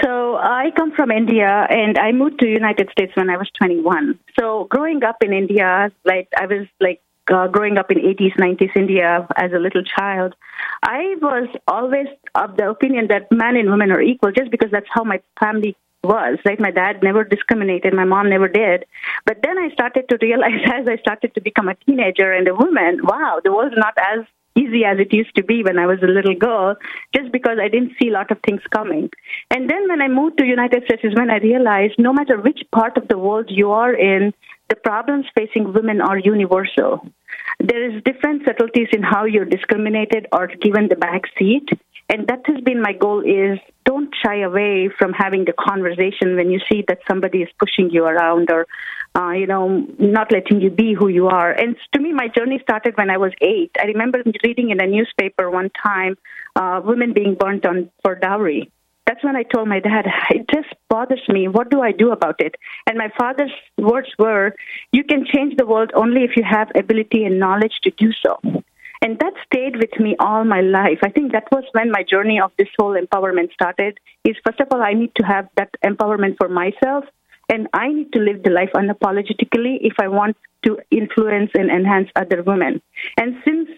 So 0.00 0.36
I 0.36 0.70
come 0.76 0.92
from 0.92 1.10
India 1.10 1.66
and 1.68 1.98
I 1.98 2.12
moved 2.12 2.40
to 2.40 2.48
United 2.48 2.88
States 2.90 3.12
when 3.14 3.28
I 3.28 3.36
was 3.36 3.50
21. 3.58 4.18
So 4.38 4.66
growing 4.70 5.04
up 5.04 5.16
in 5.22 5.32
India, 5.32 5.92
like 6.04 6.28
I 6.36 6.46
was 6.46 6.66
like 6.80 7.02
uh, 7.32 7.48
growing 7.48 7.78
up 7.78 7.90
in 7.90 7.98
80s, 7.98 8.34
90s 8.36 8.74
India 8.74 9.26
as 9.36 9.52
a 9.52 9.58
little 9.58 9.82
child, 9.82 10.34
I 10.82 11.16
was 11.20 11.48
always 11.68 12.06
of 12.34 12.56
the 12.56 12.68
opinion 12.70 13.08
that 13.08 13.30
men 13.30 13.56
and 13.56 13.70
women 13.70 13.92
are 13.92 14.00
equal 14.00 14.32
just 14.32 14.50
because 14.50 14.70
that's 14.70 14.88
how 14.90 15.04
my 15.04 15.20
family 15.38 15.76
was, 16.02 16.38
right? 16.44 16.58
My 16.58 16.70
dad 16.70 17.02
never 17.02 17.22
discriminated, 17.22 17.94
my 17.94 18.04
mom 18.04 18.28
never 18.28 18.48
did. 18.48 18.86
But 19.24 19.38
then 19.42 19.58
I 19.58 19.70
started 19.72 20.08
to 20.08 20.18
realize 20.20 20.60
as 20.66 20.88
I 20.88 20.96
started 20.96 21.34
to 21.34 21.40
become 21.40 21.68
a 21.68 21.74
teenager 21.74 22.32
and 22.32 22.48
a 22.48 22.54
woman, 22.54 23.00
wow, 23.04 23.40
the 23.42 23.52
world's 23.52 23.76
not 23.76 23.94
as 23.98 24.24
easy 24.54 24.84
as 24.84 24.98
it 24.98 25.12
used 25.12 25.34
to 25.36 25.42
be 25.42 25.62
when 25.62 25.78
I 25.78 25.86
was 25.86 25.98
a 26.02 26.06
little 26.06 26.34
girl, 26.34 26.76
just 27.14 27.32
because 27.32 27.58
I 27.60 27.68
didn't 27.68 27.92
see 28.00 28.08
a 28.08 28.12
lot 28.12 28.30
of 28.30 28.38
things 28.46 28.60
coming. 28.70 29.10
And 29.50 29.68
then 29.68 29.88
when 29.88 30.00
I 30.02 30.08
moved 30.08 30.38
to 30.38 30.46
United 30.46 30.84
States 30.84 31.02
is 31.04 31.14
when 31.14 31.30
I 31.30 31.38
realized 31.38 31.94
no 31.98 32.12
matter 32.12 32.40
which 32.40 32.60
part 32.72 32.96
of 32.96 33.08
the 33.08 33.18
world 33.18 33.46
you 33.48 33.70
are 33.70 33.94
in, 33.94 34.32
the 34.68 34.76
problems 34.76 35.26
facing 35.36 35.72
women 35.72 36.00
are 36.00 36.18
universal. 36.18 37.06
There 37.58 37.90
is 37.90 38.02
different 38.04 38.42
subtleties 38.46 38.88
in 38.92 39.02
how 39.02 39.24
you're 39.24 39.44
discriminated 39.44 40.26
or 40.32 40.46
given 40.46 40.88
the 40.88 40.96
back 40.96 41.22
seat. 41.38 41.68
And 42.08 42.26
that 42.28 42.40
has 42.46 42.60
been 42.62 42.82
my 42.82 42.92
goal 42.92 43.20
is 43.20 43.58
don't 43.84 44.14
shy 44.24 44.40
away 44.40 44.90
from 44.98 45.12
having 45.12 45.44
the 45.44 45.54
conversation 45.58 46.36
when 46.36 46.50
you 46.50 46.60
see 46.70 46.84
that 46.88 46.98
somebody 47.08 47.42
is 47.42 47.48
pushing 47.58 47.90
you 47.90 48.04
around 48.04 48.50
or 48.50 48.66
uh, 49.14 49.30
you 49.32 49.46
know, 49.46 49.86
not 49.98 50.32
letting 50.32 50.60
you 50.60 50.70
be 50.70 50.94
who 50.94 51.08
you 51.08 51.28
are. 51.28 51.52
And 51.52 51.76
to 51.92 52.00
me, 52.00 52.12
my 52.12 52.28
journey 52.28 52.58
started 52.62 52.96
when 52.96 53.10
I 53.10 53.18
was 53.18 53.32
eight. 53.40 53.70
I 53.78 53.84
remember 53.86 54.22
reading 54.44 54.70
in 54.70 54.80
a 54.80 54.86
newspaper 54.86 55.50
one 55.50 55.70
time 55.82 56.16
uh, 56.56 56.80
women 56.84 57.12
being 57.12 57.34
burnt 57.34 57.66
on 57.66 57.90
for 58.02 58.14
dowry. 58.14 58.70
That's 59.06 59.22
when 59.24 59.36
I 59.36 59.42
told 59.42 59.68
my 59.68 59.80
dad, 59.80 60.06
it 60.30 60.48
just 60.52 60.68
bothers 60.88 61.22
me. 61.28 61.48
What 61.48 61.70
do 61.70 61.82
I 61.82 61.92
do 61.92 62.12
about 62.12 62.36
it? 62.38 62.54
And 62.86 62.96
my 62.96 63.10
father's 63.18 63.52
words 63.76 64.08
were, 64.18 64.54
you 64.92 65.04
can 65.04 65.26
change 65.26 65.56
the 65.56 65.66
world 65.66 65.90
only 65.94 66.22
if 66.22 66.36
you 66.36 66.44
have 66.48 66.70
ability 66.76 67.24
and 67.24 67.38
knowledge 67.38 67.80
to 67.82 67.90
do 67.90 68.12
so. 68.24 68.38
And 69.02 69.18
that 69.18 69.32
stayed 69.44 69.76
with 69.76 69.98
me 69.98 70.14
all 70.20 70.44
my 70.44 70.60
life. 70.60 71.00
I 71.02 71.10
think 71.10 71.32
that 71.32 71.48
was 71.50 71.64
when 71.72 71.90
my 71.90 72.04
journey 72.08 72.40
of 72.40 72.52
this 72.56 72.68
whole 72.78 72.96
empowerment 72.96 73.52
started. 73.52 73.98
Is 74.24 74.36
first 74.46 74.60
of 74.60 74.68
all, 74.70 74.80
I 74.80 74.92
need 74.92 75.12
to 75.16 75.26
have 75.26 75.48
that 75.56 75.70
empowerment 75.84 76.36
for 76.38 76.48
myself 76.48 77.04
and 77.48 77.68
I 77.72 77.88
need 77.88 78.12
to 78.12 78.20
live 78.20 78.42
the 78.42 78.50
life 78.50 78.70
unapologetically 78.74 79.78
if 79.80 79.94
I 80.00 80.08
want 80.08 80.36
to 80.64 80.78
influence 80.90 81.50
and 81.54 81.70
enhance 81.70 82.08
other 82.16 82.42
women. 82.42 82.80
And 83.18 83.36
since 83.44 83.68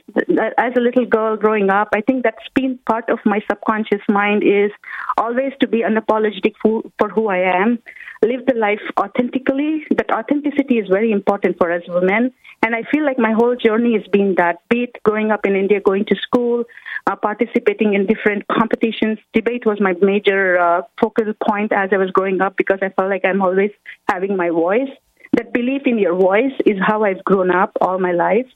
as 0.58 0.72
a 0.76 0.80
little 0.80 1.06
girl 1.06 1.36
growing 1.36 1.70
up, 1.70 1.88
I 1.94 2.00
think 2.00 2.22
that's 2.22 2.48
been 2.54 2.78
part 2.86 3.08
of 3.08 3.18
my 3.24 3.40
subconscious 3.50 4.02
mind 4.08 4.42
is 4.42 4.70
always 5.18 5.52
to 5.60 5.68
be 5.68 5.82
unapologetic 5.82 6.54
for, 6.62 6.82
who 7.08 7.28
I 7.28 7.38
am, 7.38 7.78
live 8.22 8.46
the 8.46 8.54
life 8.54 8.80
authentically. 8.98 9.84
That 9.96 10.10
authenticity 10.12 10.78
is 10.78 10.88
very 10.88 11.12
important 11.12 11.56
for 11.58 11.70
us 11.70 11.82
women. 11.88 12.32
And 12.62 12.74
I 12.74 12.82
feel 12.90 13.04
like 13.04 13.18
my 13.18 13.32
whole 13.32 13.56
journey 13.56 13.94
has 13.94 14.06
been 14.08 14.34
that, 14.38 14.56
be 14.70 14.84
it 14.84 14.96
growing 15.04 15.30
up 15.30 15.44
in 15.44 15.54
India, 15.54 15.80
going 15.80 16.06
to 16.06 16.16
school, 16.16 16.64
uh, 17.06 17.16
participating 17.16 17.94
in 17.94 18.06
different 18.06 18.46
competitions. 18.48 19.18
Debate 19.34 19.66
was 19.66 19.78
my 19.80 19.94
major 20.00 20.58
uh, 20.58 20.82
focal 21.00 21.32
point 21.46 21.72
as 21.72 21.90
I 21.92 21.98
was 21.98 22.10
growing 22.10 22.40
up 22.40 22.56
because 22.56 22.78
I 22.80 22.88
felt 22.88 23.10
like 23.10 23.24
I'm 23.24 23.42
always 23.42 23.70
having 24.08 24.36
my 24.36 24.48
voice. 24.50 24.88
That 25.36 25.52
belief 25.52 25.82
in 25.84 25.98
your 25.98 26.14
voice 26.14 26.52
is 26.64 26.78
how 26.80 27.04
I've 27.04 27.24
grown 27.24 27.50
up 27.50 27.72
all 27.80 27.98
my 27.98 28.12
life. 28.12 28.46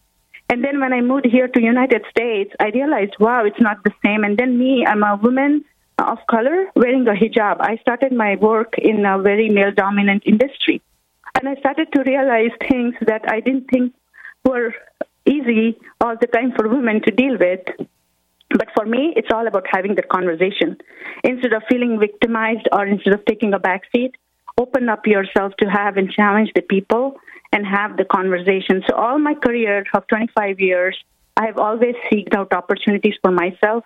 And 0.51 0.65
then 0.65 0.81
when 0.81 0.93
I 0.93 1.01
moved 1.01 1.27
here 1.27 1.49
to 1.49 1.63
United 1.63 2.03
States, 2.11 2.53
I 2.61 2.69
realized, 2.69 3.17
wow, 3.19 3.45
it's 3.45 3.61
not 3.61 3.83
the 3.85 3.93
same. 4.05 4.25
And 4.25 4.39
then 4.39 4.59
me, 4.59 4.85
I'm 4.87 5.03
a 5.03 5.17
woman 5.17 5.65
of 5.99 6.19
color 6.31 6.67
wearing 6.77 7.07
a 7.09 7.13
hijab. 7.13 7.57
I 7.61 7.77
started 7.79 8.13
my 8.13 8.37
work 8.37 8.75
in 8.79 9.05
a 9.05 9.21
very 9.21 9.49
male 9.49 9.73
dominant 9.73 10.23
industry. 10.25 10.81
And 11.35 11.49
I 11.49 11.57
started 11.57 11.89
to 11.95 12.03
realize 12.03 12.51
things 12.71 12.95
that 13.07 13.23
I 13.29 13.41
didn't 13.41 13.69
think 13.71 13.93
were 14.45 14.73
easy 15.27 15.77
all 16.01 16.17
the 16.21 16.29
time 16.29 16.53
for 16.57 16.69
women 16.69 17.03
to 17.03 17.11
deal 17.11 17.37
with. 17.39 17.61
But 18.51 18.69
for 18.75 18.87
me, 18.87 19.13
it's 19.17 19.29
all 19.33 19.47
about 19.47 19.67
having 19.71 19.95
the 19.95 20.03
conversation. 20.03 20.79
Instead 21.25 21.53
of 21.53 21.63
feeling 21.69 21.99
victimized 22.01 22.67
or 22.73 22.87
instead 22.87 23.15
of 23.15 23.25
taking 23.27 23.53
a 23.53 23.59
back 23.59 23.83
seat, 23.95 24.15
open 24.59 24.89
up 24.89 25.07
yourself 25.07 25.53
to 25.61 25.67
have 25.69 25.97
and 25.97 26.11
challenge 26.11 26.51
the 26.55 26.63
people 26.63 27.15
and 27.53 27.67
have 27.67 27.97
the 27.97 28.05
conversation. 28.05 28.83
So 28.89 28.97
all 28.97 29.19
my 29.19 29.35
career 29.35 29.85
of 29.95 30.07
25 30.09 30.61
years, 30.61 30.97
I 31.37 31.47
have 31.47 31.59
always 31.59 31.95
seeked 32.11 32.35
out 32.35 32.53
opportunities 32.53 33.15
for 33.23 33.31
myself. 33.31 33.85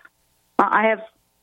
Uh, 0.59 0.69
I 0.71 0.87
have 0.89 1.03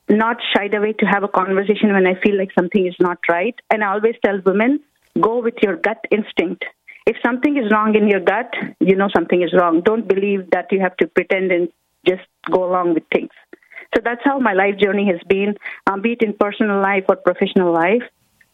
not 0.09 0.37
shied 0.53 0.73
away 0.73 0.93
to 0.93 1.05
have 1.05 1.23
a 1.23 1.27
conversation 1.27 1.93
when 1.93 2.07
I 2.07 2.15
feel 2.21 2.37
like 2.37 2.49
something 2.57 2.85
is 2.87 2.95
not 2.99 3.19
right. 3.29 3.55
And 3.69 3.83
I 3.83 3.93
always 3.93 4.15
tell 4.25 4.41
women, 4.43 4.79
go 5.21 5.41
with 5.41 5.55
your 5.61 5.75
gut 5.75 6.03
instinct. 6.11 6.65
If 7.05 7.15
something 7.23 7.57
is 7.57 7.71
wrong 7.71 7.95
in 7.95 8.07
your 8.07 8.19
gut, 8.19 8.53
you 8.79 8.95
know 8.95 9.09
something 9.15 9.41
is 9.41 9.53
wrong. 9.53 9.81
Don't 9.81 10.07
believe 10.07 10.49
that 10.51 10.71
you 10.71 10.79
have 10.81 10.97
to 10.97 11.07
pretend 11.07 11.51
and 11.51 11.69
just 12.05 12.23
go 12.49 12.65
along 12.69 12.95
with 12.95 13.03
things. 13.13 13.31
So 13.95 14.01
that's 14.03 14.21
how 14.23 14.39
my 14.39 14.53
life 14.53 14.77
journey 14.77 15.07
has 15.07 15.19
been, 15.27 15.55
um, 15.87 16.01
be 16.01 16.13
it 16.13 16.21
in 16.21 16.33
personal 16.33 16.81
life 16.81 17.05
or 17.09 17.15
professional 17.15 17.73
life. 17.73 18.03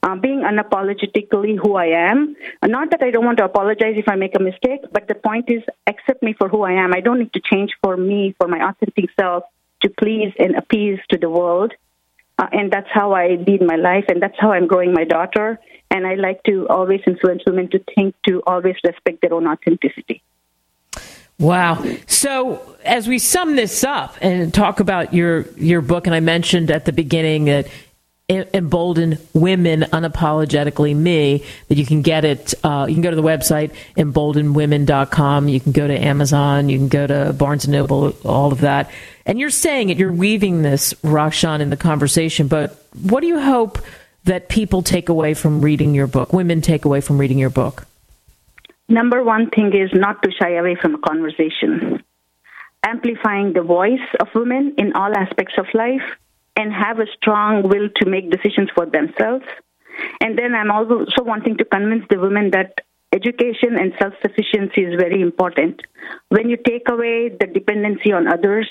Um, 0.06 0.20
being 0.22 0.42
unapologetically 0.52 1.54
who 1.62 1.72
I 1.86 1.88
am. 2.10 2.36
Not 2.64 2.92
that 2.92 3.02
I 3.02 3.10
don't 3.10 3.26
want 3.26 3.40
to 3.40 3.46
apologize 3.52 3.96
if 3.98 4.08
I 4.08 4.16
make 4.16 4.36
a 4.40 4.44
mistake, 4.50 4.82
but 4.92 5.08
the 5.08 5.16
point 5.16 5.50
is 5.50 5.64
accept 5.88 6.22
me 6.22 6.36
for 6.40 6.48
who 6.48 6.62
I 6.62 6.74
am. 6.84 6.94
I 6.94 7.02
don't 7.06 7.18
need 7.18 7.34
to 7.34 7.42
change 7.52 7.72
for 7.82 7.98
me, 7.98 8.36
for 8.38 8.48
my 8.48 8.60
authentic 8.70 9.10
self, 9.20 9.46
to 9.82 9.90
please 9.90 10.32
and 10.38 10.56
appease 10.56 11.00
to 11.12 11.18
the 11.18 11.32
world. 11.40 11.74
Uh, 12.38 12.48
and 12.52 12.72
that's 12.72 12.92
how 13.00 13.14
I 13.14 13.26
lead 13.48 13.62
my 13.74 13.78
life, 13.78 14.06
and 14.10 14.22
that's 14.22 14.40
how 14.40 14.52
I'm 14.52 14.68
growing 14.68 14.94
my 14.94 15.06
daughter. 15.06 15.60
And 15.90 16.06
I 16.06 16.14
like 16.28 16.44
to 16.44 16.68
always 16.68 17.02
influence 17.08 17.42
women 17.48 17.70
to 17.72 17.80
think 17.96 18.14
to 18.28 18.44
always 18.46 18.76
respect 18.84 19.22
their 19.22 19.34
own 19.34 19.48
authenticity. 19.48 20.22
Wow. 21.40 21.84
So 22.08 22.78
as 22.86 23.08
we 23.08 23.20
sum 23.20 23.56
this 23.56 23.84
up 23.84 24.18
and 24.22 24.54
talk 24.54 24.80
about 24.80 25.14
your 25.14 25.42
your 25.58 25.82
book, 25.82 26.06
and 26.06 26.16
I 26.16 26.22
mentioned 26.22 26.72
at 26.72 26.86
the 26.86 26.94
beginning 26.94 27.46
that 27.46 27.68
embolden 28.28 29.20
women 29.34 29.82
unapologetically 29.82 30.96
me 30.96 31.44
that 31.68 31.78
you 31.78 31.86
can 31.86 32.02
get 32.02 32.26
it 32.26 32.56
uh, 32.64 32.88
you 32.90 32.96
can 32.96 33.04
go 33.04 33.12
to 33.12 33.16
the 33.16 33.22
website 33.22 33.72
emboldenwomen.com 33.98 35.48
you 35.48 35.60
can 35.60 35.72
go 35.72 35.88
to 35.88 35.94
amazon. 35.94 36.68
You 36.68 36.80
can 36.80 36.88
go 36.88 37.06
to 37.06 37.34
barnes 37.34 37.66
and 37.66 37.74
noble 37.74 38.16
all 38.26 38.52
of 38.52 38.62
that. 38.62 38.90
And 39.28 39.40
you're 39.40 39.52
saying 39.52 39.90
it 39.90 40.00
you're 40.00 40.12
weaving 40.12 40.64
this 40.64 40.96
Roxanne 41.04 41.62
in 41.62 41.70
the 41.70 41.78
conversation 41.78 42.48
but 42.48 42.84
what 43.04 43.22
do 43.22 43.28
you 43.28 43.40
hope 43.40 43.78
that 44.24 44.50
people 44.50 44.82
take 44.82 45.08
away 45.08 45.36
from 45.36 45.62
reading 45.62 45.94
your 45.94 46.08
book 46.08 46.34
women 46.34 46.62
take 46.62 46.84
away 46.84 47.02
from 47.02 47.20
reading 47.20 47.38
your 47.38 47.52
book? 47.52 47.86
Number 48.90 49.24
one 49.24 49.52
thing 49.52 49.72
is 49.76 49.92
not 49.94 50.24
to 50.24 50.32
shy 50.32 50.56
away 50.56 50.76
from 50.82 50.96
a 50.96 51.00
conversation. 51.00 52.04
Amplifying 52.82 53.54
the 53.54 53.62
voice 53.62 54.08
of 54.20 54.28
women 54.34 54.74
in 54.80 54.94
all 54.94 55.16
aspects 55.16 55.56
of 55.60 55.66
life 55.76 56.04
and 56.56 56.74
have 56.74 57.00
a 57.00 57.08
strong 57.18 57.64
will 57.64 57.90
to 57.98 58.10
make 58.10 58.32
decisions 58.32 58.70
for 58.76 58.86
themselves. 58.86 59.46
And 60.22 60.38
then 60.38 60.56
I'm 60.56 60.72
also 60.72 61.24
wanting 61.24 61.58
to 61.58 61.66
convince 61.66 62.06
the 62.10 62.20
women 62.20 62.52
that 62.52 62.82
education 63.14 63.78
and 63.78 63.94
self 64.00 64.14
sufficiency 64.22 64.82
is 64.82 65.00
very 65.00 65.22
important. 65.22 65.82
When 66.30 66.50
you 66.50 66.58
take 66.58 66.90
away 66.90 67.30
the 67.30 67.48
dependency 67.48 68.12
on 68.12 68.28
others, 68.28 68.70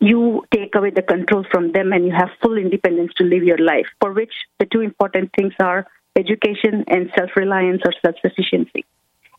you 0.00 0.44
take 0.52 0.74
away 0.74 0.90
the 0.90 1.02
control 1.02 1.44
from 1.50 1.72
them 1.72 1.92
and 1.92 2.04
you 2.06 2.12
have 2.12 2.28
full 2.42 2.56
independence 2.56 3.12
to 3.16 3.24
live 3.24 3.42
your 3.42 3.58
life, 3.58 3.86
for 4.00 4.12
which 4.12 4.32
the 4.58 4.66
two 4.66 4.80
important 4.80 5.30
things 5.36 5.54
are 5.60 5.86
education 6.16 6.84
and 6.88 7.10
self 7.16 7.30
reliance 7.36 7.82
or 7.84 7.92
self 8.02 8.16
sufficiency. 8.20 8.84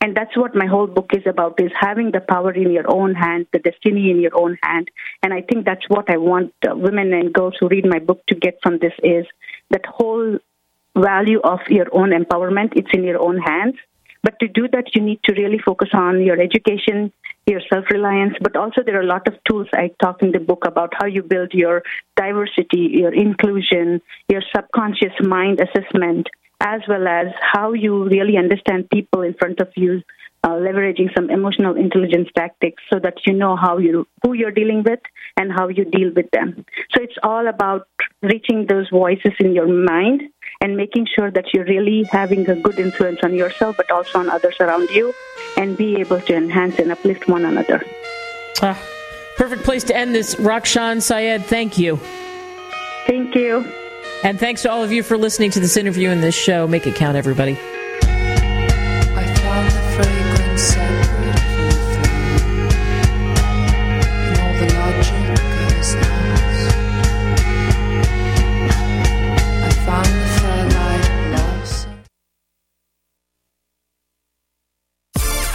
And 0.02 0.16
that's 0.16 0.38
what 0.38 0.56
my 0.56 0.68
whole 0.68 0.88
book 0.88 1.12
is 1.14 1.24
about 1.26 1.60
is 1.60 1.72
having 1.80 2.12
the 2.12 2.20
power 2.20 2.52
in 2.52 2.72
your 2.72 2.90
own 2.90 3.16
hand, 3.16 3.48
the 3.52 3.60
destiny 3.60 4.12
in 4.12 4.20
your 4.20 4.38
own 4.40 4.58
hand. 4.62 4.90
And 5.24 5.34
I 5.34 5.42
think 5.42 5.66
that's 5.66 5.88
what 5.90 6.10
I 6.10 6.18
want 6.18 6.54
uh, 6.70 6.76
women 6.76 7.14
and 7.14 7.34
girls 7.34 7.56
who 7.60 7.68
read 7.68 7.86
my 7.86 8.00
book 8.00 8.22
to 8.28 8.36
get 8.36 8.60
from 8.62 8.78
this 8.80 8.94
is 9.04 9.26
that 9.72 9.86
whole 9.88 10.38
value 10.96 11.40
of 11.42 11.60
your 11.70 11.88
own 11.92 12.12
empowerment. 12.12 12.74
It's 12.76 12.90
in 12.94 13.04
your 13.04 13.20
own 13.20 13.38
hands. 13.40 13.76
But 14.24 14.40
to 14.40 14.48
do 14.48 14.68
that, 14.74 14.94
you 14.94 15.02
need 15.02 15.20
to 15.24 15.34
really 15.34 15.60
focus 15.60 15.90
on 15.94 16.22
your 16.22 16.40
education, 16.42 17.14
your 17.46 17.62
self 17.72 17.86
reliance, 17.90 18.34
but 18.42 18.56
also 18.56 18.82
there 18.86 18.98
are 18.98 19.04
a 19.04 19.06
lot 19.06 19.28
of 19.28 19.36
tools 19.50 19.68
I 19.74 19.92
talk 20.02 20.22
in 20.22 20.32
the 20.32 20.40
book 20.40 20.66
about 20.66 20.94
how 20.98 21.06
you 21.06 21.24
build 21.24 21.54
your 21.54 21.84
diversity, 22.18 22.90
your 22.92 23.14
inclusion, 23.14 24.02
your 24.28 24.42
subconscious 24.54 25.14
mind 25.22 25.62
assessment, 25.62 26.28
as 26.62 26.82
well 26.88 27.08
as 27.08 27.28
how 27.54 27.74
you 27.74 28.06
really 28.06 28.38
understand 28.38 28.90
people 28.90 29.22
in 29.22 29.34
front 29.36 29.60
of 29.60 29.70
you, 29.76 30.02
uh, 30.44 30.50
leveraging 30.50 31.14
some 31.16 31.30
emotional 31.30 31.76
intelligence 31.76 32.30
tactics 32.36 32.82
so 32.92 33.00
that 33.00 33.16
you 33.26 33.34
know 33.34 33.56
how 33.56 33.78
you 33.78 34.08
who 34.24 34.34
you're 34.34 34.52
dealing 34.52 34.84
with 34.84 35.00
and 35.36 35.52
how 35.52 35.68
you 35.68 35.86
deal 35.86 36.12
with 36.16 36.30
them. 36.32 36.66
So 36.94 37.02
it's 37.02 37.18
all 37.24 37.48
about 37.48 37.88
reaching 38.22 38.66
those 38.68 38.90
voices 38.90 39.34
in 39.40 39.54
your 39.54 39.68
mind 39.68 40.22
and 40.62 40.76
making 40.76 41.08
sure 41.16 41.30
that 41.32 41.46
you're 41.54 41.66
really 41.66 42.04
having 42.04 42.50
a 42.50 42.56
good 42.56 42.80
influence 42.80 43.20
on 43.24 43.36
yourself, 43.36 43.78
but 43.78 43.92
also 43.92 44.20
on 44.20 44.30
others 44.30 44.56
around 44.60 44.90
you, 44.90 45.14
and 45.56 45.78
be 45.78 45.98
able 45.98 46.20
to 46.22 46.36
enhance 46.36 46.80
and 46.80 46.92
uplift 46.92 47.28
one 47.28 47.46
another. 47.46 47.84
Ah, 48.62 48.80
perfect 49.38 49.64
place 49.64 49.84
to 49.84 49.96
end 49.96 50.16
this. 50.16 50.40
Roxanne 50.40 51.02
Syed, 51.02 51.46
thank 51.46 51.78
you. 51.78 52.00
Thank 53.06 53.36
you. 53.36 53.87
And 54.24 54.40
thanks 54.40 54.64
to 54.64 54.72
all 54.72 54.84
of 54.84 54.92
you 54.92 55.04
for 55.04 55.18
listening 55.18 55.52
to 55.52 55.60
this 55.60 55.78
interview 55.78 56.10
and 56.10 56.22
this 56.22 56.36
show. 56.36 56.68
Make 56.68 56.88
it 56.88 56.96
count, 56.96 57.16
everybody. 57.16 57.58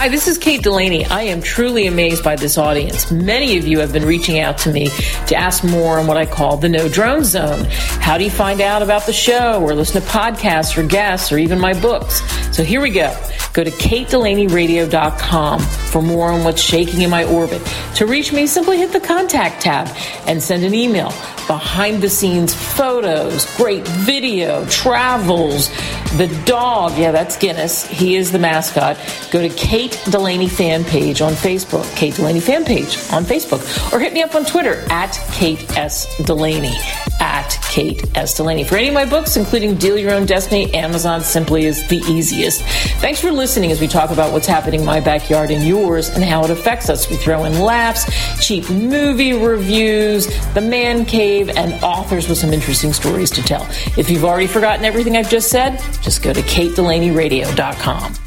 Hi, 0.03 0.09
this 0.09 0.27
is 0.27 0.37
Kate 0.37 0.61
Delaney. 0.61 1.05
I 1.05 1.21
am 1.21 1.41
truly 1.41 1.87
amazed 1.87 2.25
by 2.25 2.35
this 2.35 2.57
audience. 2.57 3.09
Many 3.09 3.57
of 3.57 3.65
you 3.65 3.79
have 3.79 3.93
been 3.93 4.03
reaching 4.03 4.37
out 4.37 4.57
to 4.57 4.69
me 4.69 4.87
to 5.27 5.35
ask 5.37 5.63
more 5.63 5.97
on 5.97 6.07
what 6.07 6.17
I 6.17 6.25
call 6.25 6.57
the 6.57 6.67
no 6.67 6.89
drone 6.89 7.23
zone. 7.23 7.63
How 7.69 8.17
do 8.17 8.25
you 8.25 8.29
find 8.29 8.59
out 8.59 8.81
about 8.81 9.05
the 9.05 9.13
show 9.13 9.63
or 9.63 9.73
listen 9.73 10.01
to 10.01 10.07
podcasts 10.09 10.77
or 10.77 10.85
guests 10.85 11.31
or 11.31 11.37
even 11.37 11.57
my 11.57 11.71
books? 11.79 12.21
So 12.53 12.65
here 12.65 12.81
we 12.81 12.89
go. 12.89 13.17
Go 13.53 13.63
to 13.63 13.71
katedelaneyradio.com 13.71 15.59
for 15.61 16.01
more 16.01 16.31
on 16.31 16.43
what's 16.43 16.61
shaking 16.61 17.01
in 17.01 17.09
my 17.09 17.23
orbit. 17.23 17.61
To 17.95 18.05
reach 18.05 18.33
me, 18.33 18.45
simply 18.45 18.79
hit 18.79 18.91
the 18.91 18.99
contact 18.99 19.61
tab 19.61 19.95
and 20.27 20.43
send 20.43 20.63
an 20.63 20.73
email. 20.73 21.13
Behind 21.47 22.01
the 22.01 22.09
scenes 22.09 22.53
photos, 22.53 23.45
great 23.57 23.87
video, 23.87 24.65
travels, 24.65 25.69
the 26.17 26.27
dog. 26.45 26.97
Yeah, 26.97 27.11
that's 27.11 27.37
Guinness. 27.37 27.85
He 27.85 28.15
is 28.15 28.31
the 28.31 28.39
mascot. 28.39 28.97
Go 29.31 29.47
to 29.47 29.53
Kate 29.93 30.11
Delaney 30.11 30.47
fan 30.47 30.83
page 30.83 31.21
on 31.21 31.33
Facebook, 31.33 31.83
Kate 31.95 32.15
Delaney 32.15 32.39
fan 32.39 32.65
page 32.65 32.97
on 33.11 33.23
Facebook, 33.23 33.61
or 33.93 33.99
hit 33.99 34.13
me 34.13 34.21
up 34.21 34.33
on 34.33 34.43
Twitter 34.43 34.83
at 34.89 35.11
Kate 35.31 35.77
S. 35.77 36.07
Delaney. 36.17 36.75
At 37.19 37.57
Kate 37.69 38.03
S. 38.17 38.35
Delaney. 38.35 38.63
For 38.63 38.75
any 38.75 38.87
of 38.87 38.93
my 38.93 39.05
books, 39.05 39.37
including 39.37 39.75
Deal 39.75 39.97
Your 39.97 40.13
Own 40.13 40.25
Destiny, 40.25 40.73
Amazon 40.73 41.21
simply 41.21 41.65
is 41.65 41.87
the 41.89 41.97
easiest. 41.97 42.63
Thanks 43.01 43.21
for 43.21 43.31
listening 43.31 43.71
as 43.71 43.79
we 43.79 43.87
talk 43.87 44.09
about 44.09 44.33
what's 44.33 44.47
happening 44.47 44.79
in 44.79 44.85
my 44.85 44.99
backyard 44.99 45.51
and 45.51 45.63
yours 45.63 46.09
and 46.09 46.23
how 46.23 46.43
it 46.43 46.49
affects 46.49 46.89
us. 46.89 47.09
We 47.09 47.17
throw 47.17 47.43
in 47.43 47.59
laughs, 47.59 48.05
cheap 48.45 48.69
movie 48.69 49.33
reviews, 49.33 50.27
the 50.53 50.61
man 50.61 51.05
cave, 51.05 51.49
and 51.49 51.73
authors 51.83 52.27
with 52.27 52.39
some 52.39 52.51
interesting 52.51 52.93
stories 52.93 53.29
to 53.31 53.43
tell. 53.43 53.65
If 53.97 54.09
you've 54.09 54.25
already 54.25 54.47
forgotten 54.47 54.85
everything 54.85 55.15
I've 55.17 55.29
just 55.29 55.49
said, 55.49 55.77
just 56.01 56.23
go 56.23 56.33
to 56.33 56.41
katedelaneyradio.com. 56.41 58.22